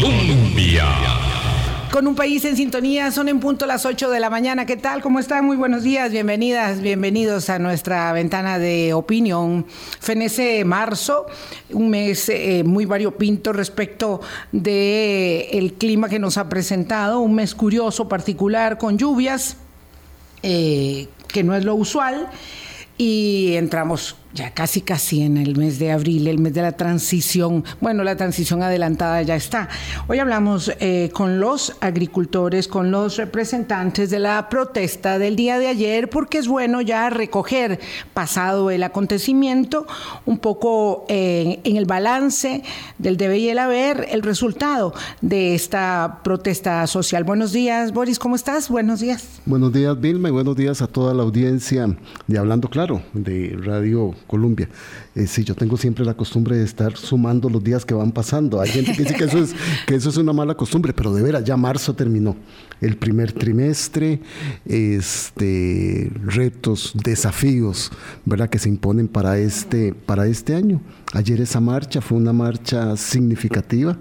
Colombia. 0.00 0.86
Con 1.92 2.06
un 2.06 2.14
país 2.14 2.42
en 2.46 2.56
sintonía, 2.56 3.10
son 3.10 3.28
en 3.28 3.38
punto 3.38 3.66
las 3.66 3.84
8 3.84 4.08
de 4.08 4.18
la 4.18 4.30
mañana. 4.30 4.64
¿Qué 4.64 4.78
tal? 4.78 5.02
¿Cómo 5.02 5.18
están? 5.18 5.44
Muy 5.44 5.58
buenos 5.58 5.82
días, 5.82 6.10
bienvenidas, 6.10 6.80
bienvenidos 6.80 7.50
a 7.50 7.58
nuestra 7.58 8.10
ventana 8.12 8.58
de 8.58 8.94
opinión. 8.94 9.66
Fenece 10.00 10.64
marzo, 10.64 11.26
un 11.70 11.90
mes 11.90 12.30
eh, 12.30 12.62
muy 12.64 12.86
variopinto 12.86 13.52
respecto 13.52 14.22
del 14.52 15.46
el 15.52 15.74
clima 15.78 16.08
que 16.08 16.18
nos 16.18 16.38
ha 16.38 16.48
presentado, 16.48 17.20
un 17.20 17.34
mes 17.34 17.54
curioso, 17.54 18.08
particular, 18.08 18.78
con 18.78 18.96
lluvias, 18.96 19.58
eh, 20.42 21.08
que 21.28 21.42
no 21.42 21.54
es 21.54 21.64
lo 21.64 21.74
usual, 21.74 22.28
y 22.96 23.54
entramos 23.56 24.16
ya 24.32 24.52
casi 24.52 24.80
casi 24.80 25.22
en 25.22 25.36
el 25.36 25.56
mes 25.56 25.78
de 25.78 25.90
abril, 25.90 26.28
el 26.28 26.38
mes 26.38 26.54
de 26.54 26.62
la 26.62 26.72
transición. 26.72 27.64
Bueno, 27.80 28.04
la 28.04 28.16
transición 28.16 28.62
adelantada 28.62 29.22
ya 29.22 29.34
está. 29.34 29.68
Hoy 30.06 30.18
hablamos 30.18 30.72
eh, 30.80 31.10
con 31.12 31.40
los 31.40 31.76
agricultores, 31.80 32.68
con 32.68 32.90
los 32.90 33.16
representantes 33.16 34.10
de 34.10 34.18
la 34.18 34.48
protesta 34.48 35.18
del 35.18 35.36
día 35.36 35.58
de 35.58 35.66
ayer, 35.66 36.08
porque 36.08 36.38
es 36.38 36.48
bueno 36.48 36.80
ya 36.80 37.10
recoger, 37.10 37.80
pasado 38.14 38.70
el 38.70 38.82
acontecimiento, 38.82 39.86
un 40.26 40.38
poco 40.38 41.06
eh, 41.08 41.60
en 41.64 41.76
el 41.76 41.86
balance 41.86 42.62
del 42.98 43.16
debe 43.16 43.38
y 43.38 43.48
el 43.48 43.58
haber, 43.58 44.06
el 44.10 44.22
resultado 44.22 44.94
de 45.20 45.54
esta 45.54 46.20
protesta 46.22 46.86
social. 46.86 47.24
Buenos 47.24 47.52
días, 47.52 47.92
Boris, 47.92 48.18
¿cómo 48.18 48.36
estás? 48.36 48.68
Buenos 48.68 49.00
días. 49.00 49.40
Buenos 49.46 49.72
días, 49.72 50.00
Vilma, 50.00 50.28
y 50.28 50.32
buenos 50.32 50.56
días 50.56 50.82
a 50.82 50.86
toda 50.86 51.14
la 51.14 51.22
audiencia 51.22 51.96
de 52.26 52.38
Hablando 52.38 52.68
Claro, 52.68 53.02
de 53.12 53.58
Radio 53.60 54.14
Colombia. 54.26 54.68
Eh, 55.14 55.26
sí, 55.26 55.44
yo 55.44 55.54
tengo 55.54 55.76
siempre 55.76 56.04
la 56.04 56.14
costumbre 56.14 56.56
de 56.56 56.64
estar 56.64 56.96
sumando 56.96 57.48
los 57.48 57.62
días 57.62 57.84
que 57.84 57.94
van 57.94 58.12
pasando. 58.12 58.60
Hay 58.60 58.70
gente 58.70 58.92
que 58.92 59.02
dice 59.02 59.14
que 59.14 59.24
eso 59.24 59.38
es, 59.38 59.54
que 59.86 59.94
eso 59.94 60.08
es 60.10 60.16
una 60.16 60.32
mala 60.32 60.54
costumbre, 60.54 60.92
pero 60.92 61.12
de 61.12 61.22
veras, 61.22 61.44
ya 61.44 61.56
marzo 61.56 61.94
terminó. 61.94 62.36
El 62.80 62.96
primer 62.96 63.32
trimestre, 63.32 64.20
este, 64.64 66.10
retos, 66.24 66.92
desafíos, 66.94 67.90
¿verdad? 68.24 68.48
Que 68.48 68.58
se 68.58 68.68
imponen 68.68 69.08
para 69.08 69.38
este, 69.38 69.92
para 69.92 70.26
este 70.26 70.54
año. 70.54 70.80
Ayer 71.12 71.40
esa 71.40 71.60
marcha 71.60 72.00
fue 72.00 72.18
una 72.18 72.32
marcha 72.32 72.96
significativa 72.96 73.98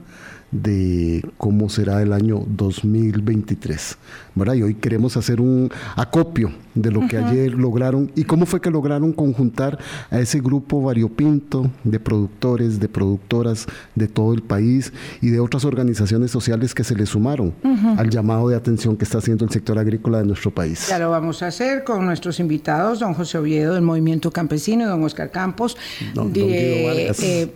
de 0.52 1.24
cómo 1.38 1.70
será 1.70 2.02
el 2.02 2.12
año 2.14 2.44
2023. 2.48 3.98
¿verdad? 4.36 4.54
Y 4.56 4.64
hoy 4.64 4.74
queremos 4.76 5.18
hacer 5.18 5.42
un 5.42 5.70
acopio 5.96 6.52
de 6.74 6.92
lo 6.92 7.08
que 7.08 7.18
ayer 7.18 7.54
lograron 7.54 8.10
y 8.16 8.24
cómo 8.24 8.46
fue 8.46 8.62
que 8.62 8.70
lograron 8.72 9.12
conjuntar 9.12 9.78
a 10.10 10.20
ese 10.20 10.40
grupo 10.40 10.82
variopinto 10.82 11.70
de 11.84 12.00
productores, 12.00 12.80
de 12.80 12.88
productoras 12.88 13.68
de 13.96 14.08
todo 14.08 14.34
el 14.34 14.42
país 14.42 14.94
y 15.22 15.30
de 15.30 15.40
otras 15.42 15.66
organizaciones 15.66 16.32
sociales 16.32 16.74
que 16.74 16.84
se 16.86 16.96
le 16.96 17.06
sumaron 17.06 17.54
al 17.98 18.10
llamado 18.10 18.48
de 18.48 18.56
atención 18.56 18.96
que 18.96 19.04
está 19.04 19.18
haciendo 19.18 19.44
el 19.44 19.52
sector 19.52 19.78
agrícola 19.78 20.20
de 20.20 20.26
nuestro 20.26 20.52
país. 20.52 20.88
Ya 20.88 21.00
lo 21.00 21.12
vamos 21.12 21.44
a 21.44 21.48
hacer 21.48 21.84
con 21.84 22.06
nuestros 22.06 22.40
invitados, 22.40 23.00
don 23.00 23.14
José 23.14 23.38
Oviedo 23.40 23.74
del 23.74 23.84
Movimiento 23.84 24.32
Campesino 24.32 24.84
y 24.84 24.88
don 24.88 25.04
Oscar 25.04 25.32
Campos. 25.32 25.76
Don- 26.14 26.32
don 26.32 26.48
Guido 26.48 26.88
Vargas. 26.88 27.20
eh, 27.24 27.52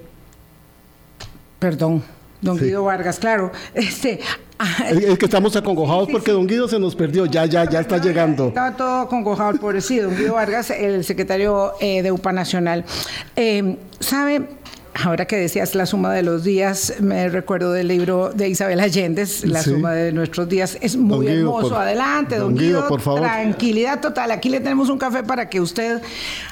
perdón. 1.59 2.03
Don 2.43 2.57
Guido 2.57 2.83
Vargas, 2.83 3.17
claro. 3.19 3.51
Este, 3.73 4.19
Es, 4.89 4.97
es 4.97 5.17
que 5.17 5.25
estamos 5.25 5.55
acongojados 5.55 6.07
porque 6.11 6.31
don 6.31 6.45
Guido 6.47 6.67
se 6.67 6.79
nos 6.79 6.95
perdió, 6.95 7.25
ya, 7.25 7.45
ya, 7.45 7.67
ya 7.69 7.79
está 7.81 7.97
llegando. 7.97 8.49
Estaba 8.49 8.75
todo 8.77 9.07
congojado 9.09 9.49
el 9.51 9.59
pobrecito, 9.59 10.03
don 10.03 10.15
Guido 10.15 10.35
Vargas, 10.35 10.69
el 10.69 11.03
secretario 11.03 11.73
eh, 11.81 12.01
de 12.01 12.11
UPA 12.11 12.31
Nacional. 12.33 12.85
Eh, 13.35 13.77
¿Sabe? 13.99 14.43
Ahora 15.03 15.25
que 15.25 15.35
decías 15.37 15.73
la 15.73 15.87
suma 15.87 16.13
de 16.13 16.21
los 16.21 16.43
días, 16.43 16.93
me 16.99 17.27
recuerdo 17.27 17.73
del 17.73 17.87
libro 17.87 18.29
de 18.31 18.47
Isabel 18.47 18.79
Allende, 18.79 19.25
La 19.45 19.63
Sí. 19.63 19.71
suma 19.71 19.93
de 19.93 20.11
nuestros 20.13 20.47
días. 20.47 20.77
Es 20.81 20.95
muy 20.95 21.25
Guido, 21.25 21.39
hermoso. 21.39 21.69
por- 21.69 21.77
Adelante, 21.79 22.35
don, 22.37 22.49
don 22.53 22.57
Guido, 22.63 22.77
Guido. 22.81 22.87
por 22.89 23.01
favor. 23.01 23.21
Tranquilidad 23.21 24.01
total. 24.01 24.29
Aquí 24.29 24.49
le 24.49 24.59
tenemos 24.59 24.89
un 24.89 24.99
café 24.99 25.23
para 25.23 25.49
que 25.49 25.59
usted 25.61 25.99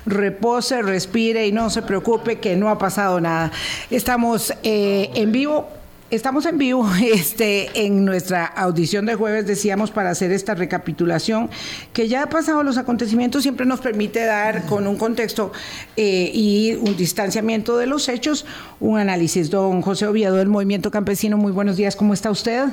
repose, 0.07 0.81
respire 0.81 1.45
y 1.47 1.51
no 1.51 1.69
se 1.69 1.83
preocupe 1.83 2.39
que 2.39 2.55
no 2.55 2.69
ha 2.69 2.79
pasado 2.79 3.21
nada. 3.21 3.51
Estamos 3.91 4.51
eh, 4.63 5.11
en 5.13 5.31
vivo. 5.31 5.69
Estamos 6.11 6.45
en 6.45 6.57
vivo 6.57 6.85
este, 7.01 7.85
en 7.85 8.03
nuestra 8.03 8.45
audición 8.45 9.05
de 9.05 9.15
jueves, 9.15 9.47
decíamos, 9.47 9.91
para 9.91 10.09
hacer 10.09 10.33
esta 10.33 10.53
recapitulación, 10.53 11.49
que 11.93 12.09
ya 12.09 12.23
ha 12.23 12.29
pasado 12.29 12.63
los 12.63 12.77
acontecimientos, 12.77 13.43
siempre 13.43 13.65
nos 13.65 13.79
permite 13.79 14.25
dar 14.25 14.65
con 14.65 14.87
un 14.87 14.97
contexto 14.97 15.53
eh, 15.95 16.29
y 16.33 16.73
un 16.73 16.97
distanciamiento 16.97 17.77
de 17.77 17.87
los 17.87 18.09
hechos, 18.09 18.45
un 18.81 18.99
análisis. 18.99 19.49
Don 19.49 19.81
José 19.81 20.05
Oviedo 20.05 20.35
del 20.35 20.49
Movimiento 20.49 20.91
Campesino, 20.91 21.37
muy 21.37 21.53
buenos 21.53 21.77
días, 21.77 21.95
¿cómo 21.95 22.13
está 22.13 22.29
usted? 22.29 22.65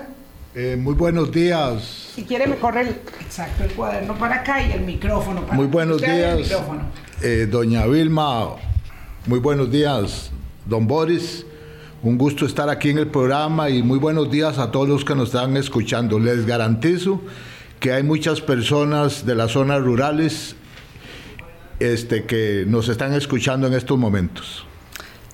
Eh, 0.57 0.77
muy 0.77 0.95
buenos 0.95 1.31
días. 1.31 2.11
Si 2.17 2.25
quiere 2.25 2.49
me 2.49 2.57
corre 2.57 2.81
el, 2.81 2.89
exacto, 3.21 3.63
el 3.63 3.71
cuaderno 3.71 4.19
para 4.19 4.41
acá 4.41 4.61
y 4.67 4.73
el 4.73 4.81
micrófono 4.81 5.43
para 5.43 5.55
Muy 5.55 5.67
buenos 5.67 6.03
el 6.03 6.11
días, 6.11 6.61
eh, 7.23 7.47
doña 7.49 7.87
Vilma. 7.87 8.57
Muy 9.27 9.39
buenos 9.39 9.71
días, 9.71 10.33
don 10.67 10.89
Boris. 10.89 11.45
Un 12.01 12.17
gusto 12.17 12.47
estar 12.47 12.69
aquí 12.69 12.91
en 12.91 12.99
el 12.99 13.09
programa 13.09 13.71
y 13.71 13.83
muy 13.83 13.99
buenos 13.99 14.31
días 14.31 14.59
a 14.59 14.71
todos 14.71 14.89
los 14.89 15.05
que 15.05 15.17
nos 15.17 15.31
están 15.31 15.57
escuchando. 15.57 16.21
Les 16.21 16.47
garantizo 16.47 17.21
que 17.81 17.91
hay 17.91 18.05
muchas 18.05 18.41
personas 18.41 19.27
de 19.27 19.35
las 19.35 19.51
zonas 19.51 19.83
rurales 19.83 20.55
este, 21.81 22.25
que 22.25 22.65
nos 22.69 22.89
están 22.89 23.15
escuchando 23.15 23.67
en 23.67 23.75
estos 23.75 23.99
momentos. 23.99 24.68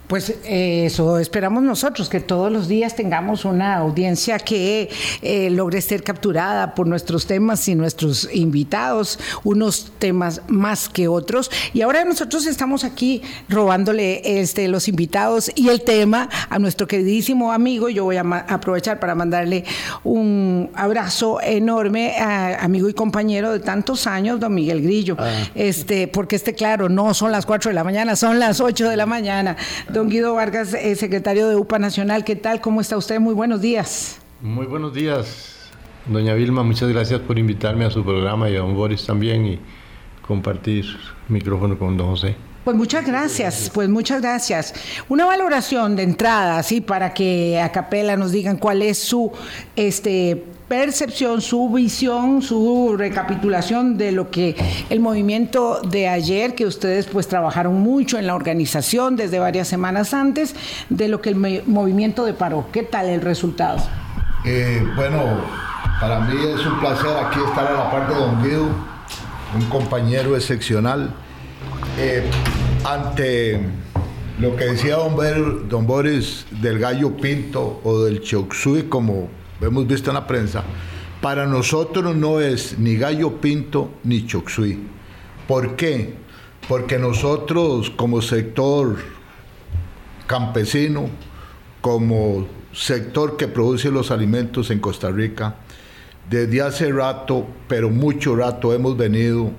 Pues 0.07 0.35
eh, 0.43 0.85
eso 0.85 1.17
esperamos 1.19 1.63
nosotros, 1.63 2.09
que 2.09 2.19
todos 2.19 2.51
los 2.51 2.67
días 2.67 2.95
tengamos 2.95 3.43
una 3.45 3.75
audiencia 3.77 4.37
que 4.37 4.89
eh, 5.21 5.49
logre 5.49 5.81
ser 5.81 6.03
capturada 6.03 6.75
por 6.75 6.87
nuestros 6.87 7.25
temas 7.25 7.67
y 7.67 7.75
nuestros 7.75 8.29
invitados, 8.33 9.19
unos 9.43 9.91
temas 9.97 10.41
más 10.47 10.89
que 10.89 11.07
otros. 11.07 11.49
Y 11.73 11.81
ahora 11.81 12.05
nosotros 12.05 12.45
estamos 12.45 12.83
aquí 12.83 13.23
robándole 13.49 14.39
este, 14.41 14.67
los 14.67 14.87
invitados 14.87 15.51
y 15.55 15.69
el 15.69 15.81
tema 15.81 16.29
a 16.49 16.59
nuestro 16.59 16.87
queridísimo 16.87 17.51
amigo. 17.51 17.89
Yo 17.89 18.03
voy 18.03 18.17
a 18.17 18.21
aprovechar 18.21 18.99
para 18.99 19.15
mandarle 19.15 19.65
un 20.03 20.69
abrazo 20.75 21.41
enorme 21.41 22.17
a 22.17 22.63
amigo 22.63 22.89
y 22.89 22.93
compañero 22.93 23.51
de 23.51 23.59
tantos 23.59 24.07
años, 24.07 24.39
don 24.39 24.53
Miguel 24.53 24.81
Grillo. 24.81 25.17
Este, 25.55 26.07
porque 26.07 26.35
este, 26.35 26.53
claro, 26.53 26.89
no 26.89 27.13
son 27.13 27.31
las 27.31 27.45
4 27.45 27.69
de 27.69 27.75
la 27.75 27.83
mañana, 27.83 28.15
son 28.15 28.39
las 28.39 28.59
8 28.59 28.89
de 28.89 28.97
la 28.97 29.05
mañana. 29.05 29.57
Don 29.95 30.09
Guido 30.09 30.33
Vargas, 30.33 30.73
eh, 30.73 30.93
secretario 30.97 31.47
de 31.47 31.55
UPA 31.55 31.79
Nacional, 31.79 32.25
¿qué 32.25 32.35
tal? 32.35 32.59
¿Cómo 32.59 32.81
está 32.81 32.97
usted? 32.97 33.17
Muy 33.21 33.33
buenos 33.33 33.61
días. 33.61 34.17
Muy 34.41 34.65
buenos 34.65 34.93
días, 34.93 35.55
doña 36.05 36.33
Vilma. 36.33 36.63
Muchas 36.63 36.89
gracias 36.89 37.21
por 37.21 37.39
invitarme 37.39 37.85
a 37.85 37.89
su 37.89 38.03
programa 38.03 38.49
y 38.49 38.57
a 38.57 38.59
don 38.59 38.75
Boris 38.75 39.05
también 39.05 39.45
y 39.45 39.59
compartir 40.21 40.85
micrófono 41.29 41.79
con 41.79 41.95
don 41.95 42.07
José. 42.07 42.35
Pues 42.65 42.75
muchas 42.75 43.05
gracias, 43.05 43.71
pues 43.73 43.87
muchas 43.87 44.21
gracias. 44.21 44.73
Una 45.07 45.23
valoración 45.23 45.95
de 45.95 46.03
entrada, 46.03 46.57
así 46.57 46.81
para 46.81 47.13
que 47.13 47.61
a 47.61 47.71
capela 47.71 48.17
nos 48.17 48.33
digan 48.33 48.57
cuál 48.57 48.81
es 48.81 48.97
su 48.97 49.31
este, 49.77 50.43
percepción, 50.67 51.41
su 51.41 51.69
visión, 51.69 52.41
su 52.41 52.95
recapitulación 52.97 53.97
de 53.97 54.11
lo 54.11 54.31
que 54.31 54.55
el 54.89 54.99
movimiento 54.99 55.81
de 55.81 56.07
ayer, 56.07 56.55
que 56.55 56.65
ustedes 56.65 57.05
pues 57.05 57.27
trabajaron 57.27 57.81
mucho 57.81 58.17
en 58.17 58.27
la 58.27 58.35
organización 58.35 59.15
desde 59.15 59.39
varias 59.39 59.67
semanas 59.67 60.13
antes, 60.13 60.55
de 60.89 61.07
lo 61.07 61.21
que 61.21 61.29
el 61.29 61.63
movimiento 61.65 62.25
deparó. 62.25 62.67
¿Qué 62.71 62.83
tal 62.83 63.07
el 63.07 63.21
resultado? 63.21 63.77
Eh, 64.43 64.83
bueno, 64.95 65.19
para 65.99 66.19
mí 66.21 66.35
es 66.35 66.65
un 66.65 66.79
placer 66.79 67.09
aquí 67.17 67.39
estar 67.47 67.67
a 67.67 67.73
la 67.73 67.91
parte 67.91 68.13
de 68.13 68.19
Don 68.19 68.43
Guido, 68.43 68.67
un 69.55 69.65
compañero 69.69 70.35
excepcional. 70.35 71.13
Eh, 71.97 72.23
ante 72.83 73.61
lo 74.39 74.55
que 74.55 74.65
decía 74.65 74.97
don 74.97 75.87
Boris 75.87 76.45
del 76.51 76.79
gallo 76.79 77.15
pinto 77.15 77.79
o 77.83 78.03
del 78.03 78.21
choksui, 78.21 78.83
como 78.83 79.29
hemos 79.61 79.87
visto 79.87 80.09
en 80.09 80.15
la 80.15 80.27
prensa, 80.27 80.63
para 81.21 81.45
nosotros 81.45 82.15
no 82.15 82.39
es 82.39 82.77
ni 82.77 82.97
gallo 82.97 83.39
pinto 83.41 83.91
ni 84.03 84.25
choksui. 84.25 84.79
¿Por 85.47 85.75
qué? 85.75 86.13
Porque 86.67 86.99
nosotros 86.99 87.89
como 87.89 88.21
sector 88.21 88.97
campesino, 90.27 91.09
como 91.81 92.47
sector 92.73 93.37
que 93.37 93.47
produce 93.47 93.91
los 93.91 94.11
alimentos 94.11 94.71
en 94.71 94.79
Costa 94.79 95.09
Rica, 95.09 95.55
desde 96.29 96.61
hace 96.61 96.91
rato, 96.91 97.45
pero 97.67 97.89
mucho 97.89 98.35
rato 98.35 98.73
hemos 98.73 98.97
venido 98.97 99.51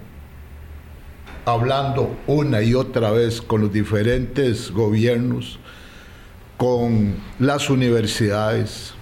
hablando 1.44 2.16
una 2.26 2.60
y 2.60 2.74
otra 2.74 3.12
vez 3.12 3.40
con 3.40 3.60
los 3.60 3.72
diferentes 3.72 4.72
gobiernos, 4.72 5.60
con 6.56 7.14
las 7.38 7.70
universidades, 7.70 8.95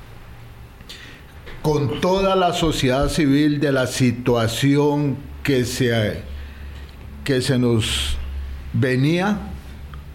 con 1.65 2.03
toda 2.03 2.37
la 2.37 2.53
sociedad 2.53 3.09
civil 3.09 3.59
de 3.59 3.73
la 3.73 3.87
situación 3.87 5.17
que 5.43 5.65
se, 5.65 6.21
que 7.25 7.41
se 7.41 7.59
nos 7.59 8.19
venía 8.75 9.39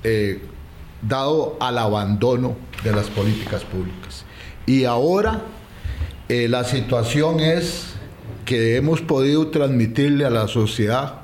eh, 0.03 0.43
dado 1.01 1.57
al 1.59 1.79
abandono 1.79 2.55
de 2.83 2.91
las 2.91 3.07
políticas 3.07 3.63
públicas. 3.63 4.25
Y 4.67 4.83
ahora 4.83 5.41
eh, 6.27 6.47
la 6.47 6.65
situación 6.65 7.39
es 7.39 7.95
que 8.45 8.75
hemos 8.75 9.01
podido 9.01 9.47
transmitirle 9.47 10.25
a 10.25 10.29
la 10.29 10.47
sociedad 10.47 11.21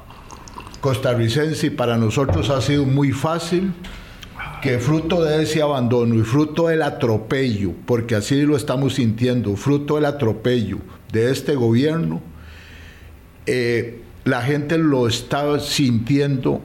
costarricense 0.81 1.68
y 1.68 1.69
para 1.69 1.98
nosotros 1.98 2.50
ha 2.50 2.63
sido 2.63 2.86
muy 2.86 3.12
fácil 3.12 3.74
que 4.66 4.80
fruto 4.80 5.24
de 5.24 5.44
ese 5.44 5.62
abandono 5.62 6.16
y 6.16 6.24
fruto 6.24 6.70
del 6.70 6.82
atropello, 6.82 7.74
porque 7.86 8.16
así 8.16 8.42
lo 8.42 8.58
estamos 8.58 8.96
sintiendo, 8.96 9.56
fruto 9.56 9.94
del 9.94 10.06
atropello 10.06 10.80
de 11.14 11.30
este 11.30 11.54
gobierno, 11.54 12.20
eh, 13.46 14.02
la 14.24 14.42
gente 14.42 14.80
lo 14.80 15.08
está 15.08 15.60
sintiendo 15.60 16.62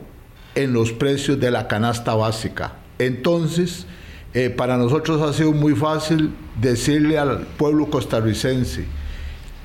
en 0.55 0.73
los 0.73 0.93
precios 0.93 1.38
de 1.41 1.50
la 1.50 1.69
canasta 1.69 2.14
básica. 2.14 2.73
Entonces, 2.99 3.85
eh, 4.32 4.49
para 4.49 4.79
nosotros 4.79 5.20
ha 5.20 5.35
sido 5.35 5.52
muy 5.52 5.75
fácil 5.75 6.31
decirle 6.58 7.19
al 7.19 7.41
pueblo 7.58 7.91
costarricense 7.91 8.87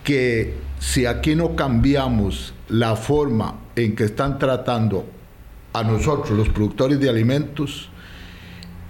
que 0.03 0.55
si 0.79 1.05
aquí 1.05 1.37
no 1.37 1.55
cambiamos 1.55 2.53
la 2.67 2.97
forma 2.97 3.61
en 3.77 3.95
que 3.95 4.03
están 4.03 4.39
tratando 4.39 5.05
a 5.71 5.83
nosotros, 5.83 6.37
los 6.37 6.49
productores 6.49 6.99
de 6.99 7.09
alimentos, 7.09 7.91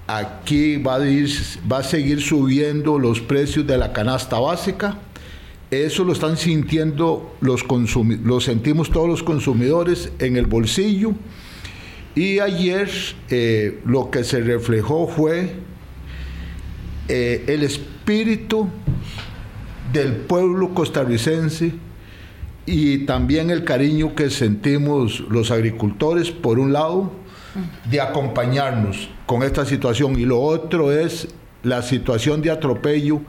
aquí 0.07 0.77
va 0.77 0.97
a, 0.97 1.83
seguir 1.83 2.21
subiendo 2.21 2.99
los 2.99 3.21
precios 3.21 3.65
de 3.65 3.77
la 3.77 3.93
canasta 3.93 4.39
básica. 4.39 4.97
Eso 5.71 6.03
lo 6.03 6.13
están 6.13 6.37
sintiendo 6.37 7.35
los 7.41 7.65
lo 8.23 8.39
sentimos 8.39 8.91
todos 8.91 9.09
los 9.09 9.23
consumidores 9.23 10.11
en 10.19 10.37
el 10.37 10.45
bolsillo. 10.45 11.13
Y 12.13 12.39
ayer 12.39 12.89
eh, 13.29 13.81
lo 13.85 14.09
que 14.09 14.23
se 14.23 14.39
reflejó 14.41 15.07
fue 15.07 15.55
eh, 17.09 17.43
el 17.47 17.63
espíritu 17.63 18.69
del 19.91 20.13
pueblo 20.13 20.73
costarricense 20.73 21.73
y 22.65 22.99
también 22.99 23.49
el 23.49 23.63
cariño 23.63 24.15
que 24.15 24.29
sentimos 24.29 25.21
los 25.29 25.51
agricultores, 25.51 26.31
por 26.31 26.57
un 26.57 26.73
lado, 26.73 27.11
de 27.89 28.01
acompañarnos 28.01 29.09
con 29.25 29.43
esta 29.43 29.65
situación. 29.65 30.19
Y 30.19 30.25
lo 30.25 30.41
otro 30.41 30.91
es 30.91 31.27
la 31.63 31.81
situación 31.81 32.41
de 32.41 32.51
atropello 32.51 33.21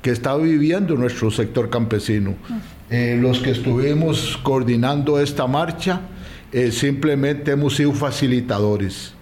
que 0.00 0.10
está 0.10 0.36
viviendo 0.36 0.96
nuestro 0.96 1.30
sector 1.30 1.70
campesino. 1.70 2.34
Eh, 2.90 3.18
los 3.20 3.38
que 3.38 3.50
estuvimos 3.50 4.38
coordinando 4.42 5.20
esta 5.20 5.46
marcha 5.46 6.00
eh, 6.52 6.72
simplemente 6.72 7.52
hemos 7.52 7.76
sido 7.76 7.92
facilitadores, 7.92 9.14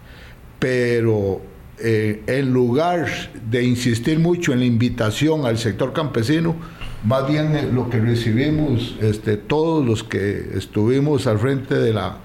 pero 0.58 1.40
eh, 1.78 2.22
en 2.26 2.52
lugar 2.52 3.06
de 3.48 3.62
insistir 3.62 4.18
mucho 4.18 4.52
en 4.52 4.60
la 4.60 4.64
invitación 4.64 5.46
al 5.46 5.58
sector 5.58 5.92
campesino, 5.92 6.56
más 7.04 7.28
bien 7.28 7.74
lo 7.74 7.88
que 7.88 8.00
recibimos 8.00 8.96
este, 9.00 9.36
todos 9.36 9.86
los 9.86 10.02
que 10.02 10.50
estuvimos 10.54 11.26
al 11.26 11.38
frente 11.38 11.76
de 11.76 11.92
la 11.92 12.18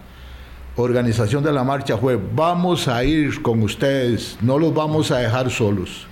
organización 0.76 1.44
de 1.44 1.54
la 1.54 1.64
marcha 1.64 1.98
fue, 1.98 2.20
vamos 2.36 2.88
a 2.88 3.04
ir 3.04 3.42
con 3.42 3.62
ustedes, 3.62 4.38
no 4.42 4.60
los 4.60 4.74
vamos 4.74 5.12
a 5.12 5.20
dejar 5.20 5.50
solos. 5.50 6.08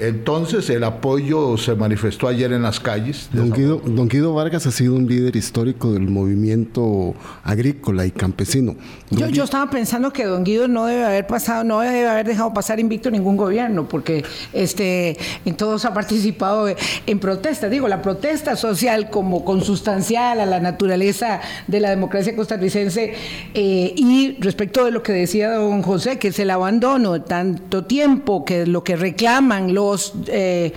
Entonces 0.00 0.68
el 0.70 0.82
apoyo 0.84 1.56
se 1.56 1.74
manifestó 1.74 2.26
ayer 2.28 2.52
en 2.52 2.62
las 2.62 2.80
calles. 2.80 3.28
Don 3.32 3.52
Guido, 3.52 3.80
don 3.84 4.08
Guido, 4.08 4.34
Vargas 4.34 4.66
ha 4.66 4.72
sido 4.72 4.94
un 4.94 5.06
líder 5.06 5.36
histórico 5.36 5.92
del 5.92 6.08
movimiento 6.08 7.14
agrícola 7.44 8.04
y 8.04 8.10
campesino. 8.10 8.74
Yo, 9.10 9.28
yo, 9.28 9.44
estaba 9.44 9.70
pensando 9.70 10.12
que 10.12 10.24
don 10.24 10.42
Guido 10.42 10.66
no 10.66 10.86
debe 10.86 11.04
haber 11.04 11.26
pasado, 11.26 11.62
no 11.62 11.80
debe 11.80 12.06
haber 12.08 12.26
dejado 12.26 12.52
pasar 12.52 12.80
invicto 12.80 13.10
ningún 13.10 13.36
gobierno, 13.36 13.88
porque 13.88 14.24
este, 14.52 15.16
en 15.44 15.56
todos 15.56 15.84
ha 15.84 15.94
participado 15.94 16.66
en 17.06 17.18
protestas. 17.20 17.70
Digo, 17.70 17.86
la 17.86 18.02
protesta 18.02 18.56
social 18.56 19.10
como 19.10 19.44
consustancial 19.44 20.40
a 20.40 20.46
la 20.46 20.58
naturaleza 20.58 21.40
de 21.68 21.80
la 21.80 21.90
democracia 21.90 22.34
costarricense 22.34 23.14
eh, 23.54 23.94
y 23.96 24.36
respecto 24.40 24.84
de 24.84 24.90
lo 24.90 25.02
que 25.02 25.12
decía 25.12 25.52
don 25.52 25.82
José, 25.82 26.18
que 26.18 26.28
es 26.28 26.38
el 26.40 26.50
abandono, 26.50 27.22
tanto 27.22 27.84
tiempo, 27.84 28.44
que 28.44 28.66
lo 28.66 28.82
que 28.82 28.96
reclaman 28.96 29.75
los 29.76 30.14
eh, 30.28 30.72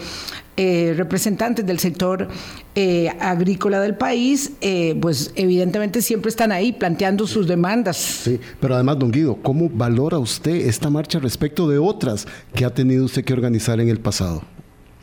eh, 0.57 0.93
representantes 0.97 1.65
del 1.65 1.79
sector 1.79 2.27
eh, 2.75 3.09
agrícola 3.19 3.79
del 3.79 3.95
país, 3.95 4.51
pues 4.99 5.31
evidentemente 5.35 6.01
siempre 6.01 6.29
están 6.29 6.51
ahí 6.51 6.73
planteando 6.73 7.25
sus 7.25 7.47
demandas. 7.47 7.95
Sí, 7.95 8.39
pero 8.59 8.75
además, 8.75 8.99
don 8.99 9.09
Guido, 9.09 9.37
¿cómo 9.41 9.69
valora 9.69 10.19
usted 10.19 10.55
esta 10.67 10.89
marcha 10.89 11.17
respecto 11.19 11.67
de 11.69 11.77
otras 11.77 12.27
que 12.53 12.65
ha 12.65 12.73
tenido 12.73 13.05
usted 13.05 13.23
que 13.23 13.31
organizar 13.31 13.79
en 13.79 13.87
el 13.87 13.99
pasado? 13.99 14.43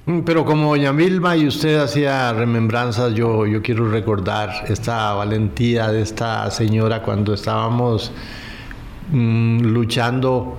Mm, 0.05 0.21
pero 0.21 0.45
como 0.45 0.69
doña 0.69 0.93
Milma 0.93 1.35
y 1.37 1.47
usted 1.47 1.79
hacía 1.79 2.35
remembranzas, 2.35 3.15
yo, 3.15 3.47
yo 3.47 3.63
quiero 3.63 3.91
recordar 3.91 4.51
esta 4.69 5.15
valentía 5.15 5.91
de 5.91 6.03
esta 6.03 6.51
señora 6.51 7.03
cuando 7.03 7.33
estábamos 7.33 8.13
mm, 9.11 9.61
luchando 9.63 10.59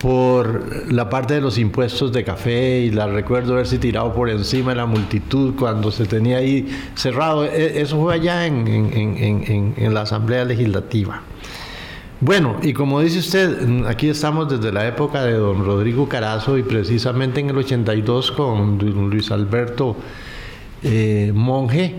por 0.00 0.90
la 0.90 1.10
parte 1.10 1.34
de 1.34 1.42
los 1.42 1.58
impuestos 1.58 2.10
de 2.10 2.24
café 2.24 2.80
y 2.80 2.90
la 2.90 3.06
recuerdo 3.06 3.52
haberse 3.52 3.78
tirado 3.78 4.14
por 4.14 4.30
encima 4.30 4.70
de 4.70 4.76
la 4.76 4.86
multitud 4.86 5.54
cuando 5.58 5.90
se 5.90 6.06
tenía 6.06 6.38
ahí 6.38 6.66
cerrado. 6.94 7.44
E, 7.44 7.82
eso 7.82 8.00
fue 8.00 8.14
allá 8.14 8.46
en, 8.46 8.66
en, 8.66 9.94
la 9.94 10.02
Asamblea 10.02 10.46
Legislativa. 10.46 11.20
Bueno, 12.18 12.56
y 12.62 12.72
como 12.72 13.00
dice 13.00 13.18
usted, 13.18 13.84
aquí 13.86 14.08
estamos 14.08 14.48
desde 14.48 14.72
la 14.72 14.88
época 14.88 15.22
de 15.22 15.34
don 15.34 15.64
Rodrigo 15.66 16.08
Carazo 16.08 16.56
y 16.56 16.62
precisamente 16.62 17.40
en 17.40 17.50
el 17.50 17.58
82 17.58 18.32
con 18.32 18.78
Luis 18.78 19.30
Alberto 19.30 19.96
eh, 20.82 21.30
Monge 21.34 21.94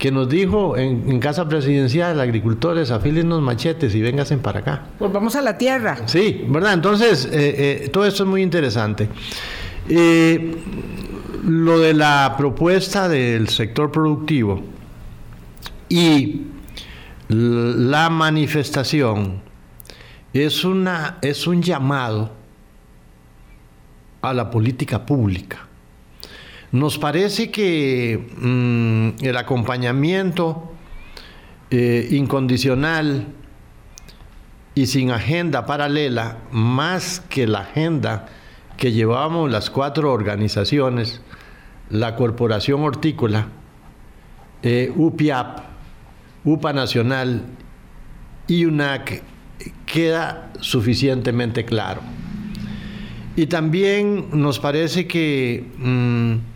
que 0.00 0.10
nos 0.10 0.30
dijo 0.30 0.78
en, 0.78 1.20
Casa 1.20 1.46
Presidencial, 1.46 2.18
agricultores, 2.20 2.90
afilen 2.90 3.28
los 3.28 3.42
machetes 3.42 3.94
y 3.94 4.00
vénganse 4.00 4.38
para 4.38 4.60
acá. 4.60 4.86
Pues 4.98 5.12
vamos 5.12 5.36
a 5.36 5.42
la 5.42 5.58
tierra. 5.58 6.08
Sí, 6.08 6.46
¿verdad? 6.48 6.72
Entonces, 6.72 7.26
eh, 7.26 7.84
eh, 7.84 7.88
todo 7.92 8.06
esto 8.06 8.22
es 8.22 8.28
muy 8.28 8.40
interesante. 8.40 9.10
Eh, 9.90 10.56
lo 11.44 11.78
de 11.80 11.92
la 11.92 12.34
propuesta 12.38 13.10
del 13.10 13.50
sector 13.50 13.92
productivo 13.92 14.62
y 15.90 16.46
la 17.28 18.08
manifestación 18.08 19.42
es, 20.32 20.64
una, 20.64 21.18
es 21.20 21.46
un 21.46 21.62
llamado 21.62 22.32
a 24.22 24.32
la 24.32 24.50
política 24.50 25.04
pública 25.04 25.69
nos 26.72 26.98
parece 26.98 27.50
que 27.50 28.28
mm, 28.38 29.24
el 29.24 29.36
acompañamiento 29.36 30.72
eh, 31.70 32.08
incondicional 32.12 33.26
y 34.74 34.86
sin 34.86 35.10
agenda 35.10 35.66
paralela, 35.66 36.38
más 36.52 37.20
que 37.28 37.46
la 37.46 37.60
agenda 37.60 38.26
que 38.76 38.92
llevamos 38.92 39.50
las 39.50 39.68
cuatro 39.68 40.12
organizaciones, 40.12 41.20
la 41.90 42.14
Corporación 42.14 42.82
Hortícola, 42.82 43.48
eh, 44.62 44.92
UPIAP, 44.94 45.58
UPA 46.44 46.72
Nacional 46.72 47.42
y 48.46 48.64
UNAC, 48.64 49.22
queda 49.86 50.52
suficientemente 50.60 51.64
claro. 51.64 52.00
Y 53.36 53.46
también 53.46 54.28
nos 54.32 54.58
parece 54.58 55.06
que 55.06 55.66
mm, 55.78 56.49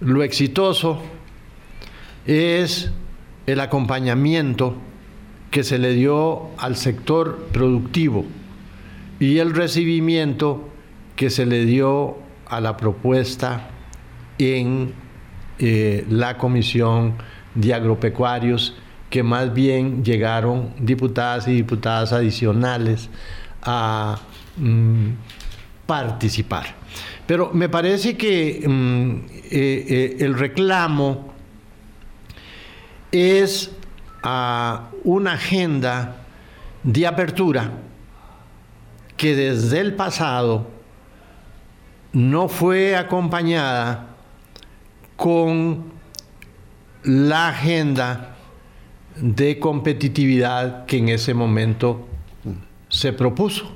lo 0.00 0.22
exitoso 0.22 1.02
es 2.26 2.90
el 3.46 3.60
acompañamiento 3.60 4.76
que 5.50 5.62
se 5.62 5.78
le 5.78 5.92
dio 5.92 6.50
al 6.58 6.76
sector 6.76 7.48
productivo 7.52 8.24
y 9.20 9.38
el 9.38 9.54
recibimiento 9.54 10.68
que 11.16 11.30
se 11.30 11.46
le 11.46 11.64
dio 11.64 12.18
a 12.46 12.60
la 12.60 12.76
propuesta 12.76 13.70
en 14.38 14.92
eh, 15.58 16.04
la 16.08 16.36
Comisión 16.38 17.14
de 17.54 17.72
Agropecuarios, 17.72 18.74
que 19.10 19.22
más 19.22 19.54
bien 19.54 20.04
llegaron 20.04 20.72
diputadas 20.80 21.46
y 21.46 21.52
diputadas 21.52 22.12
adicionales 22.12 23.08
a 23.62 24.18
mm, 24.56 25.10
participar. 25.86 26.74
Pero 27.26 27.50
me 27.52 27.68
parece 27.68 28.16
que 28.16 28.64
mm, 28.66 29.43
eh, 29.56 29.86
eh, 29.88 30.16
el 30.18 30.36
reclamo 30.36 31.32
es 33.12 33.70
a 34.22 34.90
una 35.04 35.34
agenda 35.34 36.16
de 36.82 37.06
apertura 37.06 37.70
que 39.16 39.36
desde 39.36 39.78
el 39.78 39.94
pasado 39.94 40.66
no 42.12 42.48
fue 42.48 42.96
acompañada 42.96 44.08
con 45.16 45.84
la 47.04 47.48
agenda 47.48 48.36
de 49.14 49.60
competitividad 49.60 50.84
que 50.86 50.98
en 50.98 51.10
ese 51.10 51.32
momento 51.32 52.08
se 52.88 53.12
propuso. 53.12 53.70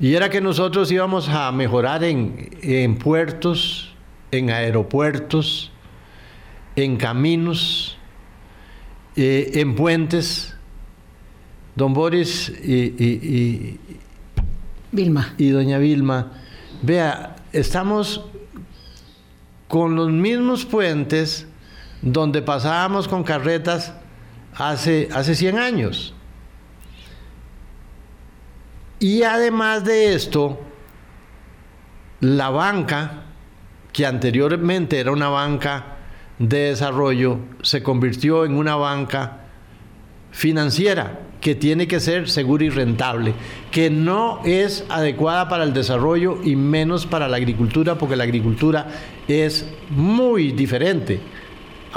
Y 0.00 0.14
era 0.14 0.30
que 0.30 0.40
nosotros 0.40 0.90
íbamos 0.92 1.28
a 1.28 1.50
mejorar 1.50 2.04
en, 2.04 2.98
puertos, 2.98 3.87
en 4.30 4.50
aeropuertos, 4.50 5.70
en 6.76 6.96
caminos, 6.96 7.98
eh, 9.16 9.50
en 9.54 9.74
puentes. 9.74 10.54
Don 11.74 11.94
Boris 11.94 12.48
y, 12.48 13.78
Vilma. 14.90 15.34
y 15.38 15.50
doña 15.50 15.78
Vilma, 15.78 16.32
vea, 16.82 17.36
estamos 17.52 18.24
con 19.68 19.94
los 19.94 20.10
mismos 20.10 20.64
puentes 20.64 21.46
donde 22.02 22.42
pasábamos 22.42 23.06
con 23.06 23.22
carretas 23.22 23.92
hace, 24.54 25.08
hace 25.12 25.34
100 25.34 25.58
años. 25.58 26.14
Y 28.98 29.22
además 29.22 29.84
de 29.84 30.14
esto, 30.14 30.58
la 32.20 32.50
banca, 32.50 33.24
que 33.92 34.06
anteriormente 34.06 34.98
era 34.98 35.12
una 35.12 35.28
banca 35.28 35.96
de 36.38 36.70
desarrollo, 36.70 37.38
se 37.62 37.82
convirtió 37.82 38.44
en 38.44 38.54
una 38.54 38.76
banca 38.76 39.38
financiera 40.30 41.20
que 41.40 41.54
tiene 41.54 41.86
que 41.86 42.00
ser 42.00 42.28
segura 42.28 42.64
y 42.64 42.70
rentable, 42.70 43.32
que 43.70 43.90
no 43.90 44.40
es 44.44 44.84
adecuada 44.88 45.48
para 45.48 45.64
el 45.64 45.72
desarrollo 45.72 46.38
y 46.42 46.56
menos 46.56 47.06
para 47.06 47.28
la 47.28 47.36
agricultura, 47.36 47.96
porque 47.96 48.16
la 48.16 48.24
agricultura 48.24 48.88
es 49.28 49.68
muy 49.90 50.52
diferente. 50.52 51.20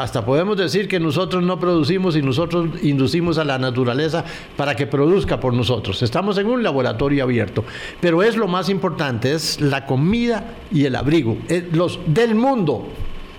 Hasta 0.02 0.26
podemos 0.26 0.58
decir 0.58 0.88
que 0.88 1.00
nosotros 1.00 1.44
no 1.44 1.60
producimos 1.60 2.16
y 2.16 2.24
nosotros 2.24 2.70
inducimos 2.82 3.38
a 3.38 3.46
la 3.46 3.60
naturaleza 3.60 4.26
para 4.58 4.76
que 4.76 4.88
produzca 4.88 5.40
por 5.40 5.54
nosotros. 5.54 6.02
Estamos 6.02 6.40
en 6.40 6.48
un 6.48 6.64
laboratorio 6.64 7.24
abierto, 7.24 7.64
pero 8.00 8.24
es 8.24 8.36
lo 8.36 8.48
más 8.48 8.68
importante, 8.70 9.32
es 9.32 9.62
la 9.62 9.86
comida 9.86 10.56
y 10.72 10.86
el 10.86 10.96
abrigo, 10.96 11.38
los 11.72 12.00
del 12.08 12.34
mundo 12.34 12.88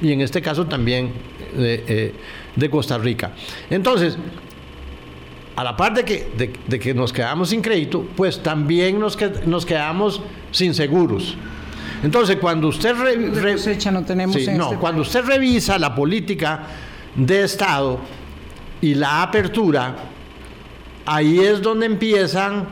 y 0.01 0.13
en 0.13 0.21
este 0.21 0.41
caso 0.41 0.67
también 0.67 1.11
de, 1.57 2.15
eh, 2.57 2.69
Costa 2.71 2.97
Rica. 2.97 3.33
Entonces, 3.69 4.17
a 5.57 5.65
la 5.65 5.77
par 5.77 5.95
de 5.95 6.05
que, 6.05 6.29
de, 6.69 6.79
que 6.79 6.95
nos 6.95 7.13
quedamos 7.13 7.49
sin 7.49 7.61
crédito, 7.61 8.07
pues 8.17 8.41
también 8.41 9.01
nos, 9.01 9.19
nos 9.47 9.67
quedamos 9.67 10.23
sin 10.53 10.75
seguros. 10.75 11.37
Entonces, 12.03 12.37
cuando 12.37 12.69
usted 12.69 12.95
no 13.93 14.05
tenemos 14.05 14.37
no, 14.37 14.65
este 14.65 14.77
cuando 14.77 15.03
usted 15.03 15.25
revisa 15.25 15.79
la 15.79 15.95
política 15.95 16.63
de 17.15 17.45
Estado 17.45 18.01
y 18.81 18.95
la 18.95 19.23
apertura, 19.23 19.95
ahí 21.07 21.41
es 21.41 21.63
donde 21.63 21.87
empiezan 21.87 22.67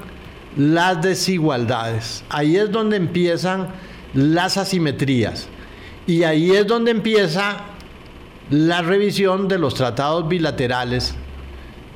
las 0.57 1.01
desigualdades, 1.01 2.25
ahí 2.29 2.57
es 2.57 2.73
donde 2.73 2.97
empiezan 2.97 3.69
las 4.15 4.57
asimetrías 4.57 5.49
y 6.07 6.25
ahí 6.25 6.51
es 6.51 6.67
donde 6.67 6.91
empieza 6.91 7.59
la 8.51 8.83
revisión 8.83 9.47
de 9.47 9.59
los 9.59 9.75
tratados 9.75 10.29
bilaterales 10.29 11.15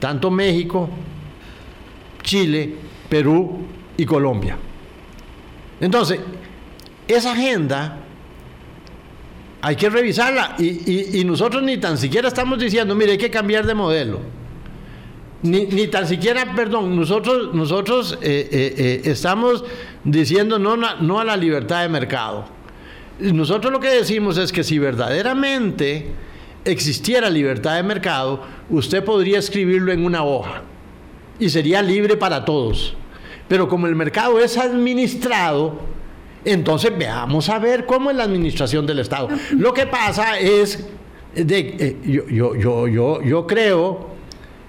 tanto 0.04 0.30
México, 0.30 0.90
Chile, 2.22 2.74
Perú 3.08 3.60
y 3.96 4.04
Colombia. 4.04 4.54
Entonces, 5.80 6.20
esa 7.08 7.32
agenda 7.32 7.98
hay 9.64 9.76
que 9.76 9.88
revisarla 9.88 10.56
y, 10.58 11.22
nosotros 11.24 11.62
ni 11.62 11.78
tan 11.78 11.96
siquiera 11.96 12.28
estamos 12.28 12.58
diciendo, 12.58 12.94
mire, 12.94 13.12
hay 13.12 13.18
que 13.18 13.30
cambiar 13.30 13.66
de 13.66 13.74
modelo. 13.74 14.20
Ni, 15.42 15.86
tan 15.88 16.06
siquiera, 16.06 16.54
perdón, 16.54 16.96
nosotros, 16.96 17.54
nosotros 17.54 18.18
eh, 18.22 18.48
eh, 18.50 18.74
eh, 18.76 19.02
estamos 19.04 19.64
diciendo 20.02 20.58
no, 20.58 20.76
no 20.76 21.20
a 21.20 21.24
la 21.24 21.36
libertad 21.36 21.82
de 21.82 21.88
mercado. 21.88 22.46
Nosotros 23.20 23.72
lo 23.72 23.80
que 23.80 23.88
decimos 23.88 24.38
es 24.38 24.52
que 24.52 24.64
si 24.64 24.78
verdaderamente 24.78 26.12
existiera 26.64 27.30
libertad 27.30 27.76
de 27.76 27.82
mercado, 27.82 28.42
usted 28.70 29.04
podría 29.04 29.38
escribirlo 29.38 29.92
en 29.92 30.04
una 30.04 30.24
hoja 30.24 30.62
y 31.38 31.48
sería 31.48 31.80
libre 31.80 32.16
para 32.16 32.44
todos. 32.44 32.94
Pero 33.48 33.68
como 33.68 33.86
el 33.86 33.94
mercado 33.94 34.40
es 34.40 34.56
administrado, 34.56 35.93
entonces 36.44 36.92
veamos 36.96 37.48
a 37.48 37.58
ver 37.58 37.86
cómo 37.86 38.10
es 38.10 38.16
la 38.16 38.24
administración 38.24 38.86
del 38.86 38.98
Estado. 38.98 39.28
Lo 39.52 39.72
que 39.72 39.86
pasa 39.86 40.38
es, 40.38 40.86
de, 41.34 41.58
eh, 41.58 41.96
yo, 42.04 42.28
yo, 42.28 42.56
yo, 42.56 42.88
yo, 42.88 43.22
yo 43.22 43.46
creo 43.46 44.14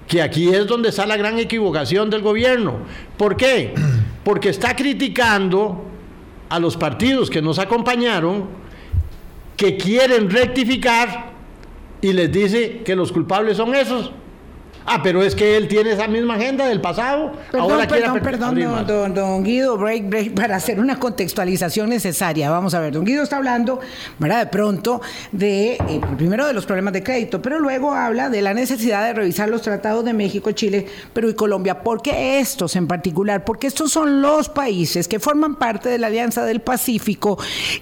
que 0.07 0.21
aquí 0.21 0.49
es 0.49 0.67
donde 0.67 0.89
está 0.89 1.05
la 1.05 1.17
gran 1.17 1.39
equivocación 1.39 2.09
del 2.09 2.21
gobierno. 2.21 2.79
¿Por 3.17 3.35
qué? 3.35 3.73
Porque 4.23 4.49
está 4.49 4.75
criticando 4.75 5.83
a 6.49 6.59
los 6.59 6.77
partidos 6.77 7.29
que 7.29 7.41
nos 7.41 7.59
acompañaron, 7.59 8.45
que 9.57 9.77
quieren 9.77 10.29
rectificar 10.29 11.33
y 12.01 12.13
les 12.13 12.31
dice 12.31 12.81
que 12.83 12.95
los 12.95 13.11
culpables 13.11 13.57
son 13.57 13.73
esos. 13.73 14.11
Ah, 14.87 15.01
pero 15.01 15.23
es 15.23 15.33
que 15.33 15.57
él 15.57 15.67
tiene 15.67 15.91
esa 15.91 16.07
misma 16.07 16.35
agenda 16.35 16.67
del 16.67 16.79
pasado. 16.79 17.31
Perdón, 17.51 17.71
Ahora 17.71 17.87
perdón, 17.87 18.19
perdón, 18.21 18.85
don, 18.87 19.13
don, 19.13 19.43
Guido, 19.43 19.77
break, 19.77 20.09
break, 20.09 20.33
para 20.35 20.57
hacer 20.57 20.79
una 20.79 20.99
contextualización 20.99 21.89
necesaria. 21.89 22.51
Vamos 22.51 22.75
a 22.75 22.79
ver, 22.79 22.93
don 22.93 23.03
Guido 23.03 23.23
está 23.23 23.37
hablando, 23.37 23.79
¿verdad? 24.19 24.41
De 24.41 24.45
pronto, 24.47 25.01
de, 25.31 25.73
eh, 25.73 26.01
primero 26.17 26.45
de 26.45 26.53
los 26.53 26.67
problemas 26.67 26.93
de 26.93 27.01
crédito, 27.01 27.41
pero 27.41 27.59
luego 27.59 27.93
habla 27.93 28.29
de 28.29 28.43
la 28.43 28.53
necesidad 28.53 29.05
de 29.07 29.13
revisar 29.13 29.49
los 29.49 29.63
tratados 29.63 30.05
de 30.05 30.13
México, 30.13 30.51
Chile, 30.51 30.85
Perú 31.13 31.29
y 31.29 31.33
Colombia. 31.33 31.81
¿Por 31.81 32.03
qué 32.03 32.39
estos 32.39 32.75
en 32.75 32.87
particular? 32.87 33.43
Porque 33.43 33.65
estos 33.65 33.91
son 33.91 34.21
los 34.21 34.49
países 34.49 35.07
que 35.07 35.19
forman 35.19 35.55
parte 35.55 35.89
de 35.89 35.97
la 35.97 36.07
Alianza 36.07 36.45
del 36.45 36.61
Pacífico 36.61 37.39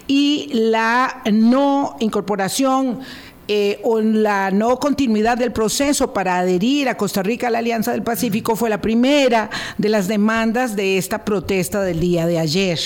y 0.08 0.50
la 0.54 1.22
no 1.32 1.98
incorporación 2.00 3.02
eh, 3.48 3.80
o 3.84 4.00
la 4.00 4.52
no 4.52 4.80
continuidad 4.80 5.38
del 5.38 5.52
proceso 5.52 6.14
para 6.14 6.40
adherir 6.40 6.88
a 6.88 6.96
Costa 6.96 7.22
Rica 7.24 7.48
a 7.48 7.50
la 7.50 7.60
Alianza 7.60 7.92
del 7.92 8.02
Pacífico 8.02 8.56
fue 8.56 8.70
la 8.70 8.80
primera 8.80 9.50
de 9.78 9.90
las 9.90 10.08
demandas 10.08 10.76
de 10.76 10.98
esta 10.98 11.26
protesta 11.26 11.82
del 11.82 12.00
día 12.00 12.26
de 12.26 12.40
ayer. 12.40 12.80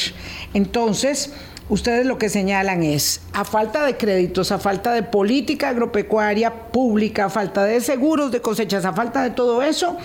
Entonces, 0.55 1.31
ustedes 1.69 2.05
lo 2.05 2.17
que 2.17 2.29
señalan 2.29 2.81
es, 2.81 3.21
a 3.33 3.45
falta 3.45 3.85
de 3.85 3.97
créditos, 3.97 4.51
a 4.51 4.57
falta 4.57 4.93
de 4.93 5.03
política 5.03 5.69
agropecuaria 5.69 6.53
pública, 6.71 7.25
a 7.25 7.29
falta 7.29 7.63
de 7.63 7.79
seguros 7.81 8.31
de 8.31 8.41
cosechas, 8.41 8.83
a 8.85 8.93
falta 8.93 9.21
de 9.21 9.31
todo 9.31 9.61
eso, 9.61 9.97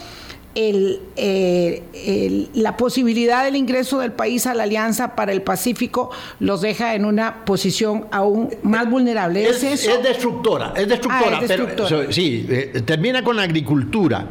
eh, 0.55 2.49
la 2.55 2.77
posibilidad 2.77 3.45
del 3.45 3.57
ingreso 3.57 4.01
del 4.01 4.13
país 4.13 4.47
a 4.47 4.55
la 4.55 4.65
Alianza 4.65 5.15
para 5.15 5.33
el 5.33 5.43
Pacífico 5.43 6.11
los 6.41 6.61
deja 6.61 6.95
en 6.95 7.07
una 7.07 7.45
posición 7.45 8.07
aún 8.11 8.51
más 8.63 8.91
vulnerable. 8.91 9.49
¿Es, 9.49 9.63
destructora, 10.03 10.75
es 10.77 10.89
destructora, 10.89 11.39
ah, 11.39 11.45
pero 11.47 12.13
sí, 12.13 12.47
eh, 12.49 12.83
termina 12.85 13.25
con 13.25 13.37
la 13.37 13.43
agricultura. 13.43 14.27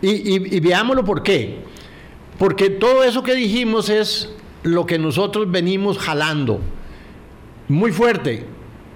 Y, 0.00 0.60
veámoslo 0.60 1.04
por 1.04 1.22
qué. 1.22 1.58
Porque 2.38 2.70
todo 2.70 3.04
eso 3.04 3.22
que 3.22 3.34
dijimos 3.34 3.88
es 3.88 4.30
lo 4.62 4.86
que 4.86 4.98
nosotros 4.98 5.50
venimos 5.50 5.98
jalando 5.98 6.60
muy 7.68 7.92
fuerte. 7.92 8.46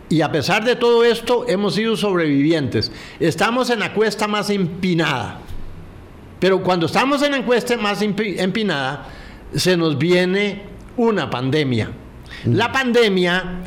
Y 0.08 0.20
a 0.20 0.30
pesar 0.30 0.64
de 0.64 0.76
todo 0.76 1.04
esto, 1.04 1.46
hemos 1.48 1.74
sido 1.74 1.96
sobrevivientes. 1.96 2.92
Estamos 3.18 3.70
en 3.70 3.80
la 3.80 3.92
cuesta 3.94 4.28
más 4.28 4.50
empinada. 4.50 5.41
Pero 6.42 6.60
cuando 6.60 6.86
estamos 6.86 7.22
en 7.22 7.30
la 7.30 7.36
encuesta 7.36 7.76
más 7.76 8.02
empinada, 8.02 9.06
se 9.54 9.76
nos 9.76 9.96
viene 9.96 10.62
una 10.96 11.30
pandemia. 11.30 11.90
Mm. 12.44 12.54
La 12.54 12.72
pandemia 12.72 13.60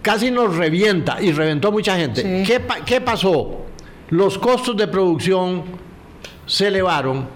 casi 0.00 0.30
nos 0.30 0.56
revienta 0.56 1.20
y 1.20 1.30
reventó 1.32 1.70
mucha 1.70 1.98
gente. 1.98 2.42
¿Qué, 2.46 2.62
¿Qué 2.86 3.02
pasó? 3.02 3.66
Los 4.08 4.38
costos 4.38 4.78
de 4.78 4.88
producción 4.88 5.64
se 6.46 6.68
elevaron 6.68 7.28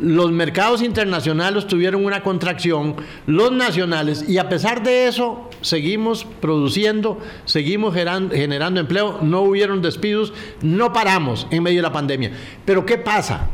los 0.00 0.32
mercados 0.32 0.82
internacionales 0.82 1.66
tuvieron 1.66 2.04
una 2.04 2.22
contracción, 2.22 2.96
los 3.26 3.52
nacionales, 3.52 4.28
y 4.28 4.38
a 4.38 4.48
pesar 4.48 4.82
de 4.82 5.06
eso, 5.06 5.48
seguimos 5.60 6.24
produciendo, 6.40 7.18
seguimos 7.44 7.94
generando, 7.94 8.80
empleo, 8.80 9.18
no 9.22 9.42
hubieron 9.42 9.82
despidos, 9.82 10.32
no 10.62 10.92
paramos 10.92 11.46
en 11.50 11.62
medio 11.62 11.78
de 11.78 11.82
la 11.82 11.92
pandemia. 11.92 12.32
Pero 12.64 12.86
¿qué 12.86 12.98
pasa? 12.98 13.48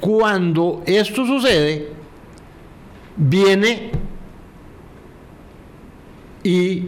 Cuando 0.00 0.82
esto 0.86 1.24
sucede, 1.24 1.90
viene 3.16 3.92
y 6.42 6.84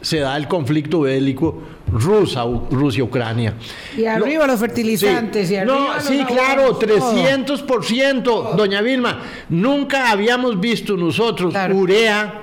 se 0.00 0.18
da 0.18 0.36
el 0.36 0.48
conflicto 0.48 1.00
bélico 1.00 1.62
Rusia-Ucrania. 1.92 3.54
Y 3.96 4.04
arriba 4.04 4.46
los 4.46 4.60
fertilizantes. 4.60 5.50
no, 5.64 6.00
sí, 6.00 6.24
claro, 6.26 6.78
300%. 6.78 8.54
Doña 8.54 8.80
Vilma, 8.82 9.20
nunca 9.48 10.10
habíamos 10.10 10.60
visto 10.60 10.96
nosotros 10.96 11.54
urea 11.72 12.42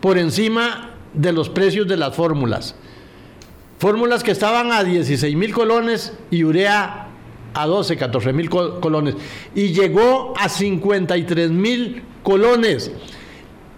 por 0.00 0.18
encima 0.18 0.90
de 1.12 1.32
los 1.32 1.48
precios 1.48 1.86
de 1.88 1.96
las 1.96 2.14
fórmulas. 2.14 2.74
Fórmulas 3.78 4.22
que 4.22 4.30
estaban 4.30 4.72
a 4.72 4.84
16 4.84 5.36
mil 5.36 5.52
colones 5.52 6.14
y 6.30 6.44
urea 6.44 7.08
a 7.52 7.66
12, 7.66 7.96
14 7.96 8.32
mil 8.32 8.48
colones 8.50 9.14
y 9.54 9.72
llegó 9.72 10.34
a 10.38 10.48
53 10.48 11.50
mil 11.50 12.02
colones. 12.22 12.90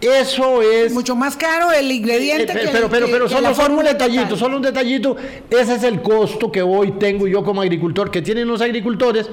Eso 0.00 0.62
es. 0.62 0.92
Mucho 0.92 1.16
más 1.16 1.36
caro 1.36 1.72
el 1.72 1.90
ingrediente. 1.90 2.52
Eh, 2.52 2.68
pero, 2.72 2.88
pero, 2.88 3.06
pero, 3.10 3.28
solo, 3.28 3.76
un 3.76 3.84
detallito, 3.84 4.36
solo 4.36 4.56
un 4.56 4.62
detallito. 4.62 5.16
Ese 5.50 5.74
es 5.74 5.82
el 5.82 6.00
costo 6.02 6.52
que 6.52 6.62
hoy 6.62 6.92
tengo 6.92 7.26
yo 7.26 7.42
como 7.42 7.62
agricultor, 7.62 8.10
que 8.10 8.22
tienen 8.22 8.46
los 8.46 8.60
agricultores, 8.60 9.28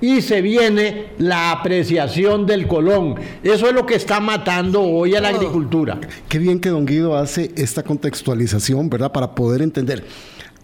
y 0.00 0.22
se 0.22 0.40
viene 0.40 1.10
la 1.18 1.52
apreciación 1.52 2.46
del 2.46 2.66
colón. 2.66 3.16
Eso 3.42 3.68
es 3.68 3.74
lo 3.74 3.86
que 3.86 3.94
está 3.94 4.18
matando 4.18 4.82
hoy 4.82 5.14
a 5.14 5.20
la 5.20 5.28
agricultura. 5.28 5.98
Qué 6.28 6.38
bien 6.38 6.58
que 6.58 6.70
don 6.70 6.86
Guido 6.86 7.16
hace 7.16 7.52
esta 7.56 7.82
contextualización, 7.82 8.90
¿verdad? 8.90 9.12
Para 9.12 9.34
poder 9.34 9.62
entender. 9.62 10.04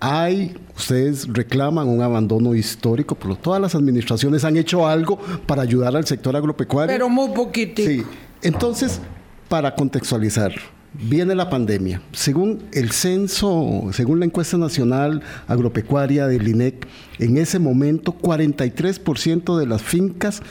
Hay, 0.01 0.55
ustedes 0.77 1.27
reclaman 1.33 1.89
un 1.89 2.03
abandono 2.03 2.55
histórico, 2.55 3.15
pero 3.15 3.37
todas 3.37 3.61
las 3.61 3.75
administraciones 3.75 4.45
han 4.45 4.57
hecho 4.57 4.87
algo 4.87 5.19
para 5.47 5.63
ayudar 5.63 5.97
al 5.97 6.07
sector 6.07 6.37
agropecuario. 6.37 6.93
Pero 6.93 7.09
muy 7.09 7.31
poquito. 7.31 7.83
Sí. 7.83 8.03
Entonces, 8.43 9.01
para 9.49 9.75
contextualizar, 9.75 10.53
viene 10.93 11.35
la 11.35 11.51
pandemia. 11.51 12.01
Según 12.13 12.65
el 12.73 12.91
censo, 12.93 13.91
según 13.93 14.21
la 14.21 14.27
encuesta 14.27 14.57
nacional 14.57 15.23
agropecuaria 15.47 16.27
del 16.27 16.49
INEC, 16.49 16.87
en 17.19 17.37
ese 17.39 17.59
momento 17.59 18.17
43% 18.19 19.59
de 19.59 19.67
las 19.67 19.83
fincas 19.83 20.43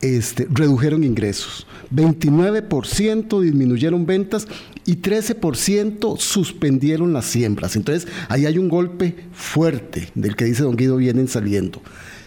este, 0.00 0.46
redujeron 0.50 1.02
ingresos, 1.04 1.66
29% 1.94 3.40
disminuyeron 3.40 4.06
ventas 4.06 4.46
y 4.84 4.96
13% 4.96 6.18
suspendieron 6.18 7.12
las 7.12 7.24
siembras. 7.24 7.76
Entonces, 7.76 8.10
ahí 8.28 8.44
hay 8.46 8.58
un 8.58 8.68
golpe 8.68 9.16
fuerte 9.32 10.10
del 10.14 10.36
que 10.36 10.44
dice 10.44 10.62
don 10.62 10.76
Guido, 10.76 10.96
vienen 10.96 11.28
saliendo. 11.28 11.80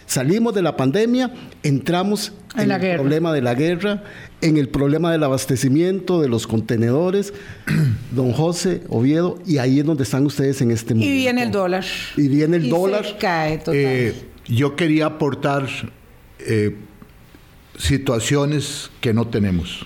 Salimos 0.08 0.56
de 0.56 0.62
la 0.62 0.78
pandemia, 0.78 1.34
entramos 1.64 2.32
en, 2.56 2.72
el 2.72 2.96
problema 2.96 3.34
de 3.34 3.42
la 3.42 3.54
guerra, 3.54 4.04
en 4.40 4.56
el 4.56 4.70
problema 4.70 5.12
del 5.12 5.22
abastecimiento 5.22 6.22
de 6.22 6.30
los 6.30 6.48
contenedores, 6.48 7.34
don 8.12 8.32
José 8.32 8.84
Oviedo, 8.88 9.38
y 9.46 9.58
ahí 9.58 9.80
es 9.80 9.86
donde 9.86 10.04
están 10.04 10.26
ustedes 10.26 10.62
en 10.62 10.72
este 10.72 10.94
momento. 10.94 11.14
Y 11.14 11.18
viene 11.18 11.44
el 11.44 11.52
dólar. 11.52 11.84
Y 12.16 12.30
viene 12.30 12.56
el 12.56 12.70
dólar. 12.70 13.18
cae 13.20 13.62
eh, 13.74 14.16
yo 14.48 14.78
quería 14.78 15.08
aportar 15.08 15.68
eh, 16.40 16.78
situaciones 17.78 18.90
que 19.02 19.14
no 19.14 19.28
tenemos. 19.28 19.86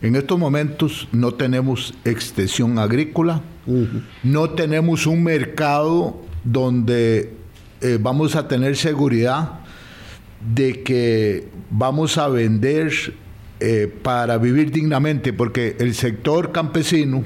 En 0.00 0.16
estos 0.16 0.38
momentos 0.38 1.08
no 1.12 1.34
tenemos 1.34 1.92
extensión 2.06 2.78
agrícola, 2.78 3.42
no 4.22 4.50
tenemos 4.50 5.06
un 5.06 5.24
mercado 5.24 6.22
donde 6.42 7.37
eh, 7.80 7.96
vamos 8.00 8.34
a 8.34 8.48
tener 8.48 8.76
seguridad 8.76 9.60
de 10.54 10.82
que 10.82 11.48
vamos 11.70 12.18
a 12.18 12.26
vender 12.26 12.92
eh, 13.60 13.92
para 14.02 14.36
vivir 14.38 14.72
dignamente, 14.72 15.32
porque 15.32 15.76
el 15.78 15.94
sector 15.94 16.50
campesino 16.50 17.22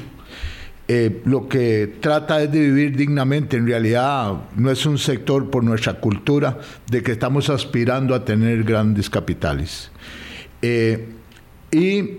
eh, 0.88 1.22
lo 1.24 1.48
que 1.48 1.94
trata 2.00 2.42
es 2.42 2.52
de 2.52 2.60
vivir 2.60 2.96
dignamente. 2.96 3.56
En 3.56 3.66
realidad 3.66 4.42
no 4.54 4.70
es 4.70 4.84
un 4.84 4.98
sector 4.98 5.48
por 5.48 5.64
nuestra 5.64 5.94
cultura 5.94 6.58
de 6.90 7.02
que 7.02 7.12
estamos 7.12 7.48
aspirando 7.48 8.14
a 8.14 8.24
tener 8.24 8.62
grandes 8.64 9.08
capitales. 9.08 9.90
y 11.70 12.10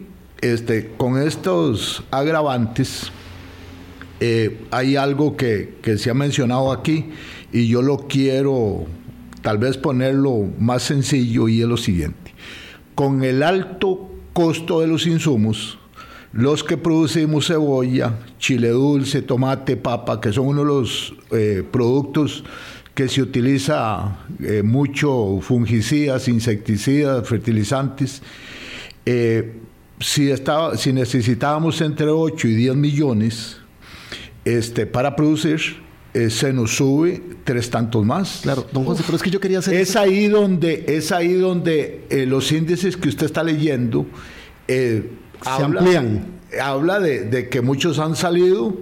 este, 0.42 0.92
con 0.98 1.22
estos 1.22 2.04
agravantes, 2.10 3.12
hay 4.72 4.96
algo 4.96 5.36
que, 5.36 5.76
que 5.82 5.98
se 5.98 6.10
ha 6.10 6.14
mencionado 6.14 6.72
aquí 6.72 7.12
y 7.54 7.68
yo 7.68 7.82
lo 7.82 8.08
quiero 8.08 8.86
tal 9.42 9.60
vez 9.60 9.78
ponerlo 9.78 10.50
más 10.60 10.84
sencillo 10.84 11.48
y 11.48 11.62
es 11.62 11.68
lo 11.68 11.78
siguiente. 11.78 12.34
Con 12.96 13.24
el 13.24 13.44
alto 13.44 14.10
costo 14.34 14.82
de 14.82 14.88
los 14.88 15.06
insumos, 15.06 15.78
los 16.32 16.64
que 16.64 16.78
producimos 16.78 17.48
cebolla, 17.48 18.18
chile 18.40 18.70
dulce, 18.70 19.22
tomate, 19.22 19.78
papa, 19.78 20.20
que 20.20 20.34
son 20.34 20.48
uno 20.48 20.62
de 20.62 20.68
los 20.68 21.14
eh, 21.32 21.64
productos 21.70 22.44
que 22.96 23.08
se 23.08 23.22
utiliza 23.22 24.18
eh, 24.40 24.64
mucho 24.64 25.40
fungicidas, 25.42 26.28
insecticidas, 26.28 27.28
fertilizantes, 27.28 28.24
eh, 29.06 29.58
si, 30.00 30.32
estaba, 30.32 30.76
si 30.78 30.92
necesitábamos 30.92 31.82
entre 31.82 32.08
8 32.08 32.48
y 32.48 32.56
10 32.56 32.76
millones 32.76 33.58
este, 34.46 34.86
para 34.86 35.16
producir, 35.16 35.83
eh, 36.14 36.30
se 36.30 36.54
nos 36.54 36.76
sube 36.76 37.22
tres 37.44 37.70
tantos 37.70 38.06
más. 38.06 38.42
Claro, 38.44 38.66
don 38.72 38.86
José, 38.86 39.04
pero 39.06 39.16
es 39.16 39.24
que 39.24 39.32
yo 39.32 39.40
quería 39.40 39.60
hacer... 39.60 39.74
Es 39.74 39.96
ahí 39.96 40.28
donde, 40.28 40.86
es 40.88 41.12
ahí 41.12 41.34
donde 41.34 42.06
eh, 42.10 42.26
los 42.26 42.52
índices 42.52 42.96
que 42.98 43.10
usted 43.10 43.26
está 43.26 43.44
leyendo 43.44 44.06
eh, 44.68 45.10
se 45.42 45.64
amplían. 45.64 46.26
Habla 46.62 47.00
de, 47.00 47.50
que 47.50 47.62
muchos 47.62 47.98
han 47.98 48.16
salido, 48.16 48.78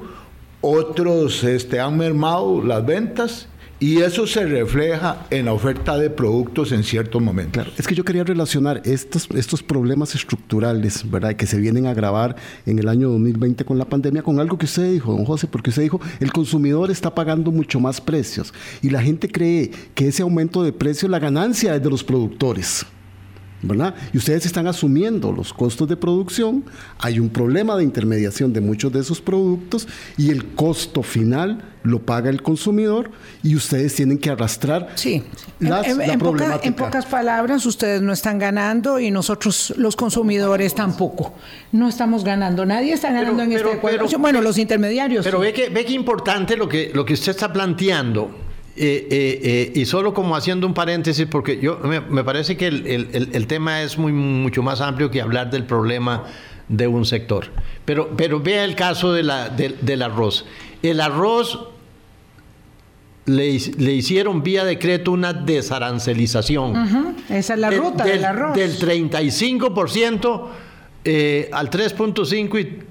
otros 0.60 1.44
este, 1.46 1.80
han 1.80 1.98
mermado 1.98 2.62
las 2.62 2.86
ventas 2.86 3.48
y 3.82 3.98
eso 3.98 4.28
se 4.28 4.46
refleja 4.46 5.26
en 5.32 5.46
la 5.46 5.54
oferta 5.54 5.98
de 5.98 6.12
productos 6.12 6.72
en 6.72 6.84
ciertos 6.84 7.20
momentos. 7.20 7.54
Claro, 7.54 7.72
es 7.76 7.88
que 7.88 7.96
yo 7.96 8.06
quería 8.06 8.24
relacionar 8.24 8.80
estos, 8.86 9.28
estos 9.34 9.64
problemas 9.64 10.14
estructurales, 10.14 11.10
¿verdad?, 11.10 11.36
que 11.36 11.48
se 11.48 11.58
vienen 11.58 11.88
a 11.88 11.90
agravar 11.90 12.36
en 12.68 12.78
el 12.78 12.88
año 12.88 13.10
2020 13.10 13.66
con 13.66 13.80
la 13.80 13.86
pandemia, 13.86 14.22
con 14.22 14.40
algo 14.40 14.56
que 14.60 14.66
usted 14.66 14.92
dijo, 14.94 15.14
don 15.14 15.26
José, 15.26 15.48
porque 15.48 15.72
usted 15.72 15.82
dijo, 15.82 16.00
el 16.20 16.32
consumidor 16.32 16.92
está 16.92 17.16
pagando 17.16 17.52
mucho 17.52 17.80
más 17.80 18.00
precios 18.00 18.54
y 18.84 18.92
la 18.92 19.02
gente 19.02 19.28
cree 19.28 19.72
que 19.96 20.10
ese 20.10 20.22
aumento 20.22 20.62
de 20.62 20.74
precios, 20.74 21.10
la 21.10 21.18
ganancia 21.18 21.76
es 21.76 21.82
de 21.82 21.90
los 21.90 22.04
productores. 22.04 22.86
¿Verdad? 23.62 23.96
Y 24.14 24.18
ustedes 24.18 24.46
están 24.46 24.68
asumiendo 24.68 25.32
los 25.32 25.54
costos 25.54 25.88
de 25.88 25.98
producción, 25.98 26.64
hay 27.00 27.20
un 27.20 27.30
problema 27.30 27.76
de 27.76 27.84
intermediación 27.84 28.54
de 28.54 28.62
muchos 28.62 28.92
de 28.92 29.00
esos 29.00 29.22
productos 29.22 29.88
y 30.18 30.30
el 30.30 30.54
costo 30.54 31.04
final 31.04 31.64
lo 31.84 32.00
paga 32.00 32.30
el 32.30 32.42
consumidor 32.44 33.10
y 33.44 33.56
ustedes 33.56 33.96
tienen 33.96 34.20
que 34.20 34.30
arrastrar 34.30 34.90
sí. 34.96 35.24
en, 35.60 36.76
pocas 36.76 37.06
palabras, 37.06 37.66
ustedes 37.66 38.02
no 38.02 38.14
están 38.14 38.38
ganando 38.38 39.00
y 39.00 39.10
nosotros 39.10 39.74
los 39.78 39.96
consumidores 39.96 40.76
tampoco. 40.76 41.34
No 41.72 41.88
estamos 41.88 42.24
ganando, 42.24 42.66
nadie 42.66 42.94
está 42.94 43.12
ganando 43.12 43.44
en 43.44 43.54
este 43.54 43.80
pero, 43.82 44.08
Bueno, 44.20 44.42
los 44.42 44.58
intermediarios. 44.58 45.26
Pero 45.26 45.40
ve 45.40 45.54
que 45.54 45.70
ve 45.70 45.86
que 45.86 45.94
importante 45.94 46.56
lo 46.56 46.70
que 46.70 46.92
lo 46.94 47.06
que 47.06 47.14
usted 47.14 47.32
está 47.32 47.52
planteando 47.52 48.51
eh, 48.78 49.08
eh, 49.12 49.40
eh, 49.44 49.72
y 49.76 49.86
solo 49.86 50.14
como 50.14 50.34
haciendo 50.36 50.66
un 50.66 50.74
paréntesis, 50.74 51.26
porque 51.30 51.60
yo 51.60 51.80
me, 51.80 52.24
parece 52.24 52.56
que 52.56 52.68
el, 52.68 53.48
tema 53.48 53.82
es 53.82 53.98
muy, 53.98 54.14
mucho 54.14 54.64
más 54.64 54.80
amplio 54.80 55.12
que 55.12 55.22
hablar 55.22 55.52
del 55.52 55.66
problema 55.66 56.24
de 56.70 56.88
un 56.88 57.06
sector. 57.06 57.48
Pero, 57.84 58.12
pero 58.16 58.40
vea 58.40 58.64
el 58.64 58.76
caso 58.76 59.12
de 59.12 59.24
la, 59.24 59.50
del 59.50 60.02
arroz. 60.02 60.46
El 60.82 61.02
arroz 61.02 61.68
le, 63.26 63.50
hicieron 63.50 64.42
vía 64.42 64.64
decreto 64.64 65.12
una 65.12 65.34
desarancelización. 65.34 67.18
Esa 67.30 67.54
es 67.56 67.60
la 67.60 67.72
ruta 67.72 68.06
del, 68.06 68.24
arroz. 68.24 68.56
Del 68.56 68.80
35% 68.80 70.48
al 71.52 71.70
3.5% 71.70 72.84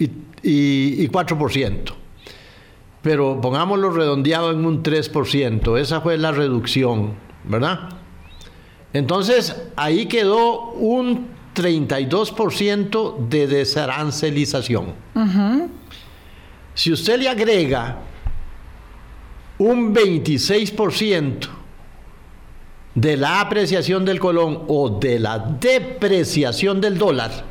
y, 0.00 0.04
y, 0.04 1.04
y 1.04 1.08
4% 1.08 1.92
pero 3.02 3.40
pongámoslo 3.40 3.90
redondeado 3.90 4.50
en 4.50 4.64
un 4.64 4.82
3%, 4.82 5.78
esa 5.78 6.00
fue 6.00 6.18
la 6.18 6.32
reducción, 6.32 7.14
¿verdad? 7.44 7.90
Entonces, 8.92 9.56
ahí 9.76 10.06
quedó 10.06 10.72
un 10.72 11.28
32% 11.54 13.28
de 13.28 13.46
desarancelización. 13.46 14.94
Si 16.74 16.92
usted 16.92 17.20
le 17.20 17.28
agrega 17.28 17.98
un 19.58 19.94
26% 19.94 21.48
de 22.94 23.16
la 23.16 23.40
apreciación 23.40 24.04
del 24.04 24.18
colón 24.20 24.62
o 24.68 24.98
de 24.98 25.18
la 25.18 25.38
depreciación 25.38 26.80
del 26.80 26.98
dólar, 26.98 27.44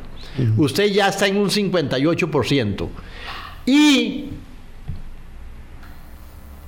usted 0.56 0.86
ya 0.92 1.08
está 1.08 1.26
en 1.26 1.36
un 1.36 1.50
58%. 1.50 2.88
Y 3.66 4.30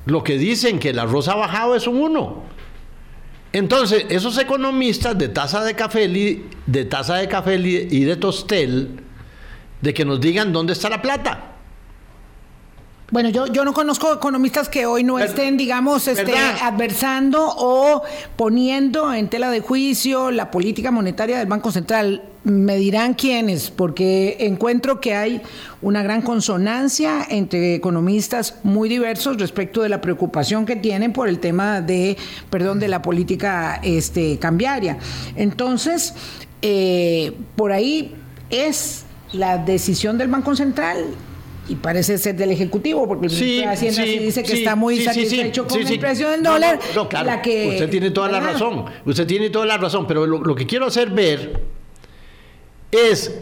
lo 0.07 0.25
que 0.25 0.39
dicen 0.39 0.79
que 0.79 0.91
el 0.91 0.99
arroz 0.99 1.29
ha 1.29 1.35
bajado 1.35 1.75
es 1.75 1.87
un 1.87 2.01
1. 2.01 2.43
Entonces, 3.53 4.07
esos 4.09 4.39
economistas 4.39 5.19
de 5.19 5.29
tasa 5.29 5.65
de 5.65 5.75
café, 5.75 6.09
de 6.09 6.85
tasa 6.85 7.17
de 7.17 7.29
café 7.29 7.57
y 7.57 8.05
de 8.05 8.17
tostel, 8.17 9.01
de 9.81 9.95
que 9.95 10.05
nos 10.05 10.21
digan 10.21 10.53
dónde 10.53 10.73
está 10.73 10.89
la 10.89 11.03
plata. 11.03 11.50
Bueno, 13.11 13.29
yo, 13.29 13.47
yo 13.49 13.65
no 13.65 13.75
conozco 13.75 14.15
economistas 14.15 14.69
que 14.69 14.87
hoy 14.87 15.03
no 15.03 15.19
estén, 15.19 15.57
digamos, 15.57 16.07
este, 16.07 16.33
adversando 16.63 17.45
o 17.57 18.03
poniendo 18.37 19.13
en 19.13 19.29
tela 19.29 19.51
de 19.51 19.59
juicio 19.61 20.31
la 20.31 20.53
política 20.53 20.93
monetaria 20.93 21.39
del 21.41 21.49
Banco 21.49 21.73
Central. 21.73 22.23
Me 22.45 22.77
dirán 22.77 23.15
quiénes, 23.15 23.73
porque 23.73 24.37
encuentro 24.39 25.01
que 25.01 25.17
hay 25.17 25.43
una 25.83 26.05
gran 26.05 26.23
consonancia 26.23 27.27
entre 27.29 27.75
economistas 27.75 28.61
muy 28.63 28.89
diversos 28.89 29.39
respecto 29.39 29.83
de 29.83 29.89
la 29.89 30.01
preocupación 30.01 30.65
que 30.65 30.77
tienen 30.77 31.13
por 31.13 31.29
el 31.29 31.41
tema 31.41 31.81
de, 31.81 32.17
perdón, 32.49 32.79
de 32.79 32.87
la 32.87 33.03
política 33.03 33.81
este, 33.83 34.39
cambiaria. 34.39 34.99
Entonces, 35.35 36.15
eh, 36.63 37.33
por 37.57 37.73
ahí 37.73 38.15
es 38.51 39.05
la 39.33 39.59
decisión 39.59 40.17
del 40.17 40.29
Banco 40.29 40.55
Central 40.55 41.07
y 41.71 41.77
parece 41.77 42.19
ser 42.19 42.35
del 42.35 42.51
Ejecutivo, 42.51 43.07
porque 43.07 43.27
el 43.27 43.33
sí, 43.33 43.63
Hacienda 43.63 44.03
sí, 44.03 44.19
dice 44.19 44.43
que 44.43 44.55
está 44.55 44.75
muy 44.75 45.01
satisfecho 45.03 45.69
con 45.69 45.81
el 45.81 45.99
precio 46.01 46.29
del 46.29 46.43
dólar. 46.43 46.81
No, 46.97 47.09
claro, 47.09 47.31
usted 47.37 47.89
tiene 47.89 48.11
toda 48.11 48.29
la 48.29 48.41
razón, 48.41 48.87
usted 49.05 49.25
tiene 49.25 49.51
toda 49.51 49.67
la 49.67 49.79
razón, 49.79 50.05
pero 50.09 50.27
lo, 50.27 50.55
que 50.57 50.67
quiero 50.67 50.87
hacer 50.87 51.11
ver 51.11 51.63
es 52.91 53.41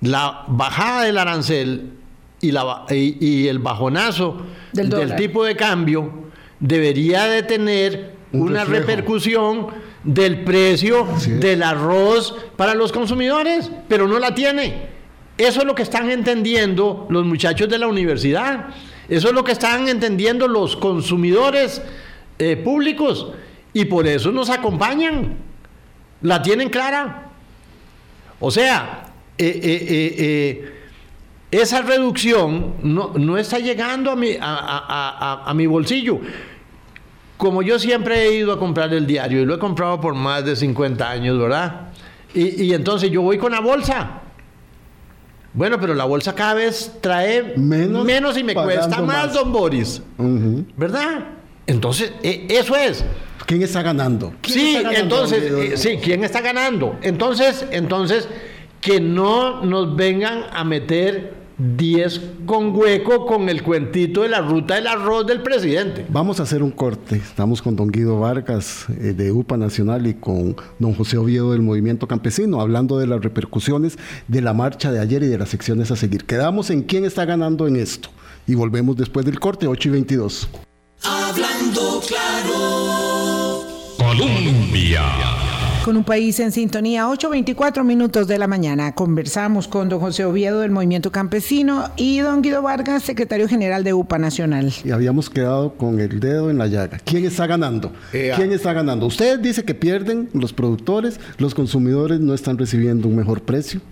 la 0.00 0.44
bajada 0.48 1.04
del 1.04 1.18
arancel 1.18 1.92
y, 2.40 2.50
la, 2.50 2.84
y, 2.90 3.46
el 3.46 3.60
bajonazo 3.60 4.44
del, 4.72 5.14
tipo 5.14 5.44
de 5.44 5.54
cambio 5.54 6.24
debería 6.58 7.26
de 7.26 7.44
tener 7.44 8.14
una 8.32 8.64
repercusión 8.64 9.68
del 10.02 10.42
precio 10.42 11.06
del 11.28 11.62
arroz 11.62 12.34
para 12.56 12.74
los 12.74 12.90
consumidores, 12.90 13.70
pero 13.88 14.08
no 14.08 14.18
la 14.18 14.34
tiene. 14.34 14.93
Eso 15.36 15.60
es 15.60 15.66
lo 15.66 15.74
que 15.74 15.82
están 15.82 16.10
entendiendo 16.10 17.06
los 17.10 17.24
muchachos 17.24 17.68
de 17.68 17.78
la 17.78 17.88
universidad. 17.88 18.66
Eso 19.08 19.28
es 19.28 19.34
lo 19.34 19.42
que 19.42 19.52
están 19.52 19.88
entendiendo 19.88 20.46
los 20.46 20.76
consumidores 20.76 21.82
eh, 22.38 22.56
públicos. 22.56 23.32
Y 23.72 23.86
por 23.86 24.06
eso 24.06 24.30
nos 24.30 24.48
acompañan. 24.48 25.36
La 26.22 26.40
tienen 26.40 26.70
clara. 26.70 27.30
O 28.38 28.50
sea, 28.50 29.12
eh, 29.36 29.60
eh, 29.62 30.72
esa 31.50 31.82
reducción 31.82 32.74
no, 32.82 33.36
está 33.36 33.58
llegando 33.58 34.12
a 34.12 34.16
mi, 34.16 34.36
a 34.40 35.52
mi 35.54 35.66
bolsillo. 35.66 36.20
Como 37.36 37.62
yo 37.62 37.80
siempre 37.80 38.22
he 38.22 38.36
ido 38.36 38.52
a 38.52 38.58
comprar 38.58 38.94
el 38.94 39.06
diario 39.06 39.42
y 39.42 39.44
lo 39.44 39.56
he 39.56 39.58
comprado 39.58 40.00
por 40.00 40.14
más 40.14 40.44
de 40.44 40.54
50 40.54 41.10
años, 41.10 41.38
¿verdad? 41.38 41.88
Y, 42.32 42.64
y 42.64 42.74
entonces 42.74 43.10
yo 43.10 43.22
voy 43.22 43.38
con 43.38 43.52
la 43.52 43.60
bolsa 43.60 44.22
bueno, 45.54 45.80
pero 45.80 45.94
la 45.94 46.04
bolsa 46.04 46.34
cada 46.34 46.54
vez 46.54 46.92
trae 47.00 47.54
menos, 47.56 48.36
y 48.36 48.44
me 48.44 48.54
cuesta 48.54 49.00
más, 49.00 49.32
don 49.32 49.52
Boris. 49.52 50.02
¿Verdad? 50.76 51.24
Entonces, 51.66 52.12
e, 52.22 52.46
eso 52.50 52.76
es. 52.76 53.04
¿Quién 53.46 53.62
está 53.62 53.82
ganando? 53.82 54.34
sí, 54.42 54.82
entonces, 54.92 55.42
eh, 55.42 55.76
sí, 55.76 55.98
¿quién 56.02 56.24
está 56.24 56.40
ganando? 56.40 56.98
Entonces, 57.02 57.64
entonces, 57.70 58.28
que 58.80 59.00
no 59.00 59.64
nos 59.64 59.96
vengan 59.96 60.44
a 60.52 60.64
meter 60.64 61.43
10 61.58 62.20
con 62.46 62.74
hueco 62.74 63.26
con 63.26 63.48
el 63.48 63.62
cuentito 63.62 64.22
de 64.22 64.28
la 64.28 64.40
ruta 64.40 64.74
del 64.74 64.86
arroz 64.86 65.26
del 65.26 65.42
presidente. 65.42 66.06
Vamos 66.08 66.40
a 66.40 66.42
hacer 66.42 66.62
un 66.62 66.70
corte. 66.70 67.16
Estamos 67.16 67.62
con 67.62 67.76
don 67.76 67.88
Guido 67.88 68.18
Vargas 68.18 68.86
eh, 68.88 69.12
de 69.12 69.30
UPA 69.30 69.56
Nacional 69.56 70.06
y 70.06 70.14
con 70.14 70.56
don 70.78 70.94
José 70.94 71.16
Oviedo 71.16 71.52
del 71.52 71.62
Movimiento 71.62 72.08
Campesino, 72.08 72.60
hablando 72.60 72.98
de 72.98 73.06
las 73.06 73.22
repercusiones 73.22 73.98
de 74.26 74.40
la 74.40 74.52
marcha 74.52 74.90
de 74.90 75.00
ayer 75.00 75.22
y 75.22 75.26
de 75.26 75.38
las 75.38 75.50
secciones 75.50 75.90
a 75.90 75.96
seguir. 75.96 76.24
Quedamos 76.24 76.70
en 76.70 76.82
quién 76.82 77.04
está 77.04 77.24
ganando 77.24 77.66
en 77.68 77.76
esto. 77.76 78.08
Y 78.46 78.54
volvemos 78.54 78.96
después 78.96 79.24
del 79.24 79.40
corte, 79.40 79.66
8 79.66 79.88
y 79.88 79.92
22. 79.92 80.48
Hablando 81.02 82.02
claro. 82.06 83.64
Colombia 83.96 85.43
con 85.84 85.98
un 85.98 86.04
país 86.04 86.40
en 86.40 86.50
sintonía. 86.50 87.06
8.24 87.08 87.84
minutos 87.84 88.26
de 88.26 88.38
la 88.38 88.46
mañana. 88.46 88.94
Conversamos 88.94 89.68
con 89.68 89.90
don 89.90 90.00
José 90.00 90.24
Oviedo 90.24 90.60
del 90.60 90.70
Movimiento 90.70 91.12
Campesino 91.12 91.90
y 91.96 92.20
don 92.20 92.40
Guido 92.40 92.62
Vargas, 92.62 93.02
secretario 93.02 93.46
general 93.48 93.84
de 93.84 93.92
UPA 93.92 94.16
Nacional. 94.16 94.72
Y 94.82 94.92
habíamos 94.92 95.28
quedado 95.28 95.74
con 95.74 96.00
el 96.00 96.20
dedo 96.20 96.48
en 96.50 96.56
la 96.56 96.68
llaga. 96.68 96.98
¿Quién 97.04 97.26
está 97.26 97.46
ganando? 97.46 97.92
Eh, 98.14 98.32
¿Quién 98.34 98.52
está 98.52 98.72
ganando? 98.72 99.04
Usted 99.04 99.38
dice 99.40 99.64
que 99.64 99.74
pierden 99.74 100.30
los 100.32 100.54
productores, 100.54 101.20
los 101.36 101.54
consumidores 101.54 102.18
no 102.18 102.32
están 102.32 102.56
recibiendo 102.56 103.06
un 103.06 103.16
mejor 103.16 103.42
precio. 103.42 103.82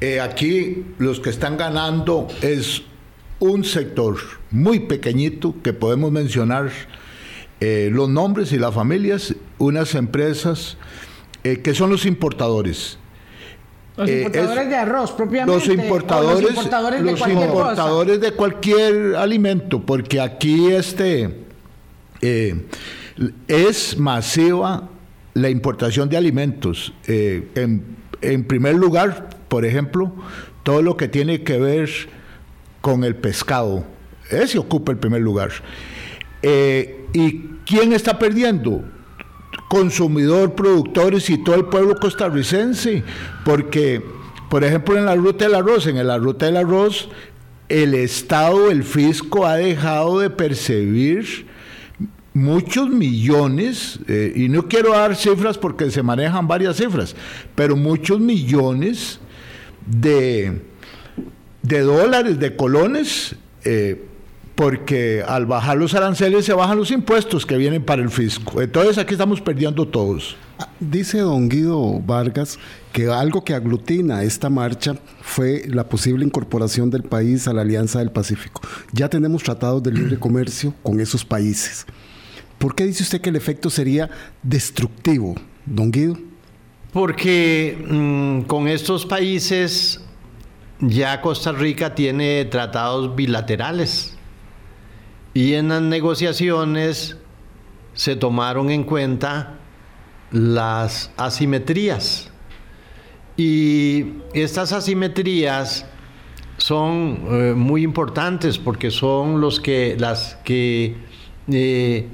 Eh, 0.00 0.20
aquí 0.20 0.84
los 0.98 1.18
que 1.18 1.30
están 1.30 1.56
ganando 1.56 2.28
es 2.42 2.82
un 3.40 3.64
sector 3.64 4.18
muy 4.52 4.78
pequeñito 4.78 5.56
que 5.64 5.72
podemos 5.72 6.12
mencionar 6.12 6.70
eh, 7.58 7.90
los 7.92 8.08
nombres 8.08 8.52
y 8.52 8.58
las 8.58 8.72
familias, 8.72 9.34
unas 9.58 9.96
empresas 9.96 10.76
eh, 11.44 11.58
que 11.58 11.74
son 11.74 11.90
los 11.90 12.04
importadores. 12.06 12.98
Los 13.96 14.08
eh, 14.08 14.18
importadores 14.18 14.68
de 14.68 14.76
arroz, 14.76 15.12
propiamente. 15.12 15.52
Los 15.54 15.68
importadores, 15.68 16.42
los 16.42 16.50
importadores, 16.50 17.02
de, 17.02 17.16
cualquier 17.16 17.48
importadores 17.48 18.20
de 18.20 18.32
cualquier 18.32 19.16
alimento, 19.16 19.80
porque 19.80 20.20
aquí 20.20 20.72
este 20.72 21.44
eh, 22.20 22.66
es 23.48 23.98
masiva 23.98 24.88
la 25.34 25.50
importación 25.50 26.08
de 26.08 26.16
alimentos. 26.16 26.92
En, 27.06 27.96
en, 28.20 28.44
primer 28.44 28.74
lugar, 28.74 29.30
por 29.48 29.64
ejemplo, 29.64 30.12
todo 30.62 30.82
lo 30.82 30.96
que 30.96 31.08
tiene 31.08 31.42
que 31.42 31.58
ver 31.58 31.90
con 32.80 33.04
el 33.04 33.16
pescado. 33.16 33.84
Ese 34.30 34.58
ocupa 34.58 34.92
el 34.92 34.98
primer 34.98 35.22
lugar. 35.22 35.50
¿Y 36.42 37.32
quién 37.64 37.92
está 37.92 38.18
perdiendo? 38.18 38.84
Consumidor, 39.68 40.54
productores 40.54 41.28
y 41.30 41.38
todo 41.38 41.56
el 41.56 41.66
pueblo 41.66 41.94
costarricense, 41.96 43.04
porque, 43.44 44.02
por 44.48 44.64
ejemplo, 44.64 44.96
en 44.96 45.04
la 45.04 45.14
ruta 45.14 45.44
del 45.44 45.54
arroz, 45.54 45.86
en 45.86 46.04
la 46.06 46.18
ruta 46.18 46.46
del 46.46 46.56
arroz, 46.56 47.08
el 47.68 47.94
Estado, 47.94 48.70
el 48.70 48.82
fisco 48.82 49.46
ha 49.46 49.56
dejado 49.56 50.20
de 50.20 50.30
percibir 50.30 51.46
muchos 52.32 52.88
millones, 52.88 54.00
eh, 54.08 54.32
y 54.34 54.48
no 54.48 54.68
quiero 54.68 54.92
dar 54.92 55.16
cifras 55.16 55.58
porque 55.58 55.90
se 55.90 56.02
manejan 56.02 56.48
varias 56.48 56.76
cifras, 56.76 57.14
pero 57.54 57.76
muchos 57.76 58.20
millones 58.20 59.20
de, 59.86 60.62
de 61.62 61.80
dólares, 61.80 62.38
de 62.38 62.56
colones, 62.56 63.36
eh, 63.64 64.07
porque 64.58 65.22
al 65.24 65.46
bajar 65.46 65.76
los 65.76 65.94
aranceles 65.94 66.44
se 66.44 66.52
bajan 66.52 66.76
los 66.76 66.90
impuestos 66.90 67.46
que 67.46 67.56
vienen 67.56 67.84
para 67.84 68.02
el 68.02 68.10
fisco. 68.10 68.60
Entonces 68.60 68.98
aquí 68.98 69.14
estamos 69.14 69.40
perdiendo 69.40 69.86
todos. 69.86 70.36
Ah, 70.58 70.68
dice 70.80 71.20
don 71.20 71.48
Guido 71.48 72.00
Vargas 72.00 72.58
que 72.92 73.06
algo 73.06 73.44
que 73.44 73.54
aglutina 73.54 74.24
esta 74.24 74.50
marcha 74.50 74.96
fue 75.22 75.62
la 75.68 75.88
posible 75.88 76.24
incorporación 76.24 76.90
del 76.90 77.04
país 77.04 77.46
a 77.46 77.52
la 77.52 77.60
Alianza 77.60 78.00
del 78.00 78.10
Pacífico. 78.10 78.60
Ya 78.90 79.08
tenemos 79.08 79.44
tratados 79.44 79.80
de 79.80 79.92
libre 79.92 80.18
comercio 80.18 80.74
con 80.82 80.98
esos 80.98 81.24
países. 81.24 81.86
¿Por 82.58 82.74
qué 82.74 82.84
dice 82.84 83.04
usted 83.04 83.20
que 83.20 83.30
el 83.30 83.36
efecto 83.36 83.70
sería 83.70 84.10
destructivo, 84.42 85.36
don 85.66 85.92
Guido? 85.92 86.18
Porque 86.92 87.78
mm, 87.88 88.40
con 88.48 88.66
estos 88.66 89.06
países 89.06 90.00
ya 90.80 91.20
Costa 91.20 91.52
Rica 91.52 91.94
tiene 91.94 92.44
tratados 92.46 93.14
bilaterales 93.14 94.17
y 95.34 95.54
en 95.54 95.68
las 95.68 95.82
negociaciones 95.82 97.16
se 97.94 98.16
tomaron 98.16 98.70
en 98.70 98.84
cuenta 98.84 99.58
las 100.30 101.10
asimetrías. 101.16 102.30
Y 103.36 104.14
estas 104.34 104.72
asimetrías 104.72 105.86
son 106.56 107.20
eh, 107.30 107.54
muy 107.56 107.82
importantes 107.82 108.58
porque 108.58 108.90
son 108.90 109.40
los 109.40 109.60
que 109.60 109.96
las 109.98 110.36
que 110.44 110.96
eh, 111.50 112.08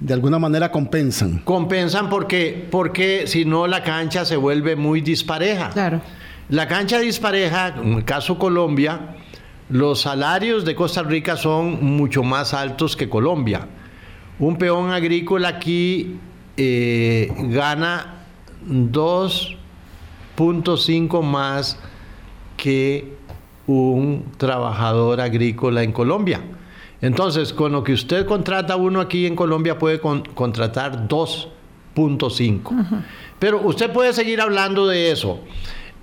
de 0.00 0.14
alguna 0.14 0.38
manera 0.38 0.72
compensan. 0.72 1.38
Compensan 1.44 2.10
porque 2.10 2.66
porque 2.70 3.26
si 3.26 3.44
no 3.44 3.66
la 3.68 3.82
cancha 3.82 4.24
se 4.24 4.36
vuelve 4.36 4.74
muy 4.74 5.00
dispareja. 5.00 5.70
Claro. 5.70 6.00
La 6.48 6.66
cancha 6.66 6.98
dispareja, 6.98 7.68
en 7.68 7.94
el 7.94 8.04
caso 8.04 8.36
Colombia, 8.36 9.14
los 9.72 10.02
salarios 10.02 10.64
de 10.66 10.74
Costa 10.74 11.02
Rica 11.02 11.38
son 11.38 11.82
mucho 11.82 12.22
más 12.22 12.52
altos 12.52 12.94
que 12.94 13.08
Colombia. 13.08 13.66
Un 14.38 14.58
peón 14.58 14.90
agrícola 14.90 15.48
aquí 15.48 16.18
eh, 16.58 17.32
gana 17.44 18.26
2.5 18.68 21.22
más 21.22 21.78
que 22.58 23.14
un 23.66 24.26
trabajador 24.36 25.22
agrícola 25.22 25.82
en 25.82 25.92
Colombia. 25.92 26.42
Entonces, 27.00 27.54
con 27.54 27.72
lo 27.72 27.82
que 27.82 27.94
usted 27.94 28.26
contrata 28.26 28.76
uno 28.76 29.00
aquí 29.00 29.26
en 29.26 29.34
Colombia 29.34 29.78
puede 29.78 30.00
contratar 30.00 31.08
2.5. 31.08 33.04
Pero 33.38 33.62
usted 33.62 33.90
puede 33.90 34.12
seguir 34.12 34.42
hablando 34.42 34.86
de 34.86 35.12
eso, 35.12 35.40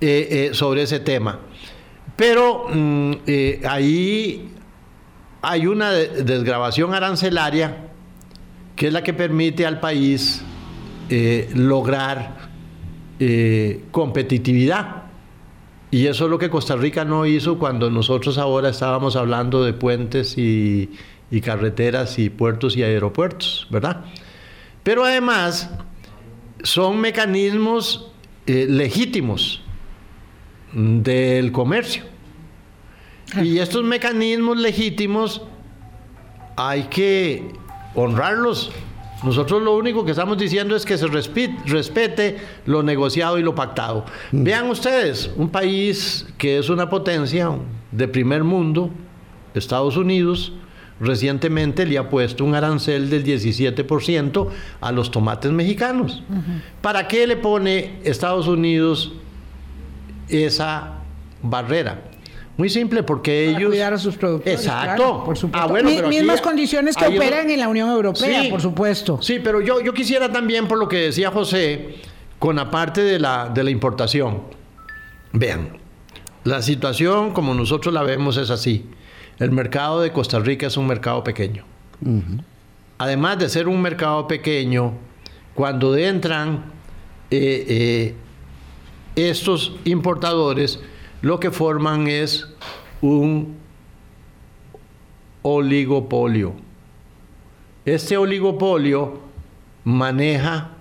eh, 0.01 0.49
eh, 0.49 0.55
sobre 0.55 0.81
ese 0.81 0.99
tema. 0.99 1.37
Pero 2.19 2.67
mm, 2.67 3.11
eh, 3.27 3.61
ahí 3.65 4.49
hay 5.41 5.67
una 5.67 5.91
desgrabación 5.91 6.93
arancelaria 6.93 7.77
que 8.75 8.87
es 8.87 8.93
la 8.93 9.03
que 9.03 9.13
permite 9.13 9.65
al 9.65 9.79
país 9.79 10.41
eh, 11.09 11.49
lograr 11.55 12.49
eh, 13.21 13.85
competitividad. 13.91 15.03
Y 15.91 16.07
eso 16.07 16.25
es 16.25 16.29
lo 16.29 16.37
que 16.37 16.49
Costa 16.49 16.75
Rica 16.75 17.05
no 17.05 17.25
hizo 17.25 17.57
cuando 17.57 17.89
nosotros 17.89 18.37
ahora 18.37 18.67
estábamos 18.67 19.15
hablando 19.15 19.63
de 19.63 19.71
puentes 19.71 20.37
y, 20.37 20.89
carreteras 21.41 22.19
y 22.19 22.29
puertos 22.29 22.75
y 22.75 22.83
aeropuertos, 22.83 23.65
¿verdad? 23.69 24.03
Pero 24.83 25.05
además 25.05 25.69
son 26.63 26.99
mecanismos 26.99 28.11
legítimos 28.45 29.61
del 30.73 31.51
comercio. 31.51 32.03
Y 33.41 33.59
estos 33.59 33.83
mecanismos 33.83 34.57
legítimos 34.57 35.41
hay 36.55 36.83
que 36.83 37.51
honrarlos. 37.95 38.71
Nosotros 39.23 39.61
lo 39.61 39.75
único 39.75 40.05
que 40.05 40.11
estamos 40.11 40.37
diciendo 40.37 40.75
es 40.75 40.85
que 40.85 40.97
se 40.97 41.07
respete 41.07 42.37
lo 42.65 42.83
negociado 42.83 43.37
y 43.37 43.43
lo 43.43 43.53
pactado. 43.53 44.05
Mm. 44.31 44.43
Vean 44.43 44.69
ustedes, 44.69 45.29
un 45.35 45.49
país 45.49 46.25
que 46.37 46.57
es 46.57 46.69
una 46.69 46.89
potencia 46.89 47.51
de 47.91 48.07
primer 48.07 48.43
mundo, 48.43 48.89
Estados 49.53 49.97
Unidos, 49.97 50.53
recientemente 50.99 51.85
le 51.85 51.97
ha 51.97 52.09
puesto 52.09 52.45
un 52.45 52.55
arancel 52.55 53.09
del 53.09 53.23
17% 53.23 54.47
a 54.81 54.91
los 54.91 55.11
tomates 55.11 55.51
mexicanos. 55.51 56.23
¿Para 56.81 57.07
qué 57.07 57.27
le 57.27 57.37
pone 57.37 57.99
Estados 58.03 58.47
Unidos 58.47 59.13
esa 60.29 60.99
barrera? 61.41 62.03
Muy 62.57 62.69
simple, 62.69 63.03
porque 63.03 63.45
Para 63.47 63.57
ellos. 63.57 63.69
cuidar 63.71 63.93
a 63.93 63.97
sus 63.97 64.17
productores. 64.17 64.59
Exacto. 64.59 65.23
por 65.23 65.37
supuesto. 65.37 65.65
Ah, 65.65 65.69
bueno, 65.71 66.09
mismas 66.09 66.41
condiciones 66.41 66.95
que 66.95 67.05
operan 67.05 67.49
en 67.49 67.59
la 67.59 67.69
Unión 67.69 67.89
Europea, 67.89 68.49
por 68.49 68.61
supuesto. 68.61 69.21
Sí, 69.21 69.39
pero 69.41 69.61
yo, 69.61 69.79
yo 69.79 69.93
quisiera 69.93 70.29
también, 70.29 70.67
por 70.67 70.77
lo 70.77 70.89
que 70.89 70.97
decía 70.97 71.31
José, 71.31 71.95
con 72.37 72.57
la 72.57 72.69
parte 72.69 73.01
de 73.01 73.17
la, 73.17 73.49
de 73.49 73.63
la 73.63 73.69
importación. 73.69 74.41
Vean, 75.31 75.77
la 76.43 76.61
situación 76.61 77.31
como 77.31 77.53
nosotros 77.53 77.93
la 77.93 78.03
vemos 78.03 78.35
es 78.35 78.49
así. 78.49 78.85
El 79.39 79.51
mercado 79.51 80.01
de 80.01 80.11
Costa 80.11 80.39
Rica 80.39 80.67
es 80.67 80.75
un 80.75 80.85
mercado 80.85 81.23
pequeño. 81.23 81.63
Además 82.97 83.39
de 83.39 83.47
ser 83.47 83.69
un 83.69 83.81
mercado 83.81 84.27
pequeño, 84.27 84.93
cuando 85.53 85.95
entran 85.95 86.65
eh, 87.31 87.65
eh, 87.69 88.15
estos 89.27 89.73
importadores, 89.85 90.79
lo 91.21 91.39
que 91.39 91.51
forman 91.51 92.07
es 92.07 92.47
un 93.01 93.57
oligopolio. 95.41 96.53
Este 97.85 98.17
oligopolio 98.17 99.19
maneja 99.83 100.71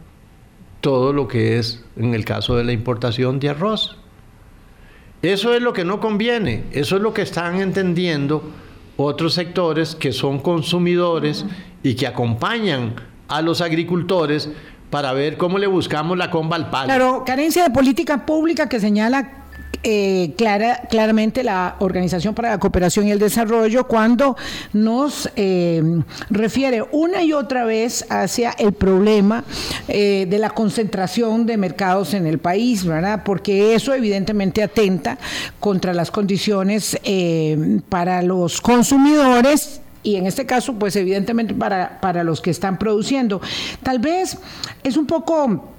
todo 0.81 1.13
lo 1.13 1.27
que 1.27 1.59
es, 1.59 1.85
en 1.97 2.15
el 2.15 2.25
caso 2.25 2.57
de 2.57 2.65
la 2.65 2.73
importación 2.73 3.41
de 3.41 3.49
arroz. 3.49 3.97
Eso 5.23 5.55
es 5.55 5.63
lo 5.63 5.73
que 5.73 5.85
no 5.85 6.01
conviene, 6.01 6.65
eso 6.73 6.97
es 6.97 7.03
lo 7.03 7.13
que 7.13 7.23
están 7.23 7.61
entendiendo 7.61 8.43
otros 8.97 9.35
sectores 9.35 9.95
que 9.95 10.13
son 10.13 10.39
consumidores 10.39 11.45
y 11.83 11.95
que 11.95 12.07
acompañan 12.07 12.95
a 13.29 13.43
los 13.43 13.61
agricultores 13.61 14.51
para 14.91 15.13
ver 15.13 15.37
cómo 15.37 15.59
le 15.59 15.67
buscamos 15.67 16.17
la 16.17 16.31
comba 16.31 16.57
al 16.57 16.71
palo. 16.71 16.87
Claro, 16.87 17.23
carencia 17.27 17.63
de 17.65 17.71
política 17.71 18.25
pública 18.25 18.69
que 18.69 18.81
señala 18.81 19.39
eh, 19.85 20.35
clara, 20.37 20.83
claramente 20.91 21.45
la 21.45 21.77
Organización 21.79 22.35
para 22.35 22.51
la 22.51 22.59
Cooperación 22.59 23.07
y 23.07 23.13
el 23.13 23.21
Desarrollo 23.21 23.87
cuando 23.87 24.37
nos 24.73 25.31
eh, 25.37 26.03
refiere 26.31 26.85
una 26.91 27.23
y 27.23 27.33
otra 27.33 27.65
vez 27.65 28.05
hacia 28.11 28.51
el 28.53 28.73
problema 28.73 29.45
eh, 29.87 30.27
de 30.29 30.39
la 30.39 30.51
concentración 30.51 31.47
de 31.47 31.59
mercados 31.59 32.13
en 32.15 32.27
el 32.27 32.39
país, 32.39 32.85
¿verdad? 32.85 33.23
Porque 33.25 33.77
eso 33.77 33.95
evidentemente 33.95 34.65
atenta 34.65 35.17
contra 35.61 35.95
las 35.95 36.11
condiciones 36.11 36.99
para 37.89 38.23
los 38.23 38.61
consumidores 38.61 39.81
y 40.03 40.17
en 40.17 40.27
este 40.27 40.47
caso, 40.47 40.75
pues 40.75 40.97
evidentemente 40.97 41.55
para, 41.55 42.01
para 42.01 42.25
los 42.25 42.41
que 42.41 42.51
están 42.51 42.79
produciendo. 42.79 43.41
Tal 43.83 43.99
vez 43.99 44.39
es 44.83 44.97
un 44.97 45.07
poco 45.07 45.75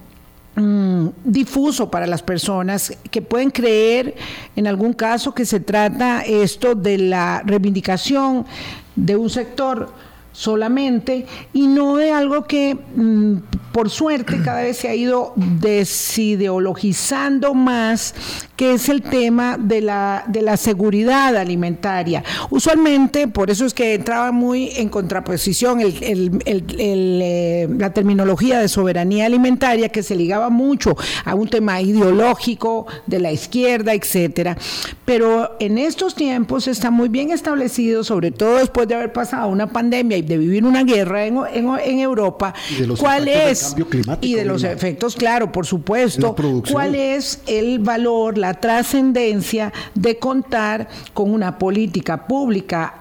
Mm, 0.59 1.09
difuso 1.23 1.89
para 1.89 2.05
las 2.05 2.21
personas 2.21 2.91
que 3.11 3.21
pueden 3.21 3.49
creer 3.49 4.15
en 4.57 4.67
algún 4.67 4.91
caso 4.91 5.33
que 5.33 5.45
se 5.45 5.61
trata 5.61 6.21
esto 6.21 6.75
de 6.75 6.97
la 6.97 7.41
reivindicación 7.45 8.45
de 8.93 9.15
un 9.15 9.29
sector 9.29 9.93
solamente 10.33 11.25
y 11.53 11.67
no 11.67 11.95
de 11.95 12.11
algo 12.11 12.45
que 12.45 12.75
mm, 12.75 13.35
por 13.71 13.89
suerte 13.89 14.41
cada 14.43 14.63
vez 14.63 14.75
se 14.77 14.89
ha 14.89 14.95
ido 14.95 15.31
desideologizando 15.35 17.53
más, 17.53 18.13
que 18.59 18.73
es 18.73 18.89
el 18.89 19.01
tema 19.01 19.57
de 19.57 19.79
la, 19.79 20.25
de 20.27 20.41
la 20.41 20.57
seguridad 20.57 21.37
alimentaria. 21.37 22.25
Usualmente, 22.49 23.29
por 23.29 23.49
eso 23.49 23.65
es 23.65 23.73
que 23.73 23.93
entraba 23.93 24.33
muy 24.33 24.71
en 24.75 24.89
contraposición 24.89 25.79
eh, 25.81 27.67
la 27.69 27.93
terminología 27.93 28.59
de 28.59 28.67
soberanía 28.67 29.27
alimentaria, 29.27 29.87
que 29.87 30.03
se 30.03 30.13
ligaba 30.13 30.49
mucho 30.49 30.97
a 31.23 31.35
un 31.35 31.47
tema 31.47 31.79
ideológico 31.79 32.85
de 33.07 33.21
la 33.21 33.31
izquierda, 33.31 33.93
etcétera. 33.93 34.57
Pero 35.05 35.55
en 35.61 35.77
estos 35.77 36.13
tiempos 36.13 36.67
está 36.67 36.91
muy 36.91 37.07
bien 37.07 37.31
establecido, 37.31 38.03
sobre 38.03 38.31
todo 38.31 38.57
después 38.57 38.89
de 38.89 38.95
haber 38.95 39.13
pasado 39.13 39.47
una 39.47 39.67
pandemia 39.67 40.17
y 40.17 40.21
de 40.21 40.37
vivir 40.37 40.65
una 40.65 40.83
guerra 40.83 41.25
en, 41.25 41.37
en, 41.53 41.99
Europa, 41.99 42.53
cuál 42.97 43.29
es, 43.29 43.73
y 44.19 44.35
de 44.35 44.43
los 44.43 44.63
efectos, 44.63 45.15
claro, 45.15 45.49
por 45.49 45.65
supuesto, 45.65 46.35
cuál 46.69 46.95
es 46.95 47.39
el 47.47 47.79
valor, 47.79 48.37
la 48.37 48.48
trascendencia 48.53 49.71
de 49.95 50.17
contar 50.19 50.87
con 51.13 51.31
una 51.31 51.57
política 51.57 52.27
pública 52.27 52.93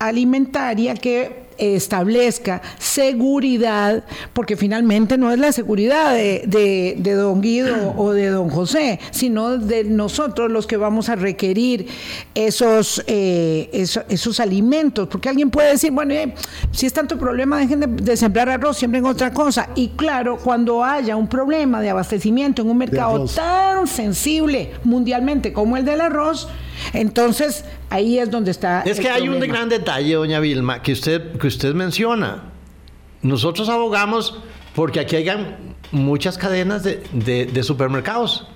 agroalimentaria 0.00 0.94
que 0.94 1.50
establezca 1.60 2.62
seguridad, 2.78 4.02
porque 4.32 4.56
finalmente 4.56 5.18
no 5.18 5.30
es 5.30 5.38
la 5.38 5.52
seguridad 5.52 6.14
de, 6.14 6.96
don 7.04 7.42
Guido 7.42 7.94
o 7.98 8.12
de 8.12 8.28
don 8.28 8.48
José, 8.48 8.98
sino 9.10 9.58
de 9.58 9.84
nosotros 9.84 10.50
los 10.50 10.66
que 10.66 10.78
vamos 10.78 11.10
a 11.10 11.16
requerir 11.16 11.86
esos, 12.34 13.04
eh, 13.06 13.68
esos, 14.08 14.40
alimentos, 14.40 15.06
porque 15.08 15.28
alguien 15.28 15.50
puede 15.50 15.72
decir, 15.72 15.92
bueno, 15.92 16.14
eh, 16.14 16.34
si 16.72 16.86
es 16.86 16.94
tanto 16.94 17.18
problema, 17.18 17.58
dejen 17.58 17.96
de, 17.96 18.16
sembrar 18.16 18.48
arroz, 18.48 18.78
siembren 18.78 19.04
otra 19.04 19.34
cosa. 19.34 19.68
Y 19.74 19.88
claro, 19.88 20.38
cuando 20.38 20.82
haya 20.82 21.14
un 21.16 21.28
problema 21.28 21.82
de 21.82 21.90
abastecimiento 21.90 22.62
en 22.62 22.70
un 22.70 22.78
mercado 22.78 23.26
tan 23.26 23.86
sensible 23.86 24.72
mundialmente 24.82 25.52
como 25.52 25.76
el 25.76 25.84
del 25.84 26.00
arroz, 26.00 26.48
entonces, 26.92 27.64
ahí 27.88 28.18
es 28.18 28.30
donde 28.30 28.50
está. 28.50 28.82
Es 28.82 29.00
que 29.00 29.08
hay 29.08 29.28
un 29.28 29.40
gran 29.40 29.68
detalle, 29.68 30.14
doña 30.14 30.40
Vilma, 30.40 30.82
que 30.82 30.92
usted, 30.92 31.38
que 31.38 31.46
usted 31.46 31.74
menciona. 31.74 32.44
Nosotros 33.22 33.68
abogamos 33.68 34.38
porque 34.74 35.00
aquí 35.00 35.16
hayan 35.16 35.74
muchas 35.92 36.38
cadenas 36.38 36.82
de, 36.82 37.62
supermercados 37.62 38.46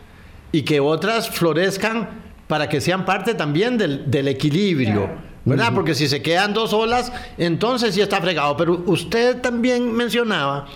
y 0.53 0.63
que 0.63 0.81
otras 0.81 1.29
florezcan 1.29 2.23
para 2.47 2.69
que 2.69 2.81
sean 2.81 3.05
parte 3.05 3.35
también 3.35 3.77
del, 3.79 4.29
equilibrio. 4.29 5.35
¿Verdad? 5.47 5.75
Porque 5.75 5.95
si 5.95 6.09
se 6.09 6.23
quedan 6.23 6.55
dos 6.55 6.73
olas, 6.73 7.13
entonces 7.37 7.95
sí 7.95 8.01
está 8.01 8.19
fregado. 8.23 8.57
Pero 8.57 8.83
usted 8.87 9.43
también 9.43 9.93
mencionaba 9.93 10.67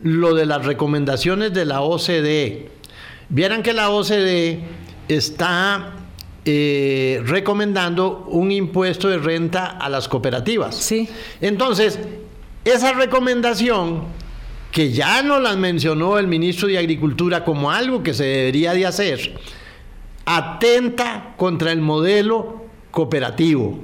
lo 0.00 0.34
de 0.34 0.46
las 0.46 0.64
recomendaciones 0.64 1.52
de 1.52 1.64
la 1.64 1.80
OCDE. 1.80 2.70
Vieran 3.30 3.64
que 3.64 3.72
la 3.72 3.90
OCDE 3.90 4.60
está 5.08 6.01
eh, 6.44 7.22
recomendando 7.24 8.24
un 8.28 8.50
impuesto 8.50 9.08
de 9.08 9.18
renta 9.18 9.66
a 9.66 9.88
las 9.88 10.08
cooperativas. 10.08 10.74
Sí. 10.74 11.08
Entonces, 11.40 11.98
esa 12.64 12.92
recomendación, 12.92 14.04
que 14.72 14.90
ya 14.90 15.22
no 15.22 15.38
la 15.38 15.54
mencionó 15.54 16.18
el 16.18 16.26
ministro 16.26 16.66
de 16.66 16.78
Agricultura 16.78 17.44
como 17.44 17.70
algo 17.70 18.02
que 18.02 18.14
se 18.14 18.24
debería 18.24 18.72
de 18.72 18.86
hacer, 18.86 19.34
atenta 20.24 21.34
contra 21.36 21.72
el 21.72 21.80
modelo 21.80 22.64
cooperativo. 22.90 23.78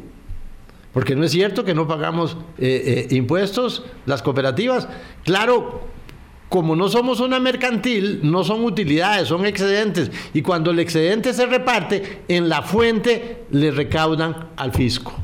Porque 0.93 1.15
no 1.15 1.25
es 1.25 1.31
cierto 1.31 1.65
que 1.65 1.75
no 1.75 1.87
pagamos 1.87 2.37
eh, 2.59 3.07
eh, 3.11 3.15
impuestos 3.15 3.85
las 4.07 4.23
cooperativas. 4.23 4.89
Claro, 5.25 5.83
como 6.49 6.75
no 6.75 6.89
somos 6.89 7.21
una 7.21 7.39
mercantil, 7.39 8.21
no 8.23 8.43
son 8.43 8.65
utilidades, 8.65 9.29
son 9.29 9.45
excedentes. 9.45 10.11
Y 10.33 10.43
cuando 10.43 10.71
el 10.71 10.79
excedente 10.79 11.35
se 11.35 11.47
reparte, 11.47 12.23
en 12.29 12.49
la 12.49 12.63
fuente 12.63 13.45
le 13.51 13.71
recaudan 13.71 14.49
al 14.57 14.73
fisco. 14.73 15.15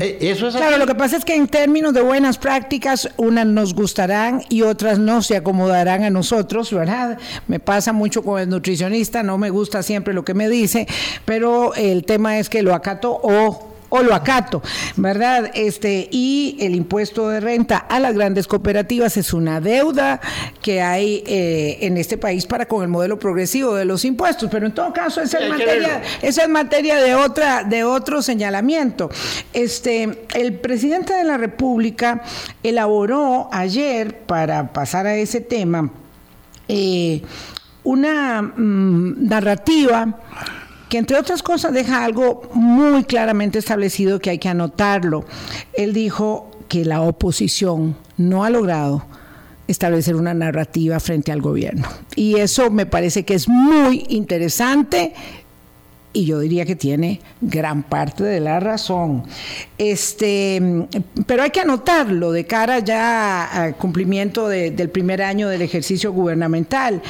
Eh, 0.00 0.18
eso 0.20 0.48
es 0.48 0.56
claro, 0.56 0.76
lo 0.76 0.86
que 0.86 0.94
pasa 0.94 1.16
es 1.16 1.24
que 1.24 1.34
en 1.34 1.48
términos 1.48 1.94
de 1.94 2.02
buenas 2.02 2.36
prácticas, 2.36 3.08
unas 3.16 3.46
nos 3.46 3.74
gustarán 3.74 4.42
y 4.48 4.62
otras 4.62 4.98
no 4.98 5.22
se 5.22 5.36
acomodarán 5.36 6.02
a 6.02 6.10
nosotros, 6.10 6.72
¿verdad? 6.72 7.18
Me 7.46 7.60
pasa 7.60 7.92
mucho 7.92 8.22
con 8.22 8.40
el 8.40 8.48
nutricionista, 8.48 9.22
no 9.22 9.38
me 9.38 9.50
gusta 9.50 9.82
siempre 9.82 10.12
lo 10.12 10.24
que 10.24 10.34
me 10.34 10.48
dice, 10.48 10.86
pero 11.24 11.74
el 11.74 12.04
tema 12.04 12.38
es 12.38 12.48
que 12.48 12.62
lo 12.62 12.74
acato 12.74 13.18
o 13.22 13.71
o 13.94 14.02
lo 14.02 14.14
acato, 14.14 14.62
¿verdad? 14.96 15.50
Este, 15.52 16.08
y 16.10 16.56
el 16.60 16.74
impuesto 16.74 17.28
de 17.28 17.40
renta 17.40 17.76
a 17.76 18.00
las 18.00 18.14
grandes 18.14 18.46
cooperativas 18.46 19.18
es 19.18 19.34
una 19.34 19.60
deuda 19.60 20.18
que 20.62 20.80
hay 20.80 21.22
eh, 21.26 21.76
en 21.82 21.98
este 21.98 22.16
país 22.16 22.46
para 22.46 22.64
con 22.64 22.82
el 22.82 22.88
modelo 22.88 23.18
progresivo 23.18 23.74
de 23.74 23.84
los 23.84 24.06
impuestos, 24.06 24.48
pero 24.50 24.64
en 24.64 24.72
todo 24.72 24.94
caso 24.94 25.20
esa 25.20 25.40
es 25.40 25.50
materia, 25.50 26.00
esa 26.22 26.42
es 26.44 26.48
materia 26.48 27.02
de 27.02 27.14
otra, 27.14 27.64
de 27.64 27.84
otro 27.84 28.22
señalamiento. 28.22 29.10
Este, 29.52 30.24
el 30.36 30.54
presidente 30.54 31.12
de 31.12 31.24
la 31.24 31.36
República 31.36 32.22
elaboró 32.62 33.50
ayer, 33.52 34.20
para 34.20 34.72
pasar 34.72 35.06
a 35.06 35.16
ese 35.16 35.42
tema, 35.42 35.90
eh, 36.66 37.20
una 37.84 38.40
mm, 38.40 39.28
narrativa 39.28 40.18
que 40.92 40.98
entre 40.98 41.16
otras 41.16 41.42
cosas 41.42 41.72
deja 41.72 42.04
algo 42.04 42.50
muy 42.52 43.04
claramente 43.04 43.58
establecido 43.58 44.20
que 44.20 44.28
hay 44.28 44.36
que 44.36 44.50
anotarlo. 44.50 45.24
Él 45.72 45.94
dijo 45.94 46.50
que 46.68 46.84
la 46.84 47.00
oposición 47.00 47.96
no 48.18 48.44
ha 48.44 48.50
logrado 48.50 49.02
establecer 49.66 50.16
una 50.16 50.34
narrativa 50.34 51.00
frente 51.00 51.32
al 51.32 51.40
gobierno. 51.40 51.88
Y 52.14 52.34
eso 52.34 52.70
me 52.70 52.84
parece 52.84 53.24
que 53.24 53.32
es 53.32 53.48
muy 53.48 54.04
interesante 54.10 55.14
y 56.12 56.26
yo 56.26 56.40
diría 56.40 56.66
que 56.66 56.76
tiene 56.76 57.22
gran 57.40 57.84
parte 57.84 58.24
de 58.24 58.40
la 58.40 58.60
razón. 58.60 59.22
Este, 59.78 60.60
pero 61.24 61.42
hay 61.42 61.48
que 61.48 61.60
anotarlo 61.60 62.32
de 62.32 62.44
cara 62.44 62.80
ya 62.80 63.46
al 63.46 63.76
cumplimiento 63.76 64.46
del 64.46 64.90
primer 64.90 65.22
año 65.22 65.48
del 65.48 65.62
ejercicio 65.62 66.12
gubernamental. 66.12 67.00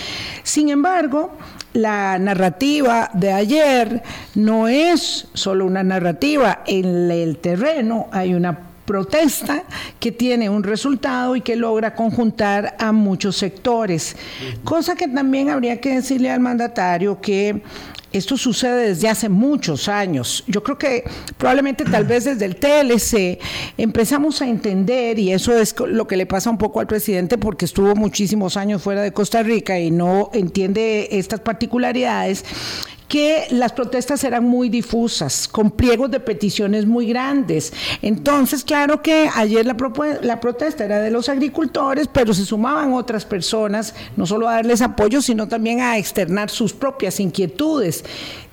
Sin 0.45 0.69
embargo, 0.69 1.33
la 1.73 2.19
narrativa 2.19 3.11
de 3.15 3.33
ayer 3.33 4.03
no 4.35 4.69
es 4.69 5.29
solo 5.35 5.65
una 5.65 5.83
narrativa, 5.83 6.61
en 6.67 7.11
el 7.11 7.39
terreno 7.39 8.09
hay 8.13 8.35
una 8.35 8.72
protesta 8.85 9.65
que 10.01 10.13
tiene 10.13 10.49
un 10.49 10.63
resultado 10.63 11.37
y 11.37 11.41
que 11.41 11.57
logra 11.57 11.95
conjuntar 11.95 12.77
a 12.79 12.93
muchos 12.93 13.37
sectores. 13.37 14.17
Cosa 14.65 14.97
que 14.97 15.09
también 15.09 15.51
habría 15.51 15.81
que 15.81 15.97
decirle 15.97 16.31
al 16.31 16.41
mandatario 16.41 17.21
que 17.21 17.63
esto 18.13 18.37
sucede 18.37 18.89
desde 18.89 19.09
hace 19.09 19.29
muchos 19.29 19.89
años. 19.89 20.45
Yo 20.47 20.63
creo 20.63 20.77
que 20.77 21.05
probablemente 21.39 21.85
tal 21.85 22.05
vez 22.05 22.25
desde 22.25 22.45
el 22.45 22.57
TLC 22.57 23.41
empezamos 23.79 24.43
a 24.43 24.49
entender, 24.49 25.19
y 25.19 25.33
eso 25.33 25.57
es 25.57 25.75
lo 25.81 26.07
que 26.07 26.17
le 26.17 26.27
pasa 26.27 26.51
un 26.51 26.59
poco 26.59 26.81
al 26.81 26.87
presidente 26.87 27.39
porque 27.39 27.65
estuvo 27.65 27.95
muchísimos 27.95 28.57
años 28.57 28.83
fuera 28.83 29.01
de 29.01 29.13
Costa 29.13 29.43
Rica 29.43 29.79
y 29.79 29.91
no 29.91 30.31
entiende 30.35 31.09
estas 31.13 31.41
particularidades, 31.41 32.45
que 33.13 33.45
las 33.51 33.73
protestas 33.73 34.25
eran 34.25 34.43
muy 34.45 34.71
difusas, 34.71 35.47
con 35.47 35.73
pliegos 35.73 36.11
de 36.11 36.19
peticiones 36.19 36.87
muy 36.87 37.07
grandes. 37.07 37.71
Entonces, 38.01 38.65
claro 38.65 39.03
que 39.03 39.29
ayer 39.35 39.67
la, 39.67 39.77
la 40.23 40.41
protesta 40.41 40.87
era 40.87 40.99
de 40.99 41.11
los 41.11 41.29
agricultores, 41.29 42.09
pero 42.11 42.33
se 42.33 42.47
sumaban 42.47 42.95
otras 42.95 43.27
personas, 43.27 43.95
no 44.17 44.25
solo 44.25 44.49
a 44.49 44.53
darles 44.53 44.81
apoyo, 44.81 45.21
sino 45.21 45.47
también 45.47 45.81
a 45.81 45.99
externar 45.99 46.49
sus 46.49 46.73
propias 46.73 47.21
inquietudes. 47.21 48.03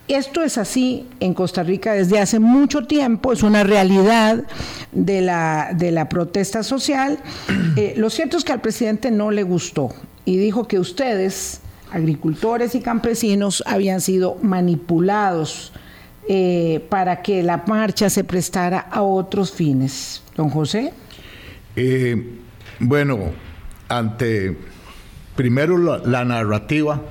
Esto 0.08 0.42
es 0.42 0.58
así 0.58 1.06
en 1.20 1.32
Costa 1.32 1.62
Rica 1.62 1.94
desde 1.94 2.18
hace 2.18 2.38
mucho 2.38 2.86
tiempo, 2.86 3.32
es 3.32 3.42
una 3.42 3.64
realidad 3.64 4.44
de 4.92 5.22
la, 5.22 6.06
protesta 6.10 6.62
social. 6.62 7.18
Eh, 7.76 7.94
lo 7.96 8.10
cierto 8.10 8.36
es 8.36 8.44
que 8.44 8.52
al 8.52 8.60
presidente 8.60 9.10
no 9.10 9.30
le 9.30 9.42
gustó 9.42 9.94
y 10.26 10.36
dijo 10.36 10.68
que 10.68 10.78
ustedes 10.78 11.62
agricultores 11.90 12.74
y 12.74 12.80
campesinos 12.80 13.62
habían 13.66 14.00
sido 14.00 14.36
manipulados 14.42 15.72
eh, 16.28 16.86
para 16.88 17.22
que 17.22 17.42
la 17.42 17.64
marcha 17.66 18.08
se 18.10 18.24
prestara 18.24 18.78
a 18.78 19.02
otros 19.02 19.52
fines. 19.52 20.22
Don 20.36 20.48
José. 20.48 20.92
Eh, 21.76 22.38
bueno, 22.78 23.18
ante 23.88 24.56
primero 25.34 25.76
la, 25.78 26.24
narrativa, 26.24 27.02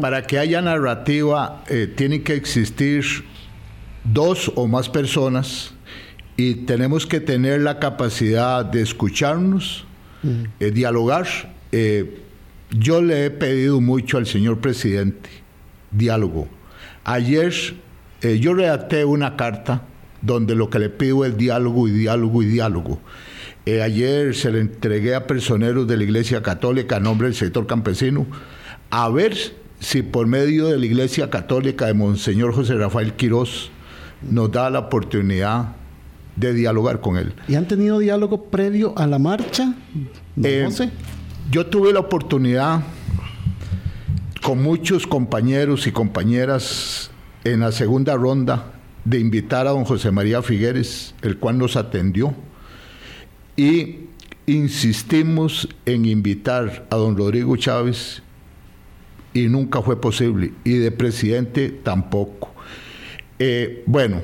para 0.00 0.26
que 0.26 0.38
haya 0.38 0.60
narrativa 0.60 1.64
eh, 1.68 1.92
tienen 1.96 2.22
que 2.22 2.34
existir 2.34 3.04
dos 4.04 4.52
o 4.54 4.66
más 4.66 4.88
personas 4.88 5.72
y 6.36 6.54
tenemos 6.54 7.06
que 7.06 7.20
tener 7.20 7.62
la 7.62 7.78
capacidad 7.78 8.64
de 8.64 8.82
escucharnos, 8.82 9.86
dialogar 10.58 11.26
yo 12.70 13.02
le 13.02 13.26
he 13.26 13.30
pedido 13.30 13.80
mucho 13.80 14.18
al 14.18 14.26
señor 14.26 14.58
presidente 14.58 15.30
diálogo. 15.90 16.48
Ayer 17.04 17.52
eh, 18.20 18.38
yo 18.38 18.54
redacté 18.54 19.04
una 19.04 19.36
carta 19.36 19.82
donde 20.20 20.54
lo 20.54 20.68
que 20.68 20.78
le 20.78 20.90
pido 20.90 21.24
es 21.24 21.36
diálogo 21.36 21.88
y 21.88 21.92
diálogo 21.92 22.42
y 22.42 22.46
diálogo. 22.46 23.00
Eh, 23.66 23.82
ayer 23.82 24.34
se 24.34 24.50
le 24.50 24.60
entregué 24.60 25.14
a 25.14 25.26
personeros 25.26 25.86
de 25.86 25.96
la 25.96 26.04
Iglesia 26.04 26.42
Católica 26.42 26.96
a 26.96 27.00
nombre 27.00 27.28
del 27.28 27.34
sector 27.34 27.66
campesino 27.66 28.26
a 28.90 29.08
ver 29.08 29.36
si 29.80 30.02
por 30.02 30.26
medio 30.26 30.66
de 30.66 30.78
la 30.78 30.86
Iglesia 30.86 31.30
Católica 31.30 31.86
de 31.86 31.94
Monseñor 31.94 32.54
José 32.54 32.74
Rafael 32.74 33.12
Quirós 33.14 33.70
nos 34.22 34.50
da 34.50 34.70
la 34.70 34.80
oportunidad 34.80 35.76
de 36.36 36.52
dialogar 36.54 37.00
con 37.00 37.16
él. 37.16 37.34
¿Y 37.46 37.54
han 37.54 37.68
tenido 37.68 37.98
diálogo 37.98 38.44
previo 38.44 38.94
a 38.96 39.06
la 39.06 39.18
marcha? 39.18 39.74
Eh, 40.42 40.68
yo 41.50 41.66
tuve 41.66 41.92
la 41.92 42.00
oportunidad 42.00 42.82
con 44.42 44.62
muchos 44.62 45.06
compañeros 45.06 45.86
y 45.86 45.92
compañeras 45.92 47.10
en 47.44 47.60
la 47.60 47.72
segunda 47.72 48.16
ronda 48.16 48.72
de 49.04 49.18
invitar 49.18 49.66
a 49.66 49.70
don 49.70 49.84
José 49.84 50.10
María 50.10 50.42
Figueres, 50.42 51.14
el 51.22 51.38
cual 51.38 51.58
nos 51.58 51.76
atendió, 51.76 52.34
y 53.56 54.00
insistimos 54.46 55.68
en 55.86 56.04
invitar 56.04 56.86
a 56.90 56.96
don 56.96 57.16
Rodrigo 57.16 57.56
Chávez 57.56 58.22
y 59.32 59.48
nunca 59.48 59.80
fue 59.80 60.00
posible, 60.00 60.52
y 60.64 60.74
de 60.74 60.90
presidente 60.90 61.70
tampoco. 61.70 62.52
Eh, 63.38 63.84
bueno, 63.86 64.20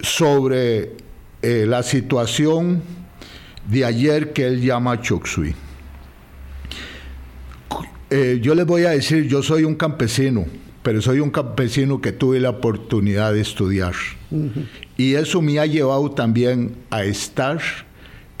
sobre 0.00 0.96
eh, 1.40 1.64
la 1.66 1.82
situación 1.82 2.82
de 3.66 3.84
ayer 3.84 4.32
que 4.32 4.46
él 4.46 4.60
llama 4.60 5.00
Choksui. 5.00 5.54
Eh, 8.10 8.40
yo 8.42 8.54
les 8.54 8.66
voy 8.66 8.84
a 8.84 8.90
decir, 8.90 9.28
yo 9.28 9.42
soy 9.42 9.64
un 9.64 9.76
campesino, 9.76 10.46
pero 10.82 11.00
soy 11.00 11.20
un 11.20 11.30
campesino 11.30 12.00
que 12.00 12.12
tuve 12.12 12.40
la 12.40 12.50
oportunidad 12.50 13.32
de 13.32 13.40
estudiar. 13.40 13.94
Y 14.96 15.14
eso 15.14 15.40
me 15.40 15.58
ha 15.58 15.66
llevado 15.66 16.10
también 16.10 16.74
a 16.90 17.04
estar 17.04 17.60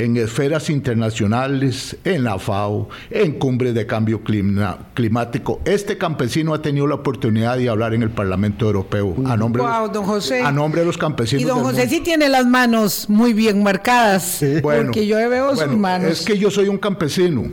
en 0.00 0.16
esferas 0.16 0.70
internacionales, 0.70 1.96
en 2.04 2.24
la 2.24 2.38
FAO, 2.38 2.88
en 3.10 3.32
cumbres 3.32 3.74
de 3.74 3.86
cambio 3.86 4.22
climático. 4.22 5.60
Este 5.66 5.98
campesino 5.98 6.54
ha 6.54 6.62
tenido 6.62 6.86
la 6.86 6.94
oportunidad 6.94 7.58
de 7.58 7.68
hablar 7.68 7.92
en 7.92 8.02
el 8.02 8.10
Parlamento 8.10 8.64
Europeo 8.64 9.14
a 9.26 9.36
nombre, 9.36 9.62
de, 9.62 10.40
a 10.40 10.52
nombre 10.52 10.80
de 10.80 10.86
los 10.86 10.96
campesinos. 10.96 11.42
Y 11.42 11.46
don 11.46 11.60
José 11.62 11.86
sí 11.86 12.00
tiene 12.00 12.30
las 12.30 12.46
manos 12.46 13.10
muy 13.10 13.34
bien 13.34 13.62
marcadas, 13.62 14.42
porque 14.62 15.06
yo 15.06 15.16
veo 15.28 15.54
sus 15.54 15.76
manos. 15.76 16.10
Es 16.10 16.22
que 16.22 16.38
yo 16.38 16.50
soy 16.50 16.68
un 16.68 16.78
campesino. 16.78 17.50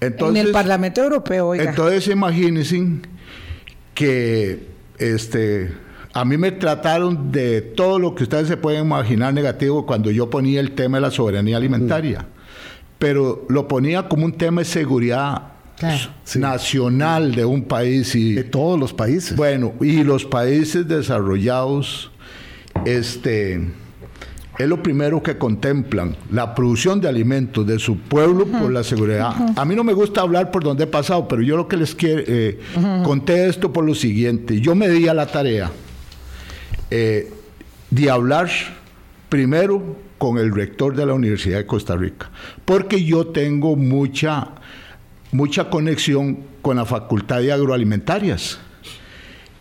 en 0.00 0.36
el 0.36 0.52
Parlamento 0.52 1.02
Europeo, 1.02 1.48
oiga. 1.48 1.64
Entonces 1.64 2.08
imagínense 2.08 3.00
que 3.92 4.66
este 4.98 5.85
a 6.16 6.24
mí 6.24 6.38
me 6.38 6.50
trataron 6.50 7.30
de 7.30 7.60
todo 7.60 7.98
lo 7.98 8.14
que 8.14 8.22
ustedes 8.22 8.48
se 8.48 8.56
pueden 8.56 8.86
imaginar 8.86 9.34
negativo 9.34 9.84
cuando 9.84 10.10
yo 10.10 10.30
ponía 10.30 10.60
el 10.60 10.72
tema 10.72 10.96
de 10.96 11.02
la 11.02 11.10
soberanía 11.10 11.58
alimentaria. 11.58 12.20
Mm. 12.20 12.26
Pero 12.98 13.44
lo 13.50 13.68
ponía 13.68 14.08
como 14.08 14.24
un 14.24 14.32
tema 14.32 14.62
de 14.62 14.64
seguridad 14.64 15.42
nacional 16.36 17.34
de 17.34 17.44
un 17.44 17.64
país 17.64 18.14
y 18.14 18.32
de 18.32 18.44
todos 18.44 18.80
los 18.80 18.94
países. 18.94 19.36
Bueno, 19.36 19.74
y 19.82 20.04
los 20.04 20.24
países 20.24 20.88
desarrollados 20.88 22.10
este 22.86 23.60
es 24.58 24.66
lo 24.66 24.82
primero 24.82 25.22
que 25.22 25.36
contemplan, 25.36 26.16
la 26.30 26.54
producción 26.54 26.98
de 26.98 27.10
alimentos 27.10 27.66
de 27.66 27.78
su 27.78 27.98
pueblo 27.98 28.46
por 28.46 28.72
la 28.72 28.82
seguridad. 28.84 29.34
A 29.54 29.66
mí 29.66 29.74
no 29.74 29.84
me 29.84 29.92
gusta 29.92 30.22
hablar 30.22 30.50
por 30.50 30.64
donde 30.64 30.84
he 30.84 30.86
pasado, 30.86 31.28
pero 31.28 31.42
yo 31.42 31.58
lo 31.58 31.68
que 31.68 31.76
les 31.76 31.94
quiero, 31.94 32.22
eh, 32.26 32.58
conté 33.04 33.48
esto 33.48 33.70
por 33.70 33.84
lo 33.84 33.94
siguiente. 33.94 34.62
Yo 34.62 34.74
me 34.74 34.88
di 34.88 35.08
a 35.08 35.12
la 35.12 35.26
tarea 35.26 35.70
eh, 36.90 37.32
de 37.90 38.10
hablar 38.10 38.48
primero 39.28 39.96
con 40.18 40.38
el 40.38 40.54
rector 40.54 40.96
de 40.96 41.06
la 41.06 41.14
Universidad 41.14 41.58
de 41.58 41.66
Costa 41.66 41.96
Rica, 41.96 42.30
porque 42.64 43.04
yo 43.04 43.28
tengo 43.28 43.76
mucha, 43.76 44.48
mucha 45.32 45.68
conexión 45.68 46.38
con 46.62 46.76
la 46.76 46.84
Facultad 46.86 47.40
de 47.40 47.52
Agroalimentarias 47.52 48.58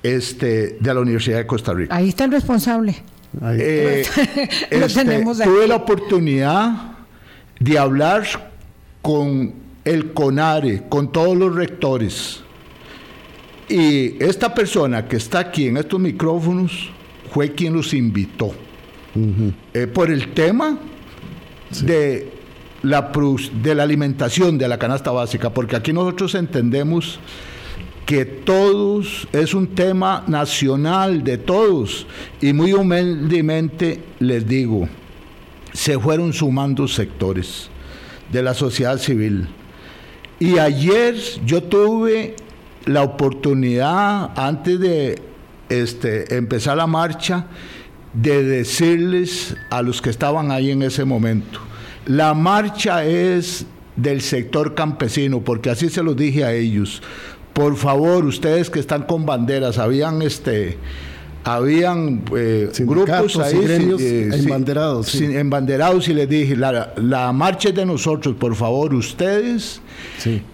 este, 0.01 0.77
de 0.79 0.93
la 0.93 0.99
Universidad 0.99 1.37
de 1.37 1.47
Costa 1.47 1.73
Rica. 1.73 1.95
Ahí 1.95 2.09
está 2.09 2.25
el 2.25 2.31
responsable. 2.31 2.95
Eh, 3.43 4.05
este, 4.69 5.23
tuve 5.43 5.67
la 5.67 5.75
oportunidad 5.75 6.95
de 7.59 7.77
hablar 7.77 8.25
con 9.01 9.53
el 9.83 10.13
CONARE, 10.13 10.83
con 10.87 11.11
todos 11.11 11.35
los 11.35 11.53
rectores. 11.53 12.41
Y 13.67 14.23
esta 14.23 14.53
persona 14.53 15.07
que 15.07 15.17
está 15.17 15.39
aquí 15.39 15.67
en 15.67 15.77
estos 15.77 15.99
micrófonos 15.99 16.91
fue 17.35 17.51
quien 17.51 17.73
los 17.73 17.93
invitó. 17.93 18.53
Eh, 19.73 19.87
por 19.87 20.09
el 20.09 20.33
tema 20.33 20.79
de, 21.81 22.31
la, 22.81 23.11
de 23.61 23.75
la 23.75 23.83
alimentación 23.83 24.57
de 24.57 24.69
la 24.69 24.79
canasta 24.79 25.11
básica, 25.11 25.49
porque 25.49 25.75
aquí 25.75 25.91
nosotros 25.91 26.33
entendemos 26.35 27.19
que 28.05 28.23
todos 28.23 29.27
es 29.33 29.53
un 29.53 29.67
tema 29.67 30.23
nacional 30.27 31.25
de 31.25 31.37
todos 31.37 32.07
y 32.39 32.53
muy 32.53 32.71
humildemente 32.71 34.01
les 34.19 34.47
digo, 34.47 34.87
se 35.73 35.99
fueron 35.99 36.31
sumando 36.31 36.87
sectores 36.87 37.69
de 38.31 38.43
la 38.43 38.53
sociedad 38.53 38.97
civil. 38.97 39.45
Y 40.39 40.57
ayer 40.57 41.15
yo 41.45 41.61
tuve 41.63 42.37
la 42.85 43.03
oportunidad, 43.03 44.31
antes 44.39 44.79
de 44.79 45.34
este, 45.69 46.35
empezar 46.37 46.77
la 46.77 46.87
marcha, 46.87 47.47
de 48.13 48.43
decirles 48.43 49.55
a 49.69 49.81
los 49.81 50.01
que 50.01 50.09
estaban 50.09 50.51
ahí 50.51 50.71
en 50.71 50.81
ese 50.83 51.03
momento, 51.03 51.59
la 52.05 52.33
marcha 52.33 53.03
es 53.03 53.65
del 53.95 54.21
sector 54.21 54.75
campesino, 54.75 55.41
porque 55.41 55.69
así 55.69 55.89
se 55.89 56.03
los 56.03 56.15
dije 56.15 56.43
a 56.43 56.53
ellos. 56.53 57.01
Por 57.53 57.77
favor, 57.77 58.25
ustedes 58.25 58.69
que 58.69 58.79
están 58.79 59.03
con 59.03 59.25
banderas, 59.25 59.77
habían 59.77 60.21
este 60.21 60.77
habían 61.45 62.23
eh, 62.35 62.71
grupos 62.79 63.37
ahí 63.37 63.59
eh, 63.99 64.29
embanderados, 64.33 65.07
sí. 65.07 65.25
embanderados 65.25 66.07
y 66.07 66.13
les 66.15 66.27
dije 66.27 66.55
la, 66.55 67.31
marcha 67.33 67.69
es 67.69 67.75
de 67.75 67.85
nosotros 67.85 68.35
por 68.35 68.55
favor 68.55 68.95
ustedes 68.95 69.79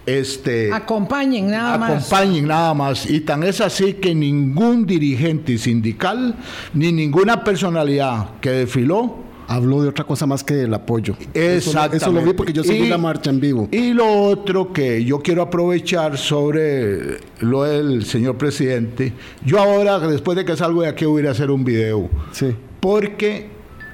este 0.04 0.70
acompañen 0.70 1.50
nada 1.50 1.78
más 1.78 2.12
acompañen 2.12 2.46
nada 2.46 2.74
más 2.74 3.08
y 3.08 3.20
tan 3.20 3.42
es 3.42 3.62
así 3.62 3.94
que 3.94 4.14
ningún 4.14 4.84
dirigente 4.84 5.56
sindical 5.56 6.36
ni 6.74 6.92
ninguna 6.92 7.42
personalidad 7.42 8.38
que 8.42 8.50
desfiló 8.50 9.31
habló 9.48 9.82
de 9.82 9.88
otra 9.88 10.04
cosa 10.04 10.26
más 10.26 10.44
que 10.44 10.54
del 10.54 10.74
apoyo. 10.74 11.16
Exactamente. 11.34 11.96
Eso, 11.98 12.12
lo 12.12 12.22
vi 12.22 12.32
porque 12.32 12.52
yo 12.52 12.64
seguí 12.64 12.88
la 12.88 12.98
marcha 12.98 13.30
en 13.30 13.40
vivo. 13.40 13.68
Y 13.70 13.92
lo 13.92 14.06
otro 14.22 14.72
que 14.72 15.04
yo 15.04 15.20
quiero 15.20 15.42
aprovechar 15.42 16.18
sobre 16.18 17.18
lo 17.40 17.64
del 17.64 18.04
señor 18.04 18.36
presidente, 18.36 19.12
yo 19.44 19.58
ahora, 19.58 19.98
después 19.98 20.36
de 20.36 20.44
que 20.44 20.56
salgo 20.56 20.82
de 20.82 20.88
aquí, 20.88 21.04
voy 21.04 21.20
a 21.20 21.22
ir 21.22 21.28
a 21.28 21.32
hacer 21.32 21.50
un 21.50 21.64
video. 21.64 22.08
Sí. 22.32 22.54
Porque 22.80 23.48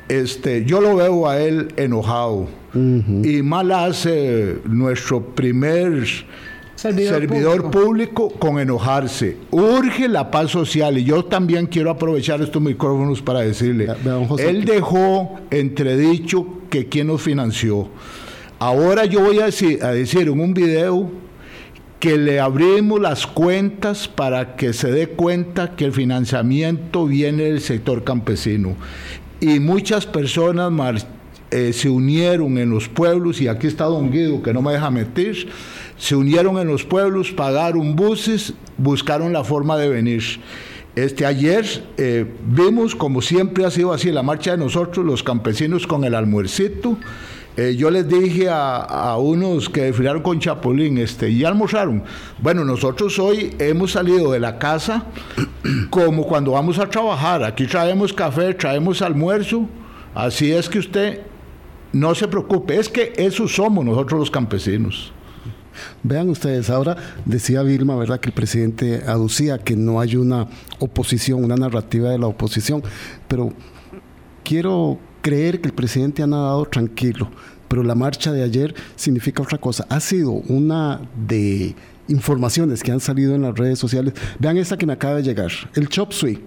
este, 0.09 0.65
yo 0.65 0.81
lo 0.81 0.97
veo 0.97 1.29
a 1.29 1.39
él 1.39 1.69
enojado. 1.77 2.49
Y 2.75 3.43
mal 3.43 3.73
hace 3.73 4.59
nuestro 4.65 5.25
primer 5.35 6.05
servidor, 6.79 7.71
público. 7.73 8.31
con 8.31 8.61
enojarse. 8.61 9.37
Urge 9.51 10.07
la 10.07 10.31
paz 10.31 10.53
social 10.53 10.97
y 10.97 11.05
yo 11.05 11.25
también 11.25 11.67
quiero 11.67 11.91
aprovechar 11.91 12.41
estos 12.41 12.63
micrófonos 12.63 13.21
para 13.21 13.41
decirle, 13.41 13.89
él 14.39 14.65
dejó 14.65 15.41
entredicho 15.51 16.47
que 16.71 16.87
quien 16.87 17.09
nos 17.09 17.23
financió. 17.23 17.89
Ahora 18.61 19.05
yo 19.07 19.21
voy 19.21 19.41
a 19.41 19.47
decir, 19.47 19.83
a 19.83 19.91
decir 19.91 20.23
en 20.23 20.41
un 20.41 20.55
video 20.55 21.11
que 21.99 22.17
le 22.17 22.39
abrimos 22.39 23.01
las 23.01 23.27
cuentas 23.27 24.07
para 24.07 24.55
que 24.55 24.73
se 24.73 24.93
dé 24.93 25.09
cuenta 25.09 25.75
que 25.75 25.85
el 25.85 25.93
financiamiento 25.93 27.07
viene 27.07 27.45
del 27.45 27.61
sector 27.61 28.05
campesino. 28.05 28.77
Y 29.41 29.59
muchas 29.59 30.07
personas 30.07 30.73
eh, 31.51 31.73
se 31.73 31.89
unieron 31.89 32.59
en 32.59 32.71
los 32.71 32.89
pueblos, 32.89 33.41
y 33.41 33.49
aquí 33.49 33.67
está 33.67 33.85
Don 33.85 34.13
Guido, 34.13 34.43
que 34.43 34.53
no 34.53 34.63
me 34.63 34.73
deja 34.73 34.91
meter, 34.91 35.35
se 35.99 36.17
unieron 36.17 36.59
en 36.59 36.69
los 36.69 36.85
pueblos, 36.85 37.33
pagaron 37.33 37.97
buses, 37.97 38.55
buscaron 38.77 39.33
la 39.33 39.45
forma 39.45 39.77
de 39.77 39.89
venir. 39.89 40.23
Este, 40.95 41.27
ayer 41.27 41.65
eh, 41.97 42.27
vimos, 42.47 42.95
como 42.95 43.21
siempre 43.21 43.65
ha 43.65 43.71
sido 43.71 43.93
así, 43.93 44.11
la 44.11 44.23
marcha 44.23 44.53
de 44.53 44.59
nosotros, 44.59 45.05
los 45.05 45.23
campesinos 45.23 45.87
con 45.87 46.05
el 46.05 46.15
almuercito. 46.15 46.97
Eh, 47.57 47.75
yo 47.77 47.91
les 47.91 48.09
dije 48.09 48.49
a, 48.49 49.17
unos 49.19 49.69
que 49.69 49.83
desfilaron 49.83 50.23
con 50.23 50.39
Chapulín, 50.39 50.99
este, 50.99 51.29
y 51.29 51.45
almorzaron. 51.45 52.05
Bueno, 52.41 52.65
nosotros 52.65 53.19
hoy 53.19 53.55
hemos 53.59 53.93
salido 53.93 54.31
de 54.31 54.39
la 54.39 54.59
casa 54.59 55.05
como 55.91 56.25
cuando 56.25 56.53
vamos 56.53 56.79
a 56.79 56.89
trabajar. 56.89 57.43
Aquí 57.43 57.67
traemos 57.67 58.13
café, 58.13 58.55
traemos 58.55 59.03
almuerzo. 59.03 59.69
Así 60.15 60.53
es 60.53 60.69
que 60.69 60.79
usted 60.79 61.23
no 61.93 62.15
se 62.15 62.29
preocupe, 62.29 62.77
es 62.77 62.89
que 62.89 63.13
eso 63.17 63.49
somos 63.49 63.85
nosotros 63.85 64.21
los 64.21 64.31
campesinos. 64.31 65.13
Vean 66.03 66.29
ustedes, 66.29 66.71
ahora 66.71 66.97
decía 67.25 67.63
Vilma, 67.63 67.97
¿verdad?, 67.97 68.21
que 68.21 68.29
el 68.29 68.35
presidente 68.35 69.03
aducía 69.07 69.59
que 69.59 69.77
no 69.77 70.01
hay 70.01 70.17
una 70.17 70.49
oposición, 70.79 71.45
una 71.45 71.57
narrativa 71.57 72.11
de 72.11 72.19
la 72.19 72.27
oposición, 72.27 72.83
pero 73.27 73.53
quiero 74.45 74.99
creer 75.23 75.61
que 75.61 75.69
el 75.69 75.75
presidente 75.75 76.23
ha 76.23 76.27
nadado 76.27 76.65
tranquilo, 76.67 77.31
pero 77.69 77.83
la 77.83 77.95
marcha 77.95 78.33
de 78.33 78.43
ayer 78.43 78.75
significa 78.97 79.43
otra 79.43 79.59
cosa. 79.59 79.87
Ha 79.91 80.01
sido 80.01 80.31
una 80.31 81.01
de 81.27 81.75
informaciones 82.09 82.83
que 82.83 82.93
han 82.93 83.01
salido 83.01 83.35
en 83.35 83.43
las 83.43 83.57
redes 83.57 83.79
sociales. 83.79 84.15
Vean 84.39 84.57
esta 84.57 84.79
que 84.79 84.87
me 84.87 84.95
acaba 84.95 85.17
de 85.17 85.23
llegar, 85.23 85.51
el 85.75 85.89
Chop 85.89 86.13
Suey, 86.13 86.43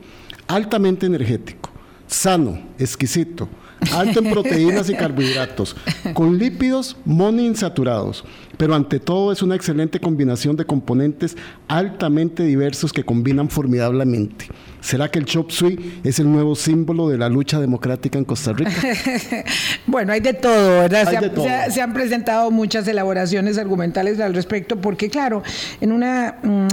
altamente 0.47 1.05
energético, 1.05 1.69
sano, 2.07 2.59
exquisito 2.79 3.47
alto 3.91 4.19
en 4.19 4.29
proteínas 4.31 4.89
y 4.89 4.95
carbohidratos, 4.95 5.75
con 6.13 6.37
lípidos 6.37 6.95
monoinsaturados, 7.05 8.23
pero 8.61 8.75
ante 8.75 8.99
todo 8.99 9.31
es 9.31 9.41
una 9.41 9.55
excelente 9.55 9.99
combinación 9.99 10.55
de 10.55 10.65
componentes 10.65 11.35
altamente 11.67 12.43
diversos 12.43 12.93
que 12.93 13.03
combinan 13.03 13.49
formidablemente. 13.49 14.49
¿Será 14.81 15.09
que 15.09 15.19
el 15.19 15.25
chop 15.25 15.51
suey 15.51 16.01
es 16.03 16.19
el 16.19 16.31
nuevo 16.31 16.55
símbolo 16.55 17.07
de 17.07 17.17
la 17.17 17.29
lucha 17.29 17.59
democrática 17.59 18.17
en 18.17 18.25
Costa 18.25 18.51
Rica? 18.51 18.71
bueno, 19.87 20.11
hay 20.11 20.21
de 20.21 20.33
todo, 20.33 20.81
¿verdad? 20.81 21.69
se, 21.69 21.81
han 21.81 21.93
presentado 21.93 22.49
muchas 22.49 22.87
elaboraciones 22.87 23.59
argumentales 23.59 24.19
al 24.19 24.33
respecto, 24.33 24.81
porque 24.81 25.09
claro, 25.09 25.43
en 25.81 25.91
un 25.91 26.01
mm, 26.01 26.67